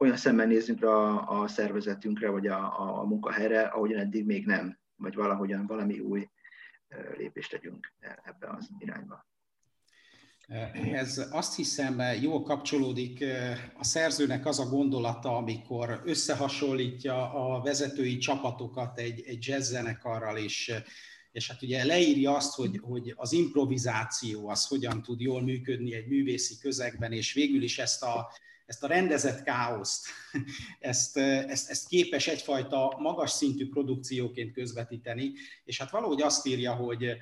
olyan 0.03 0.17
szemmel 0.17 0.47
nézzünk 0.47 0.85
a, 0.85 1.29
a 1.41 1.49
szervezetünkre, 1.49 2.29
vagy 2.29 2.47
a, 2.47 2.81
a 3.01 3.05
munkahelyre, 3.05 3.62
ahogyan 3.62 4.01
eddig 4.01 4.27
még 4.27 4.47
nem, 4.47 4.79
vagy 4.97 5.15
valahogyan 5.15 5.67
valami 5.67 5.99
új 5.99 6.29
lépést 7.17 7.51
tegyünk 7.51 7.93
ebbe 8.23 8.49
az 8.59 8.69
irányba. 8.79 9.27
Ez 10.93 11.29
azt 11.31 11.57
hiszem 11.57 12.03
jól 12.21 12.43
kapcsolódik 12.43 13.25
a 13.79 13.85
szerzőnek 13.85 14.47
az 14.47 14.59
a 14.59 14.69
gondolata, 14.69 15.37
amikor 15.37 16.03
összehasonlítja 16.05 17.33
a 17.33 17.62
vezetői 17.62 18.19
csapatokat 18.19 18.99
egy, 18.99 19.23
egy 19.27 19.47
jazz 19.47 19.71
zenekarral, 19.71 20.37
és, 20.37 20.73
és 21.33 21.51
hát 21.51 21.62
ugye 21.62 21.85
leírja 21.85 22.35
azt, 22.35 22.55
hogy, 22.55 22.81
hogy 22.83 23.12
az 23.17 23.33
improvizáció 23.33 24.49
az 24.49 24.67
hogyan 24.67 25.03
tud 25.03 25.21
jól 25.21 25.43
működni 25.43 25.95
egy 25.95 26.07
művészi 26.07 26.59
közegben, 26.61 27.12
és 27.12 27.33
végül 27.33 27.62
is 27.62 27.79
ezt 27.79 28.03
a, 28.03 28.33
ezt 28.73 28.85
a 28.85 28.87
rendezett 28.87 29.43
káoszt, 29.43 30.07
ezt, 30.81 31.17
ezt, 31.17 31.71
ezt 31.71 31.89
képes 31.89 32.27
egyfajta 32.27 32.97
magas 32.99 33.31
szintű 33.31 33.69
produkcióként 33.69 34.53
közvetíteni, 34.53 35.33
és 35.65 35.79
hát 35.79 35.91
valahogy 35.91 36.23
azt 36.23 36.47
írja, 36.47 36.75
hogy, 36.75 37.17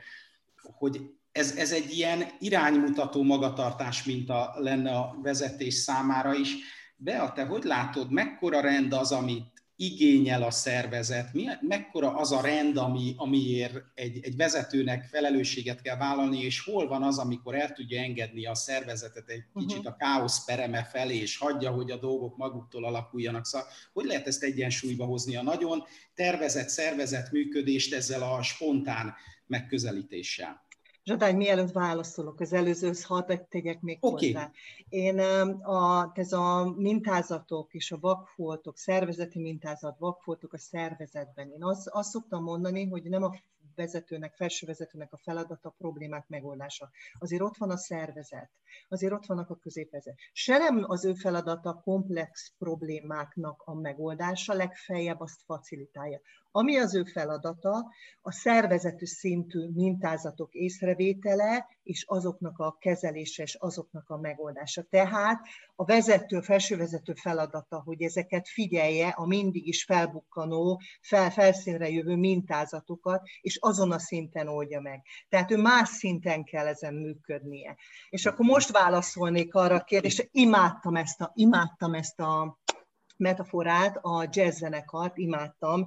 hogy 0.63 1.01
ez, 1.33 1.57
ez 1.57 1.73
egy 1.73 1.93
ilyen 1.93 2.25
iránymutató 2.39 3.23
magatartás 3.23 4.05
minta 4.05 4.55
lenne 4.57 4.91
a 4.91 5.19
vezetés 5.23 5.75
számára 5.75 6.35
is. 6.35 6.55
Bea, 6.97 7.33
te 7.33 7.45
hogy 7.45 7.65
látod, 7.65 8.11
mekkora 8.11 8.61
rend 8.61 8.93
az, 8.93 9.13
amit 9.13 9.60
igényel 9.81 10.43
a 10.43 10.51
szervezet, 10.51 11.33
mi, 11.33 11.45
mekkora 11.61 12.14
az 12.14 12.33
a 12.33 12.40
rend, 12.40 12.77
ami, 12.77 13.14
amiért 13.16 13.75
egy, 13.95 14.19
egy 14.23 14.37
vezetőnek 14.37 15.05
felelősséget 15.05 15.83
kell 15.83 15.97
vállalni, 15.97 16.43
és 16.43 16.61
hol 16.61 16.88
van 16.88 17.03
az, 17.03 17.19
amikor 17.19 17.55
el 17.55 17.73
tudja 17.73 18.01
engedni 18.01 18.47
a 18.47 18.55
szervezetet 18.55 19.29
egy 19.29 19.45
uh-huh. 19.47 19.66
kicsit 19.66 19.87
a 19.87 19.97
káosz 19.97 20.45
pereme 20.45 20.85
felé, 20.85 21.16
és 21.16 21.37
hagyja, 21.37 21.71
hogy 21.71 21.90
a 21.90 21.97
dolgok 21.97 22.37
maguktól 22.37 22.85
alakuljanak. 22.85 23.47
Szóval 23.47 23.69
hogy 23.93 24.05
lehet 24.05 24.27
ezt 24.27 24.43
egyensúlyba 24.43 25.05
hozni 25.05 25.37
a 25.37 25.43
nagyon 25.43 25.83
tervezett 26.14 26.69
szervezet 26.69 27.33
működést 27.33 27.95
ezzel 27.95 28.23
a 28.23 28.43
spontán 28.43 29.14
megközelítéssel? 29.47 30.69
Zsadány, 31.05 31.37
mielőtt 31.37 31.73
válaszolok, 31.73 32.41
az 32.41 32.53
előzőhöz 32.53 33.05
hadd 33.05 33.33
tegyek 33.49 33.81
még 33.81 33.99
okay. 34.01 34.33
hozzá. 34.33 34.51
Én 34.89 35.19
a, 35.63 36.11
ez 36.15 36.33
a 36.33 36.75
mintázatok 36.77 37.75
és 37.75 37.93
a 37.93 37.99
vakfoltok, 38.01 38.79
szervezeti 38.79 39.39
mintázat, 39.41 39.99
vakfoltok 39.99 40.53
a 40.53 40.59
szervezetben, 40.59 41.51
én 41.51 41.65
azt, 41.65 41.89
azt 41.89 42.11
szoktam 42.11 42.43
mondani, 42.43 42.89
hogy 42.89 43.03
nem 43.03 43.23
a 43.23 43.35
vezetőnek, 43.75 44.35
felső 44.35 44.67
vezetőnek 44.67 45.13
a 45.13 45.17
feladata 45.17 45.69
a 45.69 45.75
problémák 45.79 46.29
megoldása. 46.29 46.91
Azért 47.19 47.43
ott 47.43 47.57
van 47.57 47.71
a 47.71 47.77
szervezet, 47.77 48.51
azért 48.89 49.13
ott 49.13 49.27
vannak 49.27 49.51
a 49.51 49.57
középvezet. 49.57 50.19
Se 50.33 50.59
nem 50.59 50.85
az 50.87 51.05
ő 51.05 51.15
feladata 51.15 51.81
komplex 51.85 52.53
problémáknak 52.59 53.63
a 53.65 53.75
megoldása, 53.75 54.53
legfeljebb 54.53 55.21
azt 55.21 55.43
facilitálja. 55.45 56.21
Ami 56.53 56.77
az 56.77 56.95
ő 56.95 57.05
feladata, 57.05 57.87
a 58.23 58.33
szervezetű 58.33 59.05
szintű 59.05 59.69
mintázatok 59.75 60.55
észrevétele, 60.55 61.67
és 61.83 62.05
azoknak 62.07 62.59
a 62.59 62.77
kezelése, 62.81 63.43
és 63.43 63.55
azoknak 63.55 64.11
a 64.11 64.17
megoldása. 64.17 64.83
Tehát 64.83 65.41
a 65.77 65.85
vezető, 65.85 66.41
felsővezető 66.41 67.15
feladata, 67.15 67.83
hogy 67.85 68.03
ezeket 68.03 68.49
figyelje 68.49 69.09
a 69.09 69.27
mindig 69.27 69.67
is 69.67 69.85
felbukkanó, 69.85 70.81
fel, 71.01 71.31
felszínre 71.31 71.89
jövő 71.89 72.17
mintázatokat, 72.17 73.23
és 73.41 73.59
azon 73.61 73.93
a 73.93 73.99
szinten 73.99 74.49
oldja 74.49 74.81
meg. 74.81 75.03
Tehát 75.29 75.51
ő 75.51 75.57
más 75.57 75.89
szinten 75.89 76.45
kell 76.45 76.67
ezen 76.67 76.95
működnie. 76.95 77.77
És 78.09 78.27
akkor 78.27 78.47
most 78.47 78.71
válaszolnék 78.71 79.55
arra 79.55 79.75
a 79.75 79.85
kérdésre, 79.85 80.25
imádtam 80.31 80.97
ezt 80.97 81.21
a, 81.21 81.31
imádtam 81.35 81.95
ezt 81.95 82.21
a 82.21 82.59
metaforát, 83.21 83.99
a 84.03 84.29
jazz 84.31 84.57
zenekart 84.57 85.19
imádtam. 85.19 85.87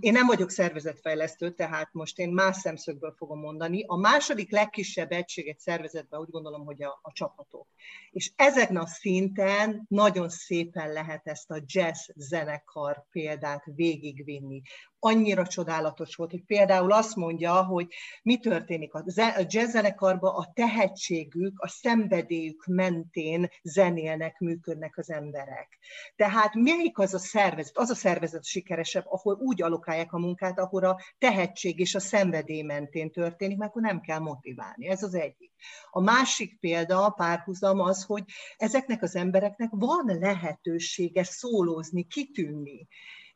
Én 0.00 0.12
nem 0.12 0.26
vagyok 0.26 0.50
szervezetfejlesztő, 0.50 1.50
tehát 1.50 1.88
most 1.92 2.18
én 2.18 2.28
más 2.28 2.56
szemszögből 2.56 3.14
fogom 3.16 3.40
mondani. 3.40 3.84
A 3.86 3.96
második 3.96 4.50
legkisebb 4.50 5.12
egység 5.12 5.48
egy 5.48 5.58
szervezetben 5.58 6.20
úgy 6.20 6.30
gondolom, 6.30 6.64
hogy 6.64 6.82
a, 6.82 6.98
a 7.02 7.12
csapatok. 7.12 7.66
És 8.10 8.30
ezen 8.36 8.76
a 8.76 8.86
szinten 8.86 9.84
nagyon 9.88 10.28
szépen 10.28 10.92
lehet 10.92 11.26
ezt 11.26 11.50
a 11.50 11.62
jazz 11.66 12.08
zenekar 12.16 13.04
példát 13.10 13.64
végigvinni 13.74 14.62
annyira 15.00 15.46
csodálatos 15.46 16.14
volt, 16.14 16.30
hogy 16.30 16.44
például 16.44 16.92
azt 16.92 17.16
mondja, 17.16 17.64
hogy 17.64 17.86
mi 18.22 18.38
történik 18.38 18.94
a 18.94 19.04
jazzzenekarban, 19.48 20.34
a 20.34 20.52
tehetségük, 20.54 21.60
a 21.60 21.68
szenvedélyük 21.68 22.66
mentén 22.66 23.48
zenélnek, 23.62 24.38
működnek 24.38 24.98
az 24.98 25.10
emberek. 25.10 25.78
Tehát 26.16 26.54
melyik 26.54 26.98
az 26.98 27.14
a 27.14 27.18
szervezet, 27.18 27.78
az 27.78 27.90
a 27.90 27.94
szervezet 27.94 28.44
sikeresebb, 28.44 29.04
ahol 29.06 29.34
úgy 29.34 29.62
alokálják 29.62 30.12
a 30.12 30.18
munkát, 30.18 30.58
ahol 30.58 30.84
a 30.84 31.00
tehetség 31.18 31.78
és 31.78 31.94
a 31.94 32.00
szenvedély 32.00 32.62
mentén 32.62 33.10
történik, 33.10 33.56
mert 33.56 33.70
akkor 33.70 33.82
nem 33.82 34.00
kell 34.00 34.18
motiválni. 34.18 34.88
Ez 34.88 35.02
az 35.02 35.14
egyik. 35.14 35.52
A 35.90 36.00
másik 36.00 36.58
példa, 36.58 37.04
a 37.04 37.10
párhuzam 37.10 37.80
az, 37.80 38.04
hogy 38.04 38.24
ezeknek 38.56 39.02
az 39.02 39.16
embereknek 39.16 39.68
van 39.72 40.18
lehetősége 40.20 41.24
szólózni, 41.24 42.06
kitűnni. 42.06 42.88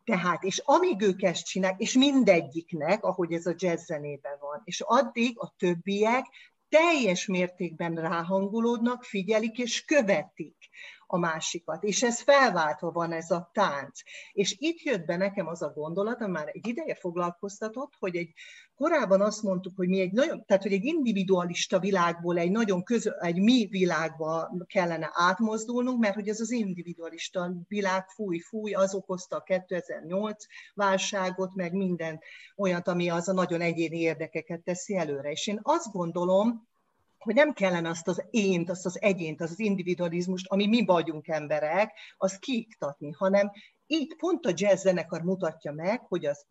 Tehát, 0.05 0.45
és 0.45 0.62
amíg 0.64 1.01
ők 1.01 1.23
ezt 1.23 1.47
csinálják, 1.47 1.81
és 1.81 1.93
mindegyiknek, 1.93 3.05
ahogy 3.05 3.33
ez 3.33 3.47
a 3.47 3.55
jazz 3.57 3.85
zenében 3.85 4.37
van, 4.40 4.62
és 4.64 4.81
addig 4.81 5.38
a 5.38 5.55
többiek 5.57 6.27
teljes 6.69 7.27
mértékben 7.27 7.95
ráhangolódnak, 7.95 9.05
figyelik 9.05 9.59
és 9.59 9.85
követik 9.85 10.57
a 11.14 11.18
másikat. 11.18 11.85
És 11.85 12.03
ez 12.03 12.20
felváltva 12.20 12.90
van 12.90 13.12
ez 13.12 13.31
a 13.31 13.50
tánc. 13.53 14.00
És 14.33 14.57
itt 14.59 14.81
jött 14.81 15.05
be 15.05 15.16
nekem 15.16 15.46
az 15.46 15.62
a 15.62 15.72
gondolat, 15.74 16.20
ami 16.20 16.33
már 16.33 16.50
egy 16.53 16.66
ideje 16.66 16.94
foglalkoztatott, 16.94 17.92
hogy 17.98 18.16
egy 18.16 18.33
korábban 18.77 19.20
azt 19.20 19.42
mondtuk, 19.42 19.77
hogy 19.77 19.88
mi 19.88 20.00
egy 20.00 20.12
nagyon, 20.12 20.44
tehát 20.46 20.62
hogy 20.62 20.72
egy 20.72 20.85
individualista 20.85 21.79
világból 21.79 22.38
egy 22.38 22.50
nagyon 22.50 22.83
közö, 22.83 23.11
egy 23.11 23.40
mi 23.40 23.66
világba 23.70 24.57
kellene 24.66 25.11
átmozdulnunk, 25.12 26.00
mert 26.00 26.14
hogy 26.14 26.29
ez 26.29 26.40
az 26.40 26.50
individualista 26.50 27.53
világ 27.68 28.09
fúj, 28.09 28.38
fúj, 28.38 28.72
az 28.72 28.94
okozta 28.94 29.37
a 29.37 29.42
2008 29.42 30.44
válságot, 30.74 31.55
meg 31.55 31.72
minden 31.72 32.20
olyat, 32.57 32.88
ami 32.88 33.09
az 33.09 33.29
a 33.29 33.33
nagyon 33.33 33.61
egyéni 33.61 33.98
érdekeket 33.98 34.61
teszi 34.61 34.96
előre. 34.96 35.31
És 35.31 35.46
én 35.46 35.61
azt 35.62 35.92
gondolom, 35.92 36.68
hogy 37.24 37.34
nem 37.34 37.52
kellene 37.52 37.88
azt 37.88 38.08
az 38.08 38.24
ént, 38.30 38.70
azt 38.70 38.87
az 38.87 39.00
egyént, 39.00 39.40
az 39.40 39.50
az 39.50 39.58
individualizmust, 39.58 40.46
ami 40.48 40.66
mi 40.66 40.84
vagyunk 40.84 41.28
emberek, 41.28 41.92
azt 42.16 42.38
kiiktatni, 42.38 43.10
hanem 43.10 43.50
itt 43.87 44.16
pont 44.16 44.46
a 44.46 44.52
jazz 44.54 44.82
zenekar 44.82 45.22
mutatja 45.22 45.72
meg, 45.72 46.00
hogy 46.00 46.26
az 46.26 46.44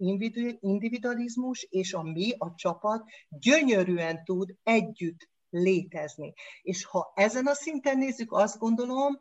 individualizmus 0.60 1.68
és 1.70 1.94
a 1.94 2.02
mi, 2.02 2.34
a 2.38 2.54
csapat 2.56 3.04
gyönyörűen 3.30 4.24
tud 4.24 4.56
együtt 4.64 5.30
létezni. 5.50 6.34
És 6.62 6.86
ha 6.86 7.12
ezen 7.16 7.46
a 7.46 7.54
szinten 7.54 7.98
nézzük, 7.98 8.32
azt 8.32 8.60
gondolom, 8.60 9.18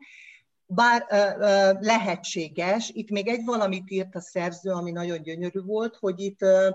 bár 0.65 1.05
ö, 1.09 1.15
ö, 1.15 1.71
lehetséges, 1.79 2.89
itt 2.89 3.09
még 3.09 3.27
egy 3.27 3.45
valamit 3.45 3.89
írt 3.91 4.15
a 4.15 4.21
szerző, 4.21 4.71
ami 4.71 4.91
nagyon 4.91 5.21
gyönyörű 5.21 5.61
volt, 5.61 5.95
hogy 5.95 6.19
itt 6.19 6.41
ö, 6.41 6.69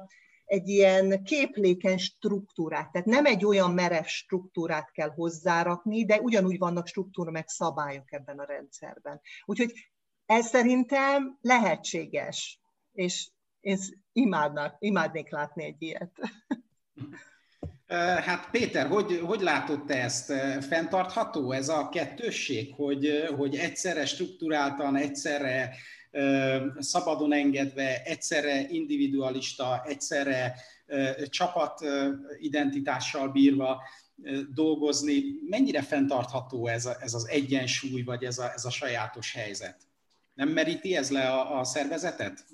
egy 0.49 0.69
ilyen 0.69 1.23
képlékeny 1.23 1.99
struktúrát, 1.99 2.91
tehát 2.91 3.07
nem 3.07 3.27
egy 3.27 3.45
olyan 3.45 3.71
merev 3.71 4.05
struktúrát 4.05 4.91
kell 4.91 5.11
hozzárakni, 5.11 6.05
de 6.05 6.21
ugyanúgy 6.21 6.59
vannak 6.59 6.87
struktúra 6.87 7.31
meg 7.31 7.49
szabályok 7.49 8.13
ebben 8.13 8.39
a 8.39 8.45
rendszerben. 8.45 9.21
Úgyhogy 9.45 9.73
ez 10.27 10.47
szerintem 10.47 11.39
lehetséges, 11.41 12.61
és 12.93 13.31
én 13.61 13.79
imádnak, 14.13 14.77
imádnék 14.79 15.31
látni 15.31 15.65
egy 15.65 15.83
ilyet. 15.83 16.13
Hát 18.25 18.51
Péter, 18.51 18.87
hogy, 18.87 19.21
hogy 19.25 19.41
látod 19.41 19.85
te 19.85 20.03
ezt? 20.03 20.33
Fentartható 20.61 21.53
ez 21.53 21.69
a 21.69 21.89
kettősség, 21.89 22.75
hogy, 22.75 23.25
hogy 23.37 23.57
egyszerre 23.57 24.07
struktúráltan, 24.07 24.97
egyszerre 24.97 25.75
szabadon 26.79 27.33
engedve, 27.33 28.03
egyszerre 28.03 28.69
individualista, 28.69 29.83
egyszerre 29.87 30.55
csapat 31.29 31.81
identitással 32.39 33.29
bírva 33.29 33.83
dolgozni. 34.55 35.23
Mennyire 35.49 35.83
fenntartható 35.83 36.67
ez, 36.67 36.87
a, 36.87 36.97
ez 37.01 37.15
az 37.15 37.29
egyensúly, 37.29 38.03
vagy 38.03 38.25
ez 38.25 38.39
a, 38.39 38.53
ez 38.53 38.65
a 38.65 38.71
sajátos 38.71 39.33
helyzet? 39.33 39.77
Nem 40.35 40.49
meríti 40.49 40.97
ez 40.97 41.11
le 41.11 41.31
a, 41.31 41.59
a 41.59 41.65
szervezetet? 41.65 42.45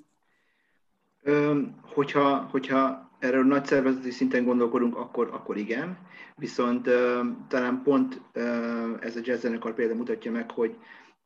Hogyha, 1.81 2.47
hogyha 2.51 3.11
erről 3.19 3.43
nagy 3.43 3.65
szervezeti 3.65 4.11
szinten 4.11 4.43
gondolkodunk, 4.43 4.97
akkor, 4.97 5.29
akkor 5.33 5.57
igen. 5.57 5.97
Viszont 6.35 6.89
talán 7.47 7.81
pont 7.83 8.21
ez 9.01 9.15
a 9.15 9.19
jazz 9.23 9.41
zenekar 9.41 9.73
példa 9.73 9.95
mutatja 9.95 10.31
meg, 10.31 10.51
hogy 10.51 10.77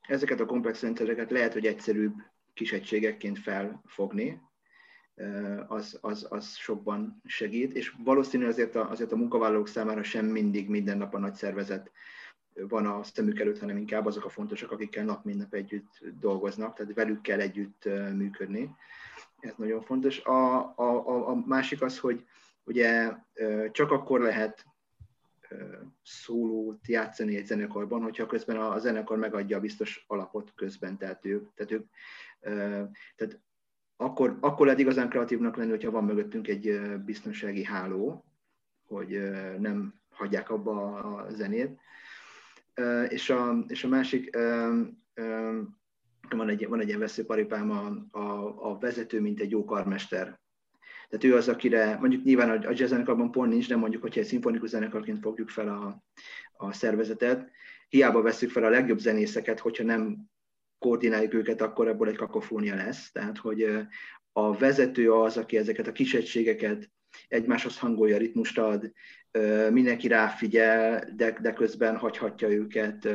ezeket 0.07 0.39
a 0.39 0.45
komplex 0.45 0.81
rendszereket 0.81 1.31
lehet, 1.31 1.53
hogy 1.53 1.65
egyszerűbb 1.65 2.13
kis 2.53 2.71
egységekként 2.73 3.39
felfogni, 3.39 4.41
az, 5.67 5.97
az, 6.01 6.27
az 6.29 6.55
sokban 6.55 7.21
segít, 7.25 7.73
és 7.73 7.93
valószínű 8.03 8.45
azért 8.45 8.75
a, 8.75 8.89
azért 8.89 9.11
a 9.11 9.15
munkavállalók 9.15 9.67
számára 9.67 10.03
sem 10.03 10.25
mindig 10.25 10.69
minden 10.69 10.97
nap 10.97 11.13
a 11.13 11.19
nagy 11.19 11.33
szervezet 11.33 11.91
van 12.53 12.85
a 12.85 13.03
szemük 13.03 13.39
előtt, 13.39 13.59
hanem 13.59 13.77
inkább 13.77 14.05
azok 14.05 14.25
a 14.25 14.29
fontosak, 14.29 14.71
akikkel 14.71 15.05
nap 15.05 15.23
mint 15.23 15.37
nap 15.37 15.53
együtt 15.53 15.99
dolgoznak, 16.19 16.75
tehát 16.75 16.93
velük 16.93 17.21
kell 17.21 17.39
együtt 17.39 17.89
működni. 18.13 18.75
Ez 19.39 19.53
nagyon 19.57 19.81
fontos. 19.81 20.19
A, 20.19 20.55
a, 20.75 21.29
a 21.29 21.43
másik 21.45 21.81
az, 21.81 21.99
hogy 21.99 22.25
ugye 22.63 23.13
csak 23.71 23.91
akkor 23.91 24.21
lehet 24.21 24.65
szólót 26.03 26.87
játszani 26.87 27.35
egy 27.35 27.45
zenekarban, 27.45 28.01
hogyha 28.01 28.25
közben 28.25 28.57
a 28.57 28.79
zenekar 28.79 29.17
megadja 29.17 29.57
a 29.57 29.59
biztos 29.59 30.03
alapot 30.07 30.53
közben, 30.55 30.97
tehát 30.97 31.25
ők, 31.25 31.53
tehát, 31.53 31.71
ők, 31.71 31.85
tehát 33.15 33.41
akkor, 33.95 34.37
akkor 34.39 34.65
lehet 34.65 34.81
igazán 34.81 35.09
kreatívnak 35.09 35.55
lenni, 35.55 35.69
hogyha 35.69 35.91
van 35.91 36.03
mögöttünk 36.03 36.47
egy 36.47 36.81
biztonsági 37.05 37.63
háló, 37.63 38.25
hogy 38.85 39.31
nem 39.59 39.93
hagyják 40.09 40.49
abba 40.49 40.93
a 40.95 41.29
zenét. 41.31 41.79
És 43.07 43.29
a, 43.29 43.63
és 43.67 43.83
a 43.83 43.87
másik, 43.87 44.35
van 46.29 46.49
egy, 46.49 46.67
van 46.67 46.79
egy 46.79 46.87
ilyen 46.87 46.99
veszőparipám, 46.99 47.71
a, 47.71 48.17
a, 48.19 48.55
a 48.71 48.77
vezető, 48.77 49.21
mint 49.21 49.39
egy 49.39 49.51
jó 49.51 49.65
karmester. 49.65 50.39
Tehát 51.09 51.23
ő 51.23 51.35
az, 51.35 51.47
akire, 51.47 51.97
mondjuk 51.99 52.23
nyilván 52.23 52.49
a 52.49 52.71
jazz 52.73 52.89
zenekarban 52.89 53.31
pont 53.31 53.51
nincs, 53.51 53.67
de 53.67 53.75
mondjuk, 53.75 54.01
hogyha 54.01 54.19
egy 54.19 54.25
szimfonikus 54.25 54.69
zenekarként 54.69 55.19
fogjuk 55.21 55.49
fel 55.49 55.67
a, 55.67 56.03
a 56.65 56.73
szervezetet, 56.73 57.51
hiába 57.89 58.21
veszük 58.21 58.49
fel 58.49 58.63
a 58.63 58.69
legjobb 58.69 58.99
zenészeket, 58.99 59.59
hogyha 59.59 59.83
nem 59.83 60.17
koordináljuk 60.79 61.33
őket, 61.33 61.61
akkor 61.61 61.87
ebből 61.87 62.07
egy 62.07 62.15
kakofónia 62.15 62.75
lesz. 62.75 63.11
Tehát, 63.11 63.37
hogy 63.37 63.63
a 64.31 64.57
vezető 64.57 65.11
az, 65.11 65.37
aki 65.37 65.57
ezeket 65.57 65.87
a 65.87 65.91
kis 65.91 66.13
egységeket 66.13 66.91
egymáshoz 67.27 67.77
hangolja, 67.77 68.17
ritmust 68.17 68.57
ad, 68.57 68.91
mindenki 69.69 70.07
ráfigyel, 70.07 71.09
de, 71.15 71.37
de 71.41 71.53
közben 71.53 71.97
hagyhatja 71.97 72.49
őket 72.49 73.07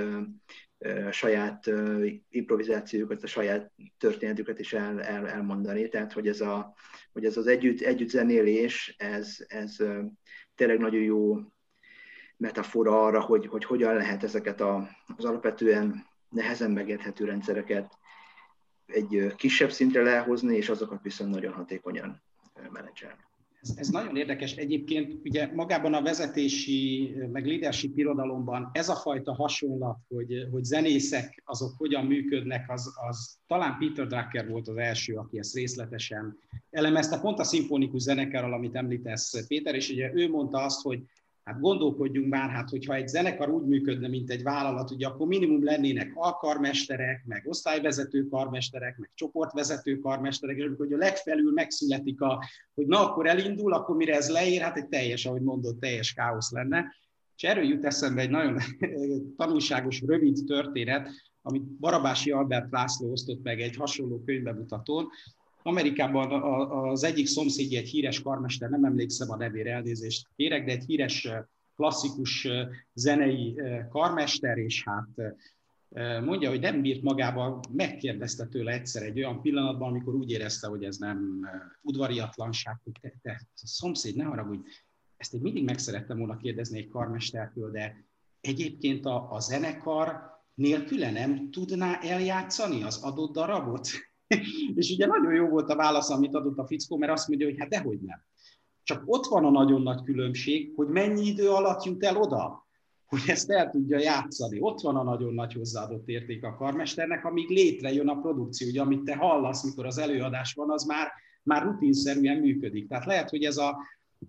a 1.06 1.12
saját 1.12 1.70
improvizációjukat, 2.28 3.22
a 3.22 3.26
saját 3.26 3.72
történetüket 3.98 4.58
is 4.58 4.72
el, 4.72 5.02
el, 5.02 5.28
elmondani. 5.28 5.88
Tehát, 5.88 6.12
hogy 6.12 6.28
ez, 6.28 6.40
a, 6.40 6.74
hogy 7.12 7.24
ez 7.24 7.36
az 7.36 7.46
együtt, 7.46 7.80
együtt 7.80 8.08
zenélés, 8.08 8.94
ez, 8.98 9.36
ez 9.48 9.76
tényleg 10.54 10.78
nagyon 10.78 11.02
jó 11.02 11.38
metafora 12.36 13.04
arra, 13.04 13.20
hogy, 13.20 13.46
hogy 13.46 13.64
hogyan 13.64 13.94
lehet 13.94 14.22
ezeket 14.22 14.60
a, 14.60 14.88
az 15.16 15.24
alapvetően 15.24 16.06
nehezen 16.28 16.70
megérthető 16.70 17.24
rendszereket 17.24 17.98
egy 18.86 19.34
kisebb 19.36 19.70
szintre 19.70 20.02
lehozni, 20.02 20.56
és 20.56 20.68
azokat 20.68 21.02
viszont 21.02 21.30
nagyon 21.30 21.52
hatékonyan 21.52 22.22
menedzselni. 22.70 23.22
Ez, 23.64 23.76
ez 23.76 23.88
nagyon 23.88 24.16
érdekes. 24.16 24.54
Egyébként 24.54 25.14
ugye 25.24 25.52
magában 25.54 25.94
a 25.94 26.02
vezetési, 26.02 27.14
meg 27.32 27.46
leadership 27.46 27.98
irodalomban 27.98 28.70
ez 28.72 28.88
a 28.88 28.94
fajta 28.94 29.34
hasonlat, 29.34 29.98
hogy, 30.08 30.48
hogy 30.50 30.64
zenészek 30.64 31.42
azok 31.44 31.74
hogyan 31.76 32.04
működnek, 32.04 32.70
az, 32.70 32.92
az 33.08 33.38
talán 33.46 33.78
Peter 33.78 34.06
Drucker 34.06 34.48
volt 34.48 34.68
az 34.68 34.76
első, 34.76 35.14
aki 35.14 35.38
ezt 35.38 35.54
részletesen 35.54 36.38
elemezte, 36.70 37.20
pont 37.20 37.38
a 37.38 37.44
szimfonikus 37.44 38.02
zenekarral, 38.02 38.52
amit 38.52 38.74
említesz 38.74 39.46
Péter, 39.46 39.74
és 39.74 39.90
ugye 39.90 40.10
ő 40.14 40.28
mondta 40.28 40.58
azt, 40.58 40.82
hogy 40.82 41.02
hát 41.44 41.60
gondolkodjunk 41.60 42.28
már, 42.28 42.50
hát 42.50 42.70
hogyha 42.70 42.94
egy 42.94 43.08
zenekar 43.08 43.50
úgy 43.50 43.66
működne, 43.66 44.08
mint 44.08 44.30
egy 44.30 44.42
vállalat, 44.42 44.90
ugye 44.90 45.06
akkor 45.06 45.26
minimum 45.26 45.64
lennének 45.64 46.12
alkarmesterek, 46.14 47.24
meg 47.26 47.42
osztályvezető 47.46 48.28
karmesterek, 48.28 48.96
meg 48.96 49.10
csoportvezető 49.14 49.98
karmesterek, 49.98 50.56
és 50.56 50.70
hogy 50.76 50.92
a 50.92 50.96
legfelül 50.96 51.52
megszületik 51.52 52.20
a, 52.20 52.44
hogy 52.74 52.86
na 52.86 53.10
akkor 53.10 53.26
elindul, 53.26 53.72
akkor 53.72 53.96
mire 53.96 54.16
ez 54.16 54.30
leér, 54.30 54.60
hát 54.60 54.76
egy 54.76 54.88
teljes, 54.88 55.26
ahogy 55.26 55.42
mondott, 55.42 55.80
teljes 55.80 56.12
káosz 56.12 56.50
lenne. 56.50 56.94
És 57.36 57.42
erről 57.42 57.64
jut 57.64 57.84
eszembe 57.84 58.20
egy 58.20 58.30
nagyon 58.30 58.58
tanulságos, 59.36 60.00
rövid 60.00 60.38
történet, 60.46 61.08
amit 61.42 61.62
Barabási 61.62 62.30
Albert 62.30 62.70
László 62.70 63.10
osztott 63.10 63.42
meg 63.42 63.60
egy 63.60 63.76
hasonló 63.76 64.22
könyvbemutatón, 64.26 65.08
Amerikában 65.66 66.42
az 66.92 67.04
egyik 67.04 67.26
szomszédja 67.26 67.78
egy 67.78 67.88
híres 67.88 68.22
karmester, 68.22 68.70
nem 68.70 68.84
emlékszem 68.84 69.30
a 69.30 69.36
nevére, 69.36 69.72
elnézést 69.72 70.28
kérek, 70.36 70.64
de 70.64 70.72
egy 70.72 70.84
híres 70.84 71.28
klasszikus 71.76 72.48
zenei 72.94 73.60
karmester, 73.88 74.58
és 74.58 74.84
hát 74.84 75.36
mondja, 76.24 76.48
hogy 76.48 76.60
nem 76.60 76.80
bírt 76.80 77.02
magába, 77.02 77.60
megkérdezte 77.72 78.46
tőle 78.46 78.72
egyszer 78.72 79.02
egy 79.02 79.18
olyan 79.18 79.40
pillanatban, 79.40 79.88
amikor 79.88 80.14
úgy 80.14 80.30
érezte, 80.30 80.66
hogy 80.66 80.84
ez 80.84 80.96
nem 80.96 81.48
udvariatlanság, 81.82 82.80
hogy 82.84 82.92
te, 83.00 83.12
te 83.22 83.40
szomszéd, 83.54 84.16
ne 84.16 84.24
haragudj, 84.24 84.68
ezt 85.16 85.34
én 85.34 85.40
mindig 85.40 85.64
meg 85.64 85.78
szerettem 85.78 86.18
volna 86.18 86.36
kérdezni 86.36 86.78
egy 86.78 86.88
karmestertől, 86.88 87.70
de 87.70 88.04
egyébként 88.40 89.06
a, 89.06 89.32
a 89.32 89.40
zenekar 89.40 90.32
nélküle 90.54 91.10
nem 91.10 91.50
tudná 91.50 91.98
eljátszani 92.00 92.82
az 92.82 93.02
adott 93.02 93.32
darabot? 93.32 93.88
És 94.74 94.90
ugye 94.90 95.06
nagyon 95.06 95.34
jó 95.34 95.48
volt 95.48 95.70
a 95.70 95.76
válasz, 95.76 96.10
amit 96.10 96.34
adott 96.34 96.58
a 96.58 96.66
fickó, 96.66 96.96
mert 96.96 97.12
azt 97.12 97.28
mondja, 97.28 97.46
hogy 97.46 97.58
hát 97.58 97.68
dehogy 97.68 98.00
nem. 98.00 98.22
Csak 98.82 99.02
ott 99.06 99.26
van 99.26 99.44
a 99.44 99.50
nagyon 99.50 99.82
nagy 99.82 100.02
különbség, 100.02 100.72
hogy 100.76 100.86
mennyi 100.86 101.26
idő 101.26 101.48
alatt 101.48 101.84
jut 101.84 102.04
el 102.04 102.16
oda, 102.16 102.66
hogy 103.06 103.20
ezt 103.26 103.50
el 103.50 103.70
tudja 103.70 103.98
játszani. 103.98 104.58
Ott 104.60 104.80
van 104.80 104.96
a 104.96 105.02
nagyon 105.02 105.34
nagy 105.34 105.52
hozzáadott 105.52 106.08
érték 106.08 106.44
a 106.44 106.54
karmesternek, 106.54 107.24
amíg 107.24 107.48
létrejön 107.48 108.08
a 108.08 108.20
produkció. 108.20 108.68
Ugye, 108.68 108.80
amit 108.80 109.02
te 109.02 109.16
hallasz, 109.16 109.64
mikor 109.64 109.86
az 109.86 109.98
előadás 109.98 110.54
van, 110.54 110.70
az 110.70 110.84
már, 110.84 111.08
már 111.42 111.62
rutinszerűen 111.62 112.38
működik. 112.38 112.88
Tehát 112.88 113.04
lehet, 113.04 113.30
hogy 113.30 113.44
ez 113.44 113.56
a, 113.56 113.76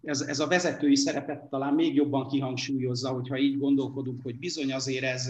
ez, 0.01 0.21
ez 0.21 0.39
a 0.39 0.47
vezetői 0.47 0.95
szerepet 0.95 1.43
talán 1.49 1.73
még 1.73 1.95
jobban 1.95 2.27
kihangsúlyozza, 2.27 3.09
hogyha 3.09 3.37
így 3.37 3.57
gondolkodunk, 3.57 4.19
hogy 4.23 4.39
bizony 4.39 4.73
azért 4.73 5.03
ez, 5.03 5.29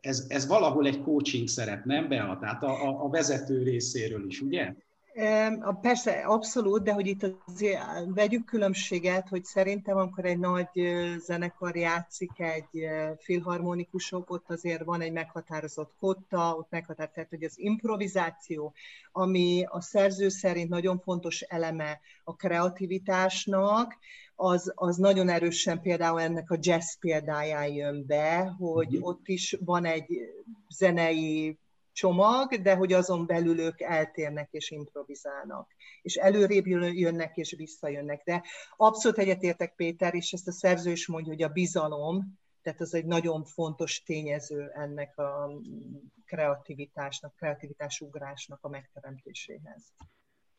ez, 0.00 0.24
ez 0.28 0.46
valahol 0.46 0.86
egy 0.86 1.02
coaching 1.02 1.48
szerep, 1.48 1.84
nem 1.84 2.08
Bea? 2.08 2.38
Tehát 2.40 2.62
a, 2.62 2.88
a, 2.88 3.04
a 3.04 3.08
vezető 3.08 3.62
részéről 3.62 4.26
is, 4.26 4.40
ugye? 4.40 4.74
Persze, 5.80 6.10
abszolút, 6.10 6.82
de 6.82 6.92
hogy 6.92 7.06
itt 7.06 7.26
azért 7.46 7.80
vegyük 8.06 8.44
különbséget, 8.44 9.28
hogy 9.28 9.44
szerintem, 9.44 9.96
amikor 9.96 10.24
egy 10.24 10.38
nagy 10.38 10.68
zenekar 11.18 11.76
játszik, 11.76 12.30
egy 12.36 12.88
filharmonikusok, 13.18 14.30
ott 14.30 14.50
azért 14.50 14.84
van 14.84 15.00
egy 15.00 15.12
meghatározott 15.12 15.92
kotta, 15.98 16.54
ott 16.56 16.70
meghatározott, 16.70 17.14
tehát 17.14 17.30
hogy 17.30 17.44
az 17.44 17.58
improvizáció, 17.58 18.72
ami 19.12 19.64
a 19.68 19.80
szerző 19.80 20.28
szerint 20.28 20.68
nagyon 20.68 20.98
fontos 20.98 21.40
eleme 21.40 22.00
a 22.24 22.36
kreativitásnak, 22.36 23.96
az, 24.42 24.72
az 24.74 24.96
nagyon 24.96 25.28
erősen 25.28 25.80
például 25.80 26.20
ennek 26.20 26.50
a 26.50 26.58
jazz 26.60 26.94
példáján 26.98 27.66
jön 27.66 28.06
be, 28.06 28.54
hogy 28.58 28.86
uh-huh. 28.86 29.08
ott 29.08 29.28
is 29.28 29.56
van 29.64 29.84
egy 29.84 30.06
zenei 30.68 31.58
csomag, 31.92 32.62
de 32.62 32.74
hogy 32.74 32.92
azon 32.92 33.26
belül 33.26 33.60
ők 33.60 33.80
eltérnek 33.80 34.48
és 34.50 34.70
improvizálnak. 34.70 35.70
És 36.02 36.14
előrébb 36.16 36.66
jönnek 36.66 37.36
és 37.36 37.54
visszajönnek. 37.56 38.22
De 38.24 38.42
abszolút 38.76 39.18
egyetértek 39.18 39.74
Péter, 39.74 40.14
és 40.14 40.32
ezt 40.32 40.48
a 40.48 40.52
szerző 40.52 40.90
is 40.90 41.06
mondja, 41.06 41.32
hogy 41.32 41.42
a 41.42 41.48
bizalom, 41.48 42.38
tehát 42.62 42.80
az 42.80 42.94
egy 42.94 43.06
nagyon 43.06 43.44
fontos 43.44 44.02
tényező 44.02 44.70
ennek 44.74 45.18
a 45.18 45.60
kreativitásnak, 46.26 47.34
kreativitásugrásnak 47.36 48.58
a 48.62 48.68
megteremtéséhez. 48.68 49.82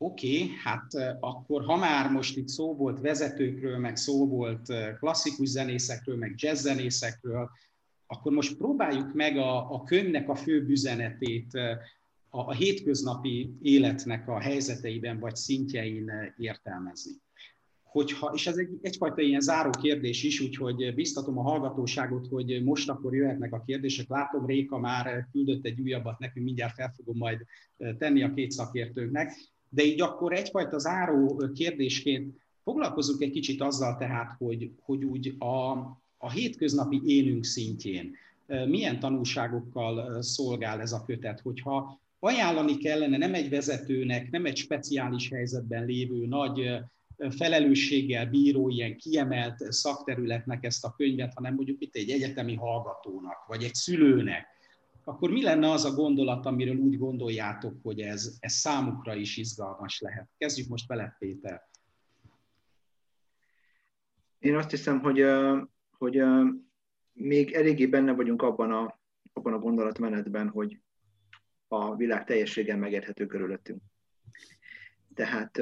Oké, 0.04 0.42
okay, 0.42 0.54
hát 0.62 1.16
akkor 1.20 1.64
ha 1.64 1.76
már 1.76 2.10
most 2.10 2.36
itt 2.36 2.48
szó 2.48 2.74
volt 2.74 3.00
vezetőkről, 3.00 3.78
meg 3.78 3.96
szó 3.96 4.28
volt 4.28 4.72
klasszikus 4.98 5.48
zenészekről, 5.48 6.16
meg 6.16 6.34
jazzzenészekről, 6.36 7.50
akkor 8.06 8.32
most 8.32 8.56
próbáljuk 8.56 9.14
meg 9.14 9.36
a, 9.36 9.72
a 9.72 9.82
könyvnek 9.82 10.28
a 10.28 10.34
fő 10.34 10.66
üzenetét 10.68 11.54
a, 11.54 12.40
a 12.40 12.52
hétköznapi 12.52 13.56
életnek 13.62 14.28
a 14.28 14.40
helyzeteiben 14.40 15.18
vagy 15.18 15.36
szintjein 15.36 16.10
értelmezni. 16.36 17.12
Hogyha, 17.82 18.32
és 18.34 18.46
ez 18.46 18.56
egy, 18.56 18.78
egyfajta 18.80 19.20
ilyen 19.20 19.40
záró 19.40 19.70
kérdés 19.70 20.22
is, 20.22 20.40
úgyhogy 20.40 20.94
biztatom 20.94 21.38
a 21.38 21.42
hallgatóságot, 21.42 22.26
hogy 22.26 22.64
most 22.64 22.88
akkor 22.88 23.14
jöhetnek 23.14 23.52
a 23.52 23.62
kérdések. 23.66 24.08
Látom, 24.08 24.46
Réka 24.46 24.78
már 24.78 25.28
küldött 25.32 25.64
egy 25.64 25.80
újabbat 25.80 26.18
nekünk, 26.18 26.44
mindjárt 26.46 26.74
fel 26.74 26.92
fogom 26.96 27.16
majd 27.16 27.44
tenni 27.98 28.22
a 28.22 28.34
két 28.34 28.50
szakértőnknek. 28.50 29.51
De 29.74 29.84
így 29.84 30.00
akkor 30.00 30.32
egyfajta 30.32 30.78
záró 30.78 31.50
kérdésként 31.54 32.36
foglalkozunk 32.64 33.22
egy 33.22 33.30
kicsit 33.30 33.60
azzal 33.60 33.96
tehát, 33.96 34.34
hogy, 34.38 34.70
hogy 34.82 35.04
úgy 35.04 35.34
a, 35.38 35.70
a 36.18 36.30
hétköznapi 36.30 37.02
élünk 37.04 37.44
szintjén 37.44 38.14
milyen 38.66 38.98
tanulságokkal 38.98 40.22
szolgál 40.22 40.80
ez 40.80 40.92
a 40.92 41.04
kötet, 41.04 41.40
hogyha 41.40 42.00
ajánlani 42.18 42.76
kellene 42.76 43.16
nem 43.16 43.34
egy 43.34 43.50
vezetőnek, 43.50 44.30
nem 44.30 44.44
egy 44.44 44.56
speciális 44.56 45.28
helyzetben 45.28 45.84
lévő 45.84 46.26
nagy 46.26 46.78
felelősséggel 47.30 48.26
bíró, 48.26 48.68
ilyen 48.68 48.96
kiemelt 48.96 49.72
szakterületnek 49.72 50.64
ezt 50.64 50.84
a 50.84 50.94
könyvet, 50.96 51.34
hanem 51.34 51.54
mondjuk 51.54 51.82
itt 51.82 51.94
egy 51.94 52.10
egyetemi 52.10 52.54
hallgatónak, 52.54 53.46
vagy 53.46 53.62
egy 53.62 53.74
szülőnek, 53.74 54.46
akkor 55.04 55.30
mi 55.30 55.42
lenne 55.42 55.70
az 55.70 55.84
a 55.84 55.94
gondolat, 55.94 56.46
amiről 56.46 56.76
úgy 56.76 56.98
gondoljátok, 56.98 57.74
hogy 57.82 58.00
ez, 58.00 58.36
ez 58.40 58.52
számukra 58.52 59.14
is 59.14 59.36
izgalmas 59.36 60.00
lehet? 60.00 60.28
Kezdjük 60.38 60.68
most 60.68 60.88
vele, 60.88 61.16
Péter. 61.18 61.68
Én 64.38 64.56
azt 64.56 64.70
hiszem, 64.70 65.00
hogy, 65.00 65.24
hogy 65.98 66.22
még 67.12 67.52
eléggé 67.52 67.86
benne 67.86 68.12
vagyunk 68.12 68.42
abban 68.42 68.72
a, 68.72 69.00
abban 69.32 69.52
a 69.52 69.58
gondolatmenetben, 69.58 70.48
hogy 70.48 70.80
a 71.68 71.96
világ 71.96 72.24
teljességen 72.24 72.78
megérthető 72.78 73.26
körülöttünk. 73.26 73.82
Tehát, 75.14 75.58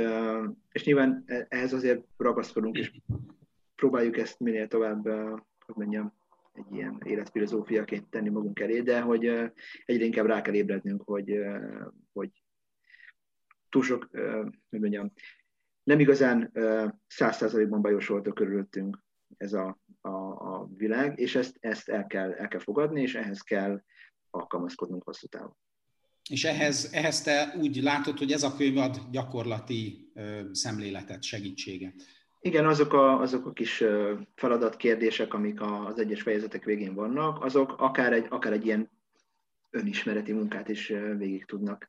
és 0.73 0.85
nyilván 0.85 1.23
e, 1.27 1.47
ehhez 1.49 1.73
azért 1.73 2.05
ragaszkodunk, 2.17 2.79
és 2.79 2.93
próbáljuk 3.75 4.17
ezt 4.17 4.41
minél 4.41 4.69
tovább, 4.69 5.05
hogy 5.67 5.75
mondjam, 5.75 6.20
egy 6.53 6.73
ilyen 6.73 7.03
életfilozófiaként 7.05 8.11
tenni 8.11 8.29
magunk 8.29 8.61
elé, 8.61 8.81
de 8.81 9.01
hogy 9.01 9.25
egyre 9.85 10.05
inkább 10.05 10.27
rá 10.27 10.43
kell 10.43 10.55
ébrednünk, 10.55 11.03
hogy, 11.03 11.39
hogy 12.13 12.31
túl 13.69 13.83
sok, 13.83 14.09
hogy 14.71 14.81
mondjam, 14.81 15.13
nem 15.83 16.01
igazán 16.01 16.53
száz 17.07 17.37
százalékban 17.37 17.83
bajosolta 17.83 18.33
körülöttünk 18.33 19.03
ez 19.37 19.53
a, 19.53 19.81
a, 20.01 20.09
a 20.09 20.69
világ, 20.77 21.19
és 21.19 21.35
ezt, 21.35 21.57
ezt 21.61 21.89
el, 21.89 22.07
kell, 22.07 22.33
el 22.33 22.49
kell 22.49 22.61
fogadni, 22.61 23.03
és 23.03 23.15
ehhez 23.15 23.41
kell 23.41 23.83
alkalmazkodnunk 24.31 25.05
hosszú 25.05 25.27
távon. 25.27 25.57
És 26.31 26.45
ehhez, 26.45 26.89
ehhez 26.93 27.23
te 27.23 27.55
úgy 27.59 27.77
látod, 27.77 28.19
hogy 28.19 28.33
ez 28.33 28.43
a 28.43 28.57
könyv 28.57 28.77
ad 28.77 28.97
gyakorlati 29.11 30.13
szemléletet, 30.53 31.23
segítséget. 31.23 31.95
Igen, 32.41 32.67
azok 32.67 32.93
a, 32.93 33.21
azok 33.21 33.47
a 33.47 33.53
kis 33.53 33.85
feladatkérdések, 34.35 35.35
amik 35.35 35.61
az 35.61 35.99
egyes 35.99 36.23
fejezetek 36.23 36.65
végén 36.65 36.95
vannak, 36.95 37.45
azok 37.45 37.75
akár 37.79 38.13
egy, 38.13 38.27
akár 38.29 38.53
egy 38.53 38.67
ilyen 38.67 38.91
önismereti 39.71 40.33
munkát 40.33 40.69
is 40.69 40.93
végig 41.17 41.45
tudnak 41.45 41.89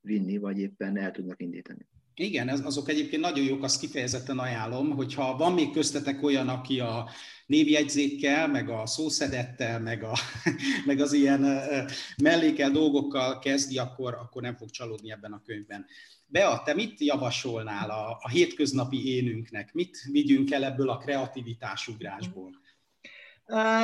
vinni, 0.00 0.38
vagy 0.38 0.58
éppen 0.58 0.96
el 0.96 1.10
tudnak 1.10 1.42
indítani. 1.42 1.86
Igen, 2.14 2.48
ez, 2.48 2.64
azok 2.64 2.88
egyébként 2.88 3.22
nagyon 3.22 3.44
jók, 3.44 3.62
azt 3.62 3.80
kifejezetten 3.80 4.38
ajánlom, 4.38 4.90
hogyha 4.90 5.36
van 5.36 5.52
még 5.52 5.72
köztetek 5.72 6.22
olyan, 6.22 6.48
aki 6.48 6.80
a 6.80 7.08
névjegyzékkel, 7.46 8.48
meg 8.48 8.68
a 8.68 8.86
szószedettel, 8.86 9.80
meg, 9.80 10.02
a, 10.02 10.12
meg 10.86 11.00
az 11.00 11.12
ilyen 11.12 11.62
mellékel 12.22 12.70
dolgokkal 12.70 13.38
kezdi, 13.38 13.78
akkor, 13.78 14.14
akkor 14.14 14.42
nem 14.42 14.56
fog 14.56 14.70
csalódni 14.70 15.10
ebben 15.10 15.32
a 15.32 15.42
könyvben. 15.44 15.86
Bea, 16.26 16.62
te 16.64 16.74
mit 16.74 17.00
javasolnál 17.00 17.90
a, 17.90 18.18
a 18.20 18.28
hétköznapi 18.28 19.16
énünknek? 19.16 19.72
Mit 19.72 19.98
vigyünk 20.10 20.50
el 20.50 20.64
ebből 20.64 20.90
a 20.90 20.98
kreativitásugrásból? 20.98 22.60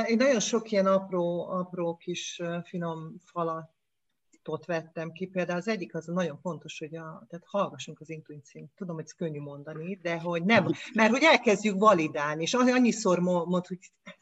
Én 0.07 0.17
nagyon 0.17 0.41
sok 0.41 0.71
ilyen 0.71 0.87
apró, 0.87 1.51
apró 1.51 1.97
kis 1.97 2.41
finom 2.65 3.15
falat 3.25 3.78
ott 4.49 4.65
vettem 4.65 5.13
ki. 5.13 5.27
Például 5.27 5.59
az 5.59 5.69
egyik 5.69 5.95
az 5.95 6.07
nagyon 6.07 6.39
fontos, 6.43 6.79
hogy 6.79 6.97
a, 6.97 7.27
tehát 7.29 7.45
hallgassunk 7.47 8.01
az 8.01 8.11
intuíciót. 8.11 8.71
Tudom, 8.77 8.95
hogy 8.95 9.05
ez 9.05 9.13
könnyű 9.13 9.41
mondani, 9.41 9.99
de 10.03 10.21
hogy 10.21 10.45
nem, 10.45 10.67
mert 10.95 11.11
hogy 11.11 11.23
elkezdjük 11.23 11.79
validálni, 11.79 12.43
és 12.43 12.55
annyiszor 12.55 13.19
mond, 13.19 13.67
hogy 13.67 13.79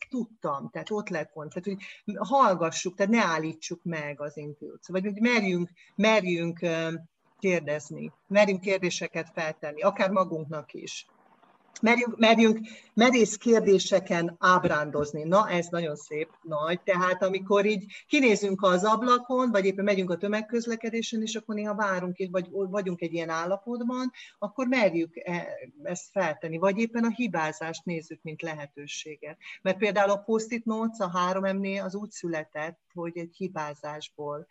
tudtam, 0.09 0.71
tehát 0.71 0.91
ott 0.91 1.09
lett 1.09 1.33
pont, 1.33 1.53
tehát 1.55 1.65
hogy 1.65 2.17
hallgassuk, 2.29 2.95
tehát 2.95 3.13
ne 3.13 3.23
állítsuk 3.23 3.81
meg 3.83 4.21
az 4.21 4.37
intuíciót, 4.37 4.87
vagy 4.87 5.05
hogy 5.05 5.21
merjünk, 5.21 5.71
merjünk 5.95 6.61
kérdezni, 7.39 8.13
merjünk 8.27 8.61
kérdéseket 8.61 9.31
feltenni, 9.35 9.83
akár 9.83 10.11
magunknak 10.11 10.73
is 10.73 11.07
merjünk, 11.83 12.19
merjünk 12.19 12.59
merész 12.95 13.37
kérdéseken 13.37 14.37
ábrándozni. 14.39 15.23
Na, 15.23 15.49
ez 15.49 15.67
nagyon 15.71 15.97
szép, 15.97 16.31
nagy. 16.43 16.81
Tehát 16.81 17.23
amikor 17.23 17.67
így 17.67 17.85
kinézünk 18.07 18.63
az 18.63 18.85
ablakon, 18.85 19.51
vagy 19.51 19.65
éppen 19.65 19.85
megyünk 19.85 20.11
a 20.11 20.17
tömegközlekedésen, 20.17 21.23
és 21.23 21.35
akkor 21.35 21.55
néha 21.55 21.75
várunk, 21.75 22.17
vagy 22.31 22.49
vagyunk 22.51 23.01
egy 23.01 23.13
ilyen 23.13 23.29
állapotban, 23.29 24.13
akkor 24.39 24.67
merjük 24.67 25.17
e, 25.17 25.47
ezt 25.83 26.11
feltenni. 26.11 26.59
Vagy 26.59 26.79
éppen 26.79 27.05
a 27.05 27.15
hibázást 27.15 27.85
nézzük, 27.85 28.23
mint 28.23 28.43
lehetőséget. 28.43 29.39
Mert 29.63 29.79
például 29.79 30.11
a 30.11 30.23
post-it 30.23 30.65
notes 30.65 30.99
a 30.99 31.33
3M-nél 31.33 31.85
az 31.85 31.95
úgy 31.95 32.11
született, 32.11 32.81
hogy 32.95 33.19
egy 33.19 33.35
hibázásból 33.37 34.47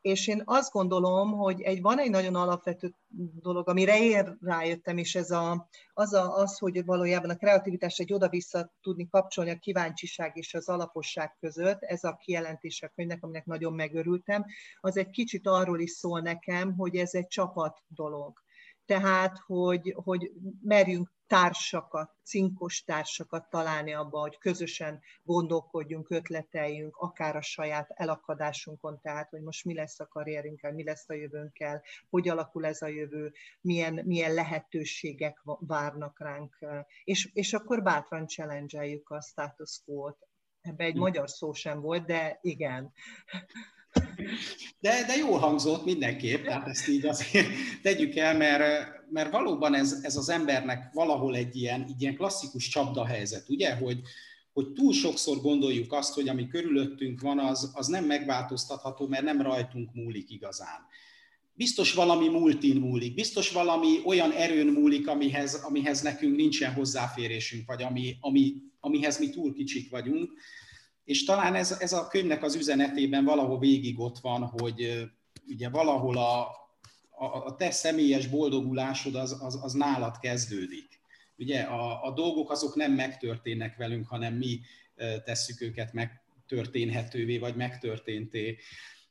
és 0.00 0.26
én 0.26 0.42
azt 0.44 0.72
gondolom, 0.72 1.32
hogy 1.32 1.60
egy, 1.60 1.80
van 1.80 1.98
egy 1.98 2.10
nagyon 2.10 2.34
alapvető 2.34 2.94
dolog, 3.40 3.68
amire 3.68 3.98
én 4.02 4.38
rájöttem, 4.40 4.96
és 4.98 5.14
ez 5.14 5.30
a, 5.30 5.68
az, 5.92 6.12
a, 6.12 6.34
az, 6.34 6.58
hogy 6.58 6.84
valójában 6.84 7.30
a 7.30 7.36
kreativitás 7.36 7.98
egy 7.98 8.12
oda-vissza 8.12 8.72
tudni 8.80 9.08
kapcsolni 9.08 9.50
a 9.50 9.58
kíváncsiság 9.58 10.36
és 10.36 10.54
az 10.54 10.68
alaposság 10.68 11.36
között, 11.40 11.82
ez 11.82 12.04
a 12.04 12.16
kijelentése 12.16 12.86
a 12.86 12.92
könyvnek, 12.94 13.22
aminek 13.22 13.44
nagyon 13.44 13.72
megörültem, 13.72 14.44
az 14.80 14.96
egy 14.96 15.10
kicsit 15.10 15.46
arról 15.46 15.80
is 15.80 15.90
szól 15.90 16.20
nekem, 16.20 16.74
hogy 16.74 16.96
ez 16.96 17.14
egy 17.14 17.26
csapat 17.26 17.78
dolog. 17.86 18.42
Tehát, 18.84 19.38
hogy, 19.46 19.94
hogy 20.04 20.32
merjünk 20.62 21.16
társakat, 21.28 22.10
cinkos 22.22 22.84
társakat 22.84 23.50
találni 23.50 23.92
abba, 23.92 24.20
hogy 24.20 24.38
közösen 24.38 25.00
gondolkodjunk, 25.22 26.10
ötleteljünk, 26.10 26.96
akár 26.96 27.36
a 27.36 27.42
saját 27.42 27.90
elakadásunkon, 27.94 29.00
tehát, 29.00 29.30
hogy 29.30 29.42
most 29.42 29.64
mi 29.64 29.74
lesz 29.74 30.00
a 30.00 30.06
karrierünkkel, 30.06 30.72
mi 30.72 30.84
lesz 30.84 31.08
a 31.08 31.14
jövőnkkel, 31.14 31.82
hogy 32.10 32.28
alakul 32.28 32.66
ez 32.66 32.82
a 32.82 32.86
jövő, 32.86 33.32
milyen, 33.60 34.00
milyen 34.04 34.34
lehetőségek 34.34 35.42
várnak 35.60 36.20
ránk, 36.20 36.58
és, 37.04 37.30
és 37.32 37.52
akkor 37.52 37.82
bátran 37.82 38.26
challenge 38.26 39.00
a 39.04 39.20
status 39.20 39.80
quo-t. 39.84 40.28
Ebbe 40.60 40.84
egy 40.84 40.92
hm. 40.92 40.98
magyar 40.98 41.30
szó 41.30 41.52
sem 41.52 41.80
volt, 41.80 42.06
de 42.06 42.38
igen. 42.40 42.92
De, 44.80 45.04
de 45.06 45.16
jól 45.16 45.38
hangzott 45.38 45.84
mindenképp, 45.84 46.44
tehát 46.44 46.68
ezt 46.68 46.88
így 46.88 47.06
azért 47.06 47.46
tegyük 47.82 48.16
el, 48.16 48.36
mert, 48.36 48.88
mert 49.10 49.30
valóban 49.30 49.74
ez, 49.74 49.98
ez 50.02 50.16
az 50.16 50.28
embernek 50.28 50.92
valahol 50.92 51.36
egy 51.36 51.56
ilyen, 51.56 51.84
egy 51.88 52.02
ilyen 52.02 52.14
klasszikus 52.14 52.68
csapdahelyzet, 52.68 53.48
ugye, 53.48 53.74
hogy, 53.74 54.00
hogy 54.52 54.72
túl 54.72 54.92
sokszor 54.92 55.40
gondoljuk 55.40 55.92
azt, 55.92 56.14
hogy 56.14 56.28
ami 56.28 56.46
körülöttünk 56.46 57.20
van, 57.20 57.38
az, 57.38 57.70
az 57.74 57.86
nem 57.86 58.04
megváltoztatható, 58.04 59.06
mert 59.06 59.24
nem 59.24 59.42
rajtunk 59.42 59.94
múlik 59.94 60.30
igazán. 60.30 60.86
Biztos 61.54 61.94
valami 61.94 62.28
múltin 62.28 62.76
múlik, 62.76 63.14
biztos 63.14 63.50
valami 63.50 64.00
olyan 64.04 64.32
erőn 64.32 64.66
múlik, 64.66 65.08
amihez, 65.08 65.54
amihez 65.54 66.00
nekünk 66.00 66.36
nincsen 66.36 66.72
hozzáférésünk, 66.72 67.66
vagy 67.66 67.82
ami, 67.82 68.16
ami, 68.20 68.54
amihez 68.80 69.18
mi 69.18 69.30
túl 69.30 69.52
kicsik 69.54 69.90
vagyunk 69.90 70.30
és 71.08 71.24
talán 71.24 71.54
ez, 71.54 71.76
ez 71.80 71.92
a 71.92 72.08
könyvnek 72.08 72.42
az 72.42 72.54
üzenetében 72.54 73.24
valahol 73.24 73.58
végig 73.58 74.00
ott 74.00 74.18
van, 74.18 74.42
hogy 74.42 75.08
ugye 75.46 75.68
valahol 75.68 76.18
a, 76.18 76.40
a, 77.10 77.46
a 77.46 77.54
te 77.54 77.70
személyes 77.70 78.26
boldogulásod 78.26 79.14
az, 79.14 79.36
az, 79.40 79.58
az 79.62 79.72
nálad 79.72 80.18
kezdődik. 80.18 81.00
Ugye 81.36 81.60
a, 81.60 82.04
a 82.04 82.12
dolgok 82.12 82.50
azok 82.50 82.74
nem 82.74 82.92
megtörténnek 82.92 83.76
velünk, 83.76 84.06
hanem 84.06 84.34
mi 84.34 84.60
tesszük 85.24 85.60
őket 85.60 85.92
megtörténhetővé, 85.92 87.38
vagy 87.38 87.56
megtörténté. 87.56 88.58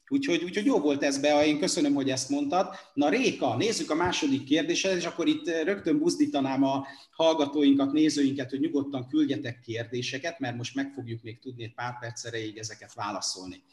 Úgyhogy, 0.09 0.43
úgyhogy 0.43 0.65
jó 0.65 0.79
volt 0.79 1.03
ez 1.03 1.17
be, 1.19 1.45
én 1.45 1.59
köszönöm, 1.59 1.93
hogy 1.93 2.09
ezt 2.09 2.29
mondtad. 2.29 2.67
Na 2.93 3.09
Réka, 3.09 3.55
nézzük 3.55 3.91
a 3.91 3.95
második 3.95 4.43
kérdéset, 4.43 4.95
és 4.95 5.05
akkor 5.05 5.27
itt 5.27 5.47
rögtön 5.47 5.99
buzdítanám 5.99 6.63
a 6.63 6.87
hallgatóinkat, 7.11 7.91
nézőinket, 7.91 8.49
hogy 8.49 8.59
nyugodtan 8.59 9.07
küldjetek 9.07 9.59
kérdéseket, 9.59 10.39
mert 10.39 10.57
most 10.57 10.75
meg 10.75 10.91
fogjuk 10.93 11.23
még 11.23 11.39
tudni 11.39 11.63
egy 11.63 11.73
pár 11.73 11.99
perc 11.99 12.25
erejéig 12.25 12.57
ezeket 12.57 12.93
válaszolni. 12.93 13.63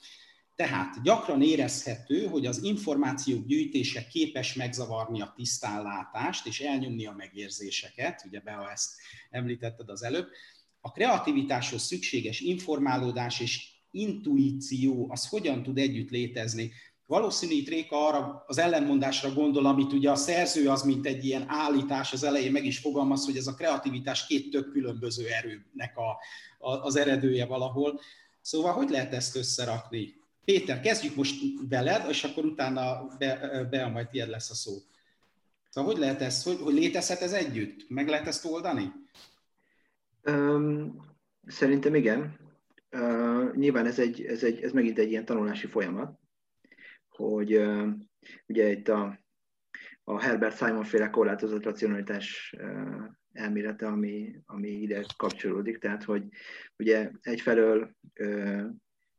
Tehát 0.54 1.02
gyakran 1.02 1.42
érezhető, 1.42 2.26
hogy 2.26 2.46
az 2.46 2.62
információk 2.62 3.46
gyűjtése 3.46 4.06
képes 4.06 4.54
megzavarni 4.54 5.20
a 5.20 5.32
tisztánlátást 5.36 6.46
és 6.46 6.60
elnyomni 6.60 7.06
a 7.06 7.14
megérzéseket, 7.16 8.24
ugye 8.26 8.40
Bea 8.40 8.70
ezt 8.70 8.90
említetted 9.30 9.88
az 9.88 10.02
előbb. 10.02 10.28
A 10.80 10.90
kreativitáshoz 10.92 11.82
szükséges 11.82 12.40
informálódás 12.40 13.40
és 13.40 13.73
intuíció, 13.94 15.06
az 15.10 15.28
hogyan 15.28 15.62
tud 15.62 15.78
együtt 15.78 16.10
létezni. 16.10 16.72
Valószínű 17.06 17.54
itt 17.54 17.68
Réka 17.68 18.06
arra 18.06 18.44
az 18.46 18.58
ellenmondásra 18.58 19.32
gondol, 19.32 19.66
amit 19.66 19.92
ugye 19.92 20.10
a 20.10 20.16
szerző 20.16 20.68
az, 20.68 20.82
mint 20.82 21.06
egy 21.06 21.24
ilyen 21.24 21.44
állítás 21.46 22.12
az 22.12 22.24
elején 22.24 22.52
meg 22.52 22.64
is 22.64 22.78
fogalmaz, 22.78 23.24
hogy 23.24 23.36
ez 23.36 23.46
a 23.46 23.54
kreativitás 23.54 24.26
két 24.26 24.50
tök 24.50 24.72
különböző 24.72 25.26
erőnek 25.26 25.96
a, 25.96 26.18
a, 26.68 26.72
az 26.72 26.96
eredője 26.96 27.46
valahol. 27.46 28.00
Szóval 28.40 28.72
hogy 28.72 28.90
lehet 28.90 29.12
ezt 29.12 29.36
összerakni? 29.36 30.14
Péter, 30.44 30.80
kezdjük 30.80 31.14
most 31.14 31.42
veled, 31.68 32.08
és 32.08 32.24
akkor 32.24 32.44
utána 32.44 33.06
be, 33.18 33.66
be 33.70 33.86
majd 33.86 34.08
tiéd 34.08 34.28
lesz 34.28 34.50
a 34.50 34.54
szó. 34.54 34.72
Szóval 35.70 35.92
hogy 35.92 36.00
lehet 36.00 36.20
ez, 36.20 36.42
hogy, 36.42 36.58
hogy 36.60 36.74
létezhet 36.74 37.20
ez 37.20 37.32
együtt? 37.32 37.88
Meg 37.88 38.08
lehet 38.08 38.26
ezt 38.26 38.44
oldani? 38.44 38.92
Um, 40.24 40.96
szerintem 41.46 41.94
igen. 41.94 42.43
Uh, 42.94 43.54
nyilván 43.54 43.86
ez, 43.86 43.98
egy, 43.98 44.24
ez, 44.24 44.42
egy, 44.42 44.62
ez 44.62 44.72
megint 44.72 44.98
egy 44.98 45.10
ilyen 45.10 45.24
tanulási 45.24 45.66
folyamat, 45.66 46.18
hogy 47.08 47.56
uh, 47.56 47.88
ugye 48.46 48.70
itt 48.70 48.88
a, 48.88 49.18
a 50.04 50.20
Herbert 50.20 50.56
Simon 50.56 50.84
féle 50.84 51.10
korlátozott 51.10 51.64
racionalitás 51.64 52.54
uh, 52.58 53.04
elmélete, 53.32 53.86
ami, 53.86 54.40
ami 54.46 54.68
ide 54.68 55.04
kapcsolódik, 55.16 55.78
tehát 55.78 56.04
hogy 56.04 56.22
ugye 56.76 57.10
egyfelől 57.20 57.96
uh, 58.20 58.64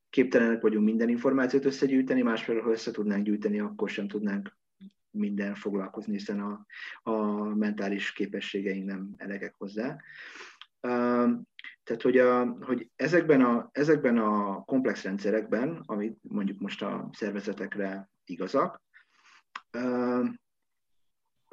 képtelenek 0.09 0.61
vagyunk 0.61 0.85
minden 0.85 1.09
információt 1.09 1.65
összegyűjteni, 1.65 2.21
másfelől, 2.21 2.61
ha 2.61 2.71
össze 2.71 2.91
tudnánk 2.91 3.23
gyűjteni, 3.23 3.59
akkor 3.59 3.89
sem 3.89 4.07
tudnánk 4.07 4.57
minden 5.09 5.55
foglalkozni, 5.55 6.13
hiszen 6.13 6.39
a, 6.39 6.65
a 7.03 7.43
mentális 7.55 8.13
képességeink 8.13 8.85
nem 8.85 9.13
elegek 9.17 9.53
hozzá. 9.57 9.97
Tehát, 11.85 12.01
hogy, 12.01 12.17
a, 12.17 12.45
hogy 12.45 12.89
ezekben, 12.95 13.41
a, 13.41 13.69
ezekben 13.71 14.17
a 14.17 14.63
komplex 14.63 15.03
rendszerekben, 15.03 15.81
amit 15.85 16.17
mondjuk 16.21 16.59
most 16.59 16.81
a 16.81 17.09
szervezetekre 17.11 18.09
igazak, 18.25 18.81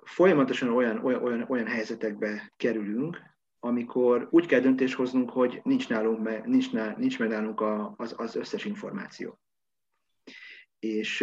folyamatosan 0.05 0.69
olyan, 0.69 1.05
olyan, 1.05 1.45
olyan, 1.49 1.67
helyzetekbe 1.67 2.53
kerülünk, 2.57 3.21
amikor 3.59 4.29
úgy 4.31 4.47
kell 4.47 4.61
döntést 4.61 4.95
hoznunk, 4.95 5.31
hogy 5.31 5.61
nincs, 5.65 5.89
nálunk 5.89 6.47
nincs, 6.47 6.73
nincs 6.97 7.19
meg 7.19 7.29
nálunk 7.29 7.61
a, 7.61 7.95
az, 7.97 8.15
az 8.17 8.37
összes 8.37 8.65
információ. 8.65 9.41
És, 10.79 11.19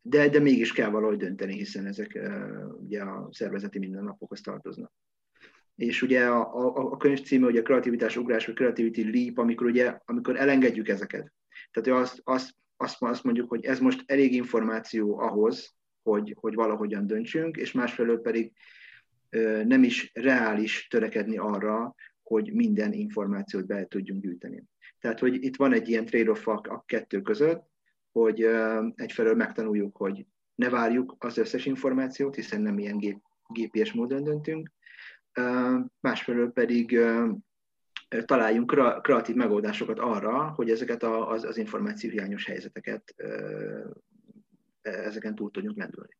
de, 0.00 0.28
de 0.28 0.38
mégis 0.38 0.72
kell 0.72 0.90
valahogy 0.90 1.18
dönteni, 1.18 1.56
hiszen 1.56 1.86
ezek 1.86 2.18
ugye 2.80 3.02
a 3.02 3.28
szervezeti 3.30 3.78
mindennapokhoz 3.78 4.40
tartoznak. 4.40 4.92
És 5.78 6.02
ugye 6.02 6.26
a, 6.26 6.40
a, 6.54 6.90
a 6.92 6.96
könyv 6.96 7.22
címe, 7.22 7.46
ugye 7.46 7.60
a 7.60 7.62
kreativitás 7.62 8.16
ugrás, 8.16 8.46
vagy 8.46 8.54
creativity 8.54 9.10
leap, 9.12 9.38
amikor 9.38 9.66
ugye, 9.66 9.98
amikor 10.04 10.36
elengedjük 10.36 10.88
ezeket. 10.88 11.32
Tehát 11.70 12.00
azt, 12.00 12.20
azt, 12.24 12.54
azt, 12.76 12.96
azt 13.02 13.24
mondjuk, 13.24 13.48
hogy 13.48 13.64
ez 13.64 13.78
most 13.78 14.02
elég 14.06 14.34
információ 14.34 15.18
ahhoz, 15.18 15.74
hogy, 16.02 16.36
hogy 16.40 16.54
valahogyan 16.54 17.06
döntsünk, 17.06 17.56
és 17.56 17.72
másfelől 17.72 18.20
pedig 18.20 18.52
nem 19.64 19.82
is 19.82 20.10
reális 20.14 20.86
törekedni 20.88 21.36
arra, 21.36 21.94
hogy 22.22 22.52
minden 22.52 22.92
információt 22.92 23.66
be 23.66 23.86
tudjunk 23.86 24.22
gyűjteni. 24.22 24.64
Tehát, 25.00 25.18
hogy 25.18 25.44
itt 25.44 25.56
van 25.56 25.72
egy 25.72 25.88
ilyen 25.88 26.04
trade-off 26.04 26.46
a 26.46 26.82
kettő 26.86 27.20
között, 27.20 27.62
hogy 28.12 28.48
egyfelől 28.94 29.34
megtanuljuk, 29.34 29.96
hogy 29.96 30.26
ne 30.54 30.68
várjuk 30.68 31.16
az 31.18 31.38
összes 31.38 31.66
információt, 31.66 32.34
hiszen 32.34 32.60
nem 32.60 32.78
ilyen 32.78 32.98
gép, 32.98 33.18
gépies 33.48 33.92
módon 33.92 34.24
döntünk, 34.24 34.70
másfelől 36.00 36.52
pedig 36.52 36.98
találjunk 38.24 39.00
kreatív 39.02 39.34
megoldásokat 39.34 39.98
arra, 39.98 40.52
hogy 40.56 40.70
ezeket 40.70 41.02
az, 41.02 41.44
az 41.44 41.56
információhiányos 41.56 42.44
helyzeteket 42.44 43.14
ezeken 44.82 45.34
túl 45.34 45.50
tudjunk 45.50 45.76
lendülni. 45.76 46.16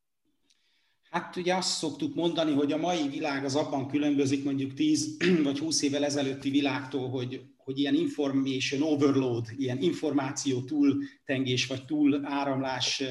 Hát 1.10 1.36
ugye 1.36 1.54
azt 1.54 1.78
szoktuk 1.78 2.14
mondani, 2.14 2.52
hogy 2.52 2.72
a 2.72 2.76
mai 2.76 3.08
világ 3.08 3.44
az 3.44 3.54
abban 3.54 3.88
különbözik 3.88 4.44
mondjuk 4.44 4.74
10 4.74 5.16
vagy 5.44 5.58
20 5.58 5.82
évvel 5.82 6.04
ezelőtti 6.04 6.50
világtól, 6.50 7.08
hogy, 7.08 7.42
hogy 7.56 7.78
ilyen 7.78 7.94
information 7.94 8.82
overload, 8.82 9.46
ilyen 9.56 9.78
információ 9.78 10.60
túltengés 10.62 11.66
vagy 11.66 11.84
túl 11.84 12.20
áramlás 12.24 13.02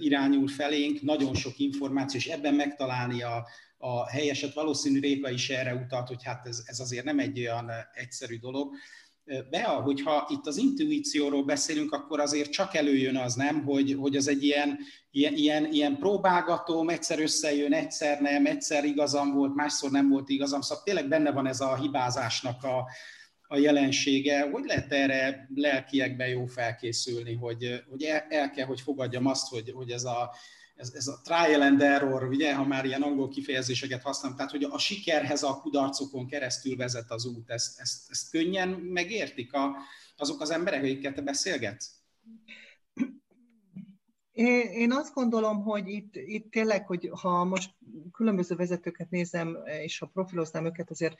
irányul 0.00 0.48
felénk, 0.48 1.02
nagyon 1.02 1.34
sok 1.34 1.58
információ, 1.58 2.20
és 2.20 2.26
ebben 2.26 2.54
megtalálni 2.54 3.22
a, 3.22 3.46
a 3.78 4.08
helyeset. 4.08 4.54
Valószínű 4.54 5.00
Réka 5.00 5.30
is 5.30 5.50
erre 5.50 5.74
utalt, 5.74 6.08
hogy 6.08 6.24
hát 6.24 6.46
ez, 6.46 6.62
ez 6.64 6.80
azért 6.80 7.04
nem 7.04 7.18
egy 7.18 7.38
olyan 7.38 7.70
egyszerű 7.94 8.38
dolog. 8.38 8.74
Bea, 9.50 9.80
hogyha 9.80 10.26
itt 10.30 10.46
az 10.46 10.56
intuícióról 10.56 11.44
beszélünk, 11.44 11.92
akkor 11.92 12.20
azért 12.20 12.50
csak 12.50 12.74
előjön 12.74 13.16
az, 13.16 13.34
nem, 13.34 13.64
hogy, 13.64 13.96
hogy 13.98 14.16
az 14.16 14.28
egy 14.28 14.42
ilyen, 14.42 14.78
ilyen, 15.10 15.34
ilyen, 15.34 15.72
ilyen 15.72 15.98
próbálgatóm, 15.98 16.88
egyszer 16.88 17.20
összejön, 17.20 17.72
egyszer 17.72 18.20
nem, 18.20 18.46
egyszer 18.46 18.84
igazam 18.84 19.34
volt, 19.34 19.54
másszor 19.54 19.90
nem 19.90 20.08
volt 20.08 20.28
igazam, 20.28 20.60
szóval 20.60 20.84
tényleg 20.84 21.08
benne 21.08 21.30
van 21.30 21.46
ez 21.46 21.60
a 21.60 21.76
hibázásnak 21.76 22.64
a, 22.64 22.86
a 23.42 23.56
jelensége. 23.56 24.50
Hogy 24.50 24.64
lehet 24.64 24.92
erre 24.92 25.48
lelkiekben 25.54 26.28
jó 26.28 26.46
felkészülni, 26.46 27.34
hogy, 27.34 27.82
hogy 27.90 28.02
el, 28.02 28.26
el 28.28 28.50
kell, 28.50 28.66
hogy 28.66 28.80
fogadjam 28.80 29.26
azt, 29.26 29.48
hogy, 29.48 29.70
hogy 29.70 29.90
ez 29.90 30.04
a 30.04 30.34
ez, 30.78 30.92
ez 30.94 31.06
a 31.06 31.20
trial 31.24 31.62
and 31.62 31.82
error, 31.82 32.24
ugye, 32.24 32.54
ha 32.54 32.64
már 32.64 32.84
ilyen 32.84 33.02
angol 33.02 33.28
kifejezéseket 33.28 34.02
használom, 34.02 34.36
tehát 34.36 34.50
hogy 34.52 34.64
a 34.64 34.78
sikerhez 34.78 35.42
a 35.42 35.60
kudarcokon 35.60 36.26
keresztül 36.26 36.76
vezet 36.76 37.10
az 37.10 37.26
út, 37.26 37.50
ezt, 37.50 37.80
ezt, 37.80 38.10
ezt 38.10 38.30
könnyen 38.30 38.68
megértik 38.68 39.52
a, 39.52 39.76
azok 40.16 40.40
az 40.40 40.50
emberek, 40.50 40.82
akikkel 40.82 41.12
te 41.12 41.20
beszélgetsz? 41.20 41.90
Én 44.72 44.92
azt 44.92 45.14
gondolom, 45.14 45.62
hogy 45.62 45.88
itt, 45.88 46.16
itt 46.16 46.50
tényleg, 46.50 46.86
hogy 46.86 47.10
ha 47.20 47.44
most 47.44 47.70
különböző 48.12 48.56
vezetőket 48.56 49.10
nézem, 49.10 49.58
és 49.82 49.98
ha 49.98 50.06
profiloznám 50.06 50.64
őket, 50.64 50.90
azért 50.90 51.16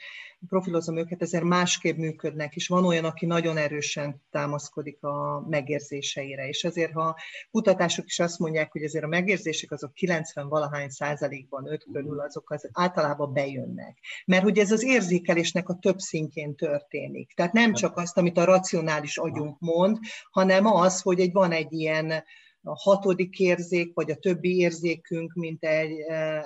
profilozom 0.48 0.96
őket, 0.96 1.22
ezért 1.22 1.44
másképp 1.44 1.96
működnek, 1.96 2.56
és 2.56 2.68
van 2.68 2.84
olyan, 2.84 3.04
aki 3.04 3.26
nagyon 3.26 3.56
erősen 3.56 4.22
támaszkodik 4.30 5.02
a 5.02 5.46
megérzéseire, 5.48 6.48
és 6.48 6.64
azért, 6.64 6.92
ha 6.92 7.16
kutatások 7.50 8.06
is 8.06 8.18
azt 8.18 8.38
mondják, 8.38 8.72
hogy 8.72 8.82
azért 8.82 9.04
a 9.04 9.08
megérzések 9.08 9.70
azok 9.70 9.92
90-valahány 10.00 10.88
százalékban, 10.88 11.66
5 11.66 11.86
körül, 11.92 12.20
azok 12.20 12.50
az 12.50 12.68
általában 12.72 13.32
bejönnek. 13.32 13.98
Mert 14.26 14.42
hogy 14.42 14.58
ez 14.58 14.72
az 14.72 14.84
érzékelésnek 14.84 15.68
a 15.68 15.78
több 15.78 15.98
szintjén 15.98 16.54
történik. 16.54 17.32
Tehát 17.34 17.52
nem 17.52 17.72
csak 17.72 17.96
azt, 17.96 18.18
amit 18.18 18.38
a 18.38 18.44
racionális 18.44 19.16
agyunk 19.16 19.60
mond, 19.60 19.98
hanem 20.30 20.66
az, 20.66 21.00
hogy 21.00 21.20
egy, 21.20 21.32
van 21.32 21.52
egy 21.52 21.72
ilyen 21.72 22.24
a 22.62 22.74
hatodik 22.74 23.38
érzék, 23.38 23.94
vagy 23.94 24.10
a 24.10 24.16
többi 24.16 24.56
érzékünk, 24.56 25.32
mint 25.34 25.64
egy, 25.64 25.98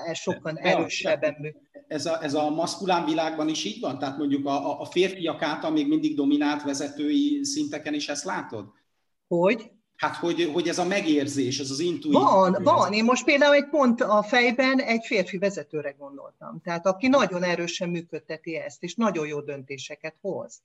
egy 0.07 0.17
sokkal 0.17 0.57
erősebben 0.57 1.35
működik. 1.39 1.71
Ez 1.89 2.07
a, 2.07 2.23
ez 2.23 2.35
a 2.35 2.51
maszkulán 2.51 3.05
világban 3.05 3.49
is 3.49 3.65
így 3.65 3.81
van? 3.81 3.99
Tehát 3.99 4.19
mondjuk 4.19 4.47
a, 4.47 4.81
a 4.81 4.85
férfiak 4.85 5.43
által 5.43 5.71
még 5.71 5.89
mindig 5.89 6.17
dominált 6.17 6.63
vezetői 6.63 7.45
szinteken 7.45 7.95
is 7.95 8.09
ezt 8.09 8.25
látod? 8.25 8.65
Hogy? 9.29 9.71
Hát, 9.97 10.17
hogy, 10.17 10.51
hogy 10.53 10.69
ez 10.69 10.79
a 10.79 10.85
megérzés, 10.85 11.59
ez 11.59 11.71
az 11.71 11.81
intuíció. 11.81 12.21
Van, 12.21 12.57
van. 12.63 12.93
Én 12.93 13.05
most 13.05 13.25
például 13.25 13.55
egy 13.55 13.69
pont 13.69 14.01
a 14.01 14.23
fejben 14.23 14.81
egy 14.81 15.05
férfi 15.05 15.39
vezetőre 15.39 15.95
gondoltam. 15.99 16.61
Tehát 16.65 16.87
aki 16.87 17.09
nagyon 17.09 17.43
erősen 17.43 17.89
működteti 17.89 18.57
ezt, 18.57 18.83
és 18.83 18.95
nagyon 18.95 19.27
jó 19.27 19.41
döntéseket 19.41 20.15
hoz. 20.21 20.63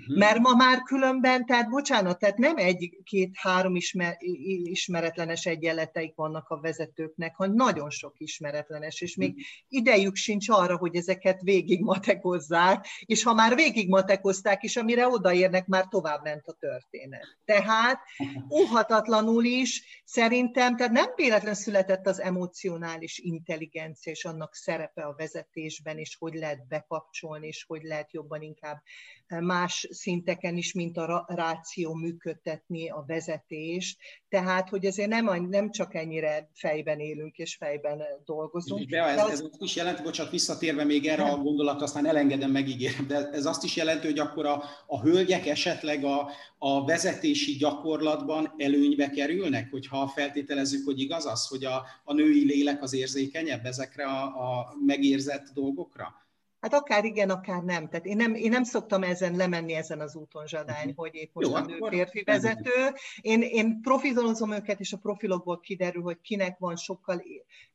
Uh-huh. 0.00 0.18
Mert 0.18 0.38
ma 0.38 0.54
már 0.54 0.82
különben, 0.82 1.46
tehát 1.46 1.68
bocsánat, 1.68 2.18
tehát 2.18 2.36
nem 2.36 2.56
egy-két-három 2.56 3.76
ismer, 3.76 4.16
ismeretlenes 4.62 5.46
egyenleteik 5.46 6.14
vannak 6.14 6.48
a 6.48 6.60
vezetőknek, 6.60 7.36
hanem 7.36 7.54
nagyon 7.54 7.90
sok 7.90 8.14
ismeretlenes, 8.16 9.00
és 9.00 9.16
még 9.16 9.46
idejük 9.68 10.16
sincs 10.16 10.48
arra, 10.48 10.76
hogy 10.76 10.96
ezeket 10.96 11.40
végigmatekozzák, 11.40 12.86
és 13.04 13.22
ha 13.22 13.34
már 13.34 13.54
végigmatekozták 13.54 14.62
is, 14.62 14.76
amire 14.76 15.08
odaérnek, 15.08 15.66
már 15.66 15.86
tovább 15.88 16.22
ment 16.22 16.46
a 16.46 16.56
történet. 16.58 17.38
Tehát 17.44 18.00
óhatatlanul 18.60 19.44
is 19.44 20.02
szerintem, 20.04 20.76
tehát 20.76 20.92
nem 20.92 21.12
véletlen 21.16 21.54
született 21.54 22.06
az 22.06 22.20
emocionális 22.20 23.18
intelligencia 23.18 24.12
és 24.12 24.24
annak 24.24 24.54
szerepe 24.54 25.02
a 25.02 25.14
vezetésben, 25.16 25.98
és 25.98 26.16
hogy 26.18 26.34
lehet 26.34 26.66
bekapcsolni, 26.68 27.46
és 27.46 27.64
hogy 27.68 27.82
lehet 27.82 28.12
jobban 28.12 28.42
inkább 28.42 28.82
más 29.26 29.88
szinteken 29.90 30.56
is, 30.56 30.72
mint 30.72 30.96
a 30.96 31.24
ráció 31.28 31.94
működtetni 31.94 32.88
a 32.88 33.04
vezetést, 33.06 33.98
tehát, 34.28 34.68
hogy 34.68 34.86
azért 34.86 35.08
nem, 35.08 35.46
nem 35.48 35.70
csak 35.70 35.94
ennyire 35.94 36.50
fejben 36.54 36.98
élünk 36.98 37.36
és 37.36 37.56
fejben 37.56 38.02
dolgozunk. 38.24 38.88
Be, 38.88 39.02
ez, 39.02 39.24
az... 39.24 39.30
ez 39.30 39.40
azt 39.40 39.62
is 39.62 39.76
jelenti, 39.76 40.02
bocsánat, 40.02 40.32
visszatérve 40.32 40.84
még 40.84 41.06
erre 41.06 41.22
a 41.22 41.36
gondolatra, 41.36 41.84
aztán 41.84 42.06
elengedem, 42.06 42.50
megígérem, 42.50 43.06
de 43.06 43.28
ez 43.28 43.46
azt 43.46 43.64
is 43.64 43.76
jelenti, 43.76 44.06
hogy 44.06 44.18
akkor 44.18 44.46
a, 44.46 44.62
a 44.86 45.00
hölgyek 45.00 45.46
esetleg 45.46 46.04
a, 46.04 46.30
a 46.58 46.84
vezetési 46.84 47.52
gyakorlatban 47.52 48.54
előnybe 48.56 49.10
kerülnek, 49.10 49.70
hogyha 49.70 50.08
feltételezzük, 50.08 50.84
hogy 50.84 51.00
igaz 51.00 51.26
az, 51.26 51.46
hogy 51.46 51.64
a, 51.64 51.86
a 52.04 52.12
női 52.12 52.44
lélek 52.44 52.82
az 52.82 52.94
érzékenyebb 52.94 53.64
ezekre 53.64 54.04
a, 54.04 54.22
a 54.24 54.74
megérzett 54.86 55.50
dolgokra? 55.54 56.14
Hát 56.60 56.74
akár 56.74 57.04
igen, 57.04 57.30
akár 57.30 57.62
nem. 57.62 57.88
Tehát 57.88 58.06
én 58.06 58.16
nem, 58.16 58.34
én 58.34 58.50
nem 58.50 58.64
szoktam 58.64 59.02
ezen 59.02 59.36
lemenni 59.36 59.74
ezen 59.74 60.00
az 60.00 60.16
úton 60.16 60.46
zsadány, 60.46 60.76
uh-huh. 60.76 60.94
hogy 60.94 61.14
épp 61.14 61.34
most 61.34 61.48
Jó, 61.48 61.54
a 61.54 61.60
nő 61.60 61.78
férfi 61.88 62.22
vezető. 62.22 62.70
Én, 63.20 63.42
én 63.42 63.80
profilozom 63.80 64.52
őket, 64.52 64.80
és 64.80 64.92
a 64.92 64.96
profilokból 64.96 65.60
kiderül, 65.60 66.02
hogy 66.02 66.20
kinek 66.20 66.58
van 66.58 66.76
sokkal, 66.76 67.22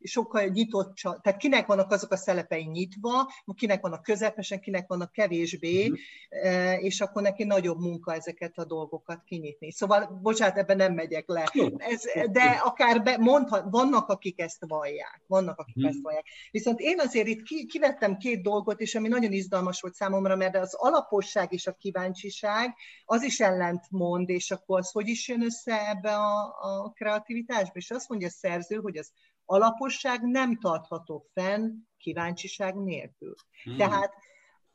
sokkal 0.04 0.46
nyitott, 0.46 0.96
tehát 0.96 1.38
kinek 1.38 1.66
vannak 1.66 1.92
azok 1.92 2.12
a 2.12 2.16
szelepei 2.16 2.64
nyitva, 2.64 3.32
kinek 3.56 3.82
vannak 3.82 4.04
közepesen, 4.04 4.60
kinek 4.60 4.88
vannak 4.88 5.12
kevésbé, 5.12 5.88
uh-huh. 5.88 6.84
és 6.84 7.02
akkor 7.02 7.22
neki 7.22 7.44
nagyobb 7.44 7.80
munka 7.80 8.14
ezeket 8.14 8.58
a 8.58 8.66
dolgokat 8.66 9.24
kinyitni. 9.24 9.72
Szóval, 9.72 10.20
bocsánat, 10.22 10.58
ebben 10.58 10.78
nem 10.78 10.94
megyek 10.94 11.28
le. 11.28 11.52
Ez, 11.78 12.04
de 12.32 12.62
akár 12.64 13.04
be, 13.04 13.18
mondhat, 13.18 13.66
vannak, 13.70 14.10
akik 14.10 14.40
ezt 14.40 14.66
vallják. 14.68 15.22
Vannak, 15.28 15.60
akik 15.60 15.76
uh-huh. 15.76 15.92
ezt 15.92 16.02
vallják. 16.02 16.26
Viszont 16.52 16.80
én 16.80 17.00
azért 17.00 17.28
itt 17.28 17.44
ki, 17.44 17.66
kivettem 17.66 18.18
két 18.18 18.42
dolgot, 18.42 18.75
volt, 18.76 18.88
és 18.88 18.96
ami 18.96 19.08
nagyon 19.08 19.32
izgalmas 19.32 19.82
volt 19.82 19.94
számomra, 19.94 20.36
mert 20.36 20.56
az 20.56 20.74
alaposság 20.74 21.54
és 21.54 21.68
a 21.68 21.74
kíváncsiság, 21.74 22.76
az 23.06 23.24
is 23.24 23.40
ellent 23.40 23.86
mond, 23.90 24.30
és 24.30 24.52
akkor 24.52 24.80
az 24.80 24.92
hogy 24.92 25.08
is 25.08 25.28
jön 25.28 25.44
össze 25.44 25.90
ebbe 25.90 26.16
a, 26.16 26.56
a 26.62 26.92
kreativitásba? 26.92 27.74
És 27.74 27.92
azt 27.92 28.10
mondja 28.10 28.28
a 28.28 28.32
szerző, 28.32 28.76
hogy 28.76 28.98
az 28.98 29.12
alaposság 29.46 30.22
nem 30.22 30.60
tartható 30.60 31.30
fenn 31.34 31.72
kíváncsiság 31.98 32.76
nélkül. 32.76 33.34
Hmm. 33.64 33.78
Tehát 33.78 34.14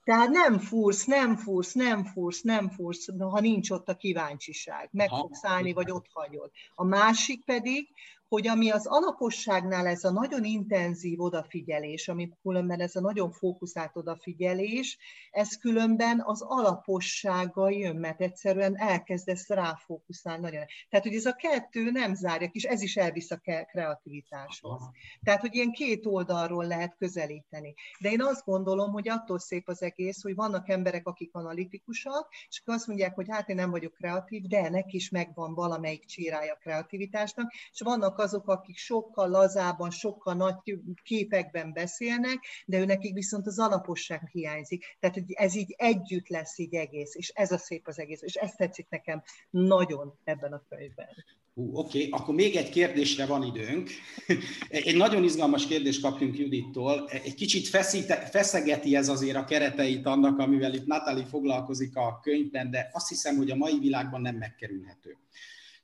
Tehát 0.05 0.29
nem 0.29 0.59
fúrsz, 0.59 1.05
nem 1.05 1.37
fúrsz, 1.37 1.73
nem 1.73 2.05
fúrsz, 2.05 2.41
nem 2.41 2.69
fúrsz, 2.71 3.09
ha 3.19 3.41
nincs 3.41 3.71
ott 3.71 3.89
a 3.89 3.97
kíváncsiság. 3.97 4.89
Meg 4.93 5.09
fogsz 5.09 5.45
állni, 5.45 5.73
vagy 5.73 5.91
ott 5.91 6.07
hagyod. 6.13 6.51
A 6.75 6.85
másik 6.85 7.45
pedig, 7.45 7.89
hogy 8.31 8.47
ami 8.47 8.71
az 8.71 8.87
alaposságnál 8.87 9.87
ez 9.87 10.05
a 10.05 10.11
nagyon 10.11 10.45
intenzív 10.45 11.21
odafigyelés, 11.21 12.09
ami 12.09 12.33
különben 12.43 12.81
ez 12.81 12.97
a 12.97 13.01
nagyon 13.01 13.31
fókuszált 13.31 13.97
odafigyelés, 13.97 14.99
ez 15.31 15.59
különben 15.59 16.23
az 16.25 16.43
alapossággal 16.43 17.73
jön, 17.73 17.97
mert 17.97 18.21
egyszerűen 18.21 18.79
elkezdesz 18.79 19.49
ráfókuszálni 19.49 20.43
nagyon. 20.43 20.65
Tehát, 20.89 21.07
hogy 21.07 21.15
ez 21.15 21.25
a 21.25 21.33
kettő 21.33 21.91
nem 21.91 22.15
zárja, 22.15 22.49
és 22.53 22.65
ez 22.65 22.83
is 22.83 22.97
elvisz 22.97 23.31
a 23.31 23.41
kreativitáshoz. 23.71 24.83
Tehát, 25.23 25.41
hogy 25.41 25.55
ilyen 25.55 25.73
két 25.73 26.07
oldalról 26.07 26.67
lehet 26.67 26.97
közelíteni. 26.99 27.75
De 28.01 28.11
én 28.11 28.23
azt 28.23 28.45
gondolom, 28.45 28.93
hogy 28.93 29.09
attól 29.09 29.39
szép 29.39 29.69
az 29.69 29.83
egész, 29.83 30.23
hogy 30.23 30.35
vannak 30.35 30.69
emberek, 30.69 31.07
akik 31.07 31.35
analitikusak, 31.35 32.29
és 32.49 32.63
azt 32.65 32.87
mondják, 32.87 33.15
hogy 33.15 33.27
hát 33.31 33.49
én 33.49 33.57
nem 33.57 33.71
vagyok 33.71 33.95
kreatív, 33.95 34.43
de 34.43 34.69
neki 34.69 34.97
is 34.97 35.09
megvan 35.09 35.55
valamelyik 35.55 36.05
csírája 36.05 36.53
a 36.53 36.59
kreativitásnak, 36.61 37.53
és 37.73 37.81
vannak 37.81 38.19
azok, 38.21 38.49
akik 38.49 38.77
sokkal 38.77 39.29
lazában, 39.29 39.91
sokkal 39.91 40.35
nagy 40.35 40.55
képekben 41.03 41.73
beszélnek, 41.73 42.39
de 42.67 42.79
ő 42.79 42.85
nekik 42.85 43.15
viszont 43.15 43.47
az 43.47 43.59
alaposság 43.59 44.29
hiányzik. 44.33 44.85
Tehát 45.01 45.23
ez 45.27 45.55
így 45.55 45.75
együtt 45.77 46.29
lesz 46.29 46.59
így 46.59 46.75
egész, 46.75 47.15
és 47.15 47.29
ez 47.29 47.53
a 47.53 47.59
szép 47.59 47.87
az 47.87 47.99
egész, 47.99 48.23
és 48.23 48.35
ez 48.35 48.53
tetszik 48.53 48.89
nekem 48.89 49.23
nagyon 49.51 50.19
ebben 50.25 50.53
a 50.53 50.65
könyvben. 50.69 51.09
Oké, 51.55 52.07
okay. 52.07 52.09
akkor 52.11 52.35
még 52.35 52.57
egy 52.57 52.69
kérdésre 52.69 53.27
van 53.27 53.43
időnk. 53.43 53.91
Egy 54.69 54.97
nagyon 54.97 55.25
izgalmas 55.25 55.67
kérdést 55.67 56.03
kaptunk 56.03 56.39
Judittól. 56.39 57.09
Egy 57.09 57.35
kicsit 57.35 57.69
feszíte, 57.69 58.17
feszegeti 58.17 58.97
ez 58.97 59.09
azért 59.09 59.37
a 59.37 59.45
kereteit 59.45 60.07
annak, 60.07 60.39
amivel 60.39 60.75
itt 60.75 60.87
Natali 60.87 61.25
foglalkozik 61.25 61.97
a 61.97 62.21
könyvben, 62.23 62.71
de 62.71 62.91
azt 62.93 63.09
hiszem, 63.09 63.37
hogy 63.37 63.51
a 63.51 63.57
mai 63.57 63.79
világban 63.79 64.21
nem 64.21 64.37
megkerülhető. 64.37 65.19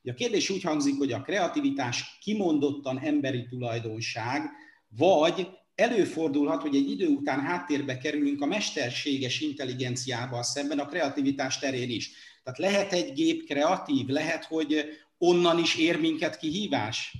A 0.08 0.14
kérdés 0.14 0.50
úgy 0.50 0.62
hangzik, 0.62 0.96
hogy 0.96 1.12
a 1.12 1.22
kreativitás 1.22 2.18
kimondottan 2.20 2.98
emberi 2.98 3.46
tulajdonság, 3.46 4.42
vagy 4.88 5.48
előfordulhat, 5.74 6.62
hogy 6.62 6.76
egy 6.76 6.90
idő 6.90 7.06
után 7.08 7.40
háttérbe 7.40 7.98
kerülünk 7.98 8.40
a 8.40 8.46
mesterséges 8.46 9.40
intelligenciával 9.40 10.42
szemben 10.42 10.78
a 10.78 10.86
kreativitás 10.86 11.58
terén 11.58 11.90
is. 11.90 12.10
Tehát 12.42 12.58
lehet 12.58 12.92
egy 12.92 13.12
gép 13.12 13.44
kreatív, 13.44 14.06
lehet, 14.06 14.44
hogy 14.44 14.84
onnan 15.18 15.58
is 15.58 15.76
ér 15.76 16.00
minket 16.00 16.38
kihívás? 16.38 17.16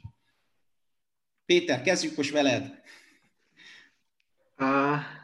Péter, 1.46 1.82
kezdjük 1.82 2.16
most 2.16 2.30
veled. 2.30 2.82
Uh, 4.58 5.15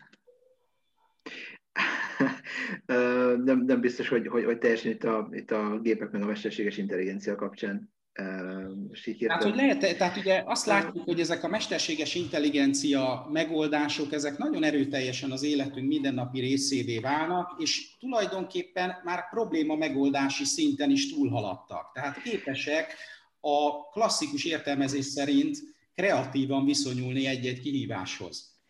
nem, 3.44 3.64
nem 3.66 3.80
biztos, 3.80 4.08
hogy, 4.08 4.26
hogy, 4.26 4.44
hogy 4.44 4.58
teljesen 4.58 4.92
itt 4.92 5.04
a, 5.04 5.28
itt 5.32 5.50
a 5.50 5.78
gépek 5.82 6.10
meg 6.10 6.22
a 6.22 6.26
mesterséges 6.26 6.76
intelligencia 6.76 7.34
kapcsán 7.34 7.92
tehát, 8.12 9.42
hogy 9.42 9.54
lehet, 9.54 9.96
tehát 9.98 10.16
ugye 10.16 10.42
azt 10.46 10.66
látjuk, 10.66 11.04
hogy 11.04 11.20
ezek 11.20 11.44
a 11.44 11.48
mesterséges 11.48 12.14
intelligencia 12.14 13.28
megoldások, 13.30 14.12
ezek 14.12 14.38
nagyon 14.38 14.64
erőteljesen 14.64 15.30
az 15.30 15.42
életünk 15.42 15.88
mindennapi 15.88 16.40
részévé 16.40 16.98
válnak, 16.98 17.54
és 17.58 17.96
tulajdonképpen 17.98 18.94
már 19.04 19.30
probléma 19.30 19.76
megoldási 19.76 20.44
szinten 20.44 20.90
is 20.90 21.14
túlhaladtak. 21.14 21.92
Tehát 21.92 22.22
képesek 22.22 22.94
a 23.40 23.88
klasszikus 23.90 24.44
értelmezés 24.44 25.04
szerint 25.04 25.58
kreatívan 25.94 26.64
viszonyulni 26.64 27.26
egy-egy 27.26 27.60
kihíváshoz. 27.60 28.60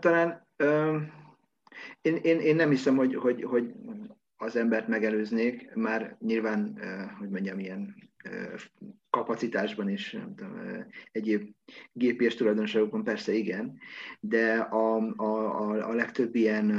Talán 0.00 0.46
én, 2.02 2.16
én, 2.16 2.40
én 2.40 2.56
nem 2.56 2.70
hiszem, 2.70 2.96
hogy, 2.96 3.14
hogy, 3.14 3.42
hogy 3.42 3.74
az 4.36 4.56
embert 4.56 4.88
megelőznék, 4.88 5.74
már 5.74 6.16
nyilván, 6.20 6.78
hogy 7.18 7.28
mondjam, 7.28 7.58
ilyen 7.58 7.94
kapacitásban 9.10 9.88
és 9.88 10.12
nem 10.12 10.34
tudom, 10.34 10.86
egyéb 11.12 11.54
gépés 11.92 12.34
tulajdonságokon 12.34 13.04
persze 13.04 13.32
igen, 13.32 13.78
de 14.20 14.58
a, 14.58 14.96
a, 15.16 15.88
a 15.88 15.94
legtöbb 15.94 16.34
ilyen 16.34 16.70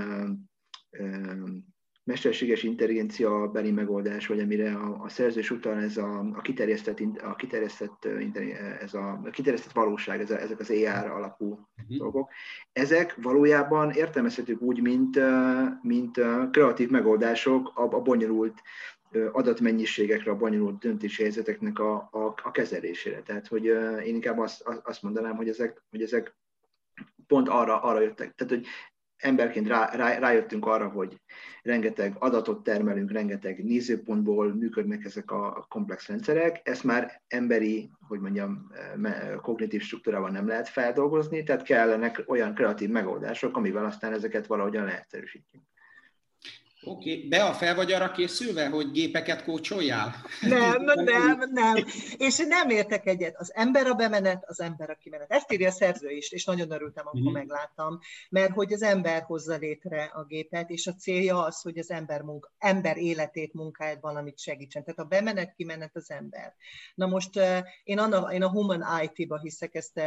mesterséges 2.10 2.64
intelligencia 2.64 3.48
beli 3.48 3.72
megoldás, 3.72 4.28
vagy 4.28 4.40
amire 4.40 4.74
a, 4.74 5.04
a 5.04 5.10
szerzős 5.10 5.52
utal, 5.52 5.80
ez 5.80 5.98
a, 5.98 6.20
a 6.20 6.42
kiterjesztett, 6.42 7.00
a 7.22 7.36
kiterjesztett, 7.36 8.08
ez 8.82 8.94
a, 8.94 9.20
a 9.26 9.30
kiterjesztett 9.30 9.74
valóság, 9.74 10.22
ez 10.22 10.32
a, 10.32 10.40
ezek 10.40 10.60
az 10.60 10.70
AR 10.70 11.10
alapú 11.10 11.46
uh-huh. 11.46 11.98
dolgok, 11.98 12.32
ezek 12.72 13.16
valójában 13.22 13.92
értelmezhetők 13.92 14.62
úgy, 14.62 14.82
mint, 14.82 15.20
mint 15.82 16.22
kreatív 16.52 16.90
megoldások 16.90 17.72
a, 17.76 17.82
a 17.82 18.02
bonyolult 18.02 18.62
adatmennyiségekre, 19.32 20.32
a 20.32 20.38
bonyolult 20.38 20.80
döntési 20.80 21.22
helyzeteknek 21.22 21.80
a, 21.80 21.94
a, 22.12 22.34
a 22.44 22.52
kezelésére. 22.52 23.22
Tehát, 23.22 23.48
hogy 23.48 23.66
én 24.06 24.16
inkább 24.16 24.38
azt, 24.38 24.64
azt 24.84 25.04
mondanám, 25.04 25.36
hogy 25.36 25.50
ezek, 25.50 25.84
hogy 25.90 26.02
ezek 26.02 26.36
pont 27.28 27.50
arra, 27.50 27.82
arra 27.82 28.02
jöttek. 28.02 28.36
Tehát, 28.36 28.54
hogy 28.54 28.66
emberként 29.20 29.68
rá, 29.68 29.90
rá, 29.96 30.20
rájöttünk 30.20 30.66
arra, 30.66 30.88
hogy 30.88 31.22
rengeteg 31.62 32.16
adatot 32.20 32.64
termelünk, 32.64 33.12
rengeteg 33.12 33.64
nézőpontból 33.64 34.56
működnek 34.56 35.04
ezek 35.04 35.32
a 35.32 35.66
komplex 35.70 36.08
rendszerek. 36.08 36.62
Ezt 36.64 36.84
már 36.84 37.22
emberi, 37.28 37.90
hogy 38.08 38.20
mondjam, 38.20 38.72
kognitív 39.42 39.82
struktúrában 39.82 40.32
nem 40.32 40.48
lehet 40.48 40.70
feldolgozni, 40.70 41.44
tehát 41.44 41.64
kellenek 41.64 42.24
olyan 42.28 42.54
kreatív 42.54 42.90
megoldások, 42.90 43.58
amivel 43.58 43.86
aztán 43.86 44.14
ezeket 44.14 44.48
valahogyan 44.48 44.86
leegyszerűsítjük. 44.86 45.62
Oké, 46.84 47.14
okay. 47.14 47.28
be 47.28 47.44
a 47.44 47.54
fel 47.54 47.76
vagy 47.76 47.92
arra 47.92 48.12
készülve, 48.12 48.70
hogy 48.70 48.92
gépeket 48.92 49.44
kócsoljál? 49.44 50.16
Nem, 50.42 50.84
nem, 51.04 51.40
nem. 51.52 51.76
És 52.18 52.38
nem 52.38 52.70
értek 52.70 53.06
egyet. 53.06 53.36
Az 53.40 53.54
ember 53.56 53.88
a 53.88 53.94
bemenet, 53.94 54.44
az 54.48 54.60
ember 54.60 54.90
a 54.90 54.96
kimenet. 54.96 55.32
Ezt 55.32 55.52
írja 55.52 55.68
a 55.68 55.72
szerző 55.72 56.10
is, 56.10 56.32
és 56.32 56.46
nagyon 56.46 56.72
örültem, 56.72 57.08
amikor 57.08 57.32
uh-huh. 57.32 57.48
megláttam, 57.48 58.00
mert 58.30 58.52
hogy 58.52 58.74
az 58.74 58.82
ember 58.82 59.22
hozza 59.22 59.56
létre 59.56 60.04
a 60.04 60.24
gépet, 60.24 60.70
és 60.70 60.88
a 60.88 60.94
célja 60.94 61.44
az, 61.44 61.62
hogy 61.62 61.78
az 61.78 61.92
ember, 61.92 62.22
munka, 62.22 62.54
ember 62.58 62.98
életét, 62.98 63.54
munkáját 63.54 64.02
valamit 64.02 64.40
segítsen. 64.40 64.84
Tehát 64.84 65.00
a 65.00 65.04
bemenet, 65.04 65.54
kimenet 65.56 65.96
az 65.96 66.12
ember. 66.12 66.56
Na 66.96 67.08
most 67.08 67.40
én, 67.84 68.00
anna, 68.00 68.34
én 68.34 68.44
a 68.44 68.50
Human 68.50 68.84
IT-ba 69.04 69.40
hiszek, 69.40 69.76
ezt 69.76 70.02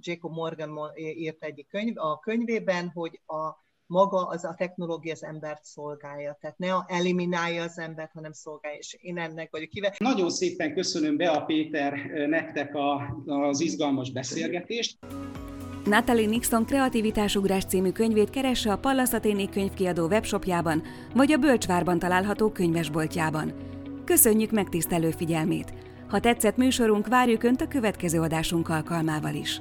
Jacob 0.00 0.32
Morgan 0.32 0.92
írt 0.96 1.42
egyik 1.42 1.68
könyv, 1.68 1.98
a 1.98 2.18
könyvében, 2.18 2.90
hogy 2.94 3.20
a 3.26 3.63
maga 3.86 4.26
az 4.26 4.44
a 4.44 4.54
technológia 4.58 5.12
az 5.12 5.24
embert 5.24 5.64
szolgálja. 5.64 6.36
Tehát 6.40 6.58
ne 6.58 6.68
eliminálja 6.86 7.62
az 7.62 7.78
embert, 7.78 8.12
hanem 8.12 8.32
szolgálja, 8.32 8.78
és 8.78 8.96
én 9.00 9.18
ennek 9.18 9.50
vagyok 9.50 9.68
kive. 9.68 9.94
Nagyon 9.98 10.30
szépen 10.30 10.74
köszönöm 10.74 11.16
be 11.16 11.30
a 11.30 11.44
Péter 11.44 11.92
nektek 12.28 12.74
a, 12.74 13.16
az 13.26 13.60
izgalmas 13.60 14.12
beszélgetést. 14.12 14.98
Natalie 15.84 16.26
Nixon 16.26 16.64
Kreativitásugrás 16.64 17.64
című 17.64 17.90
könyvét 17.90 18.30
keresse 18.30 18.72
a 18.72 18.78
Pallas 18.78 19.12
Athéné 19.12 19.46
könyvkiadó 19.46 20.06
webshopjában, 20.06 20.82
vagy 21.14 21.32
a 21.32 21.36
Bölcsvárban 21.36 21.98
található 21.98 22.50
könyvesboltjában. 22.50 23.52
Köszönjük 24.04 24.50
megtisztelő 24.50 25.10
figyelmét! 25.10 25.72
Ha 26.08 26.20
tetszett 26.20 26.56
műsorunk, 26.56 27.06
várjuk 27.06 27.42
Önt 27.42 27.60
a 27.60 27.68
következő 27.68 28.20
adásunk 28.20 28.68
alkalmával 28.68 29.34
is. 29.34 29.60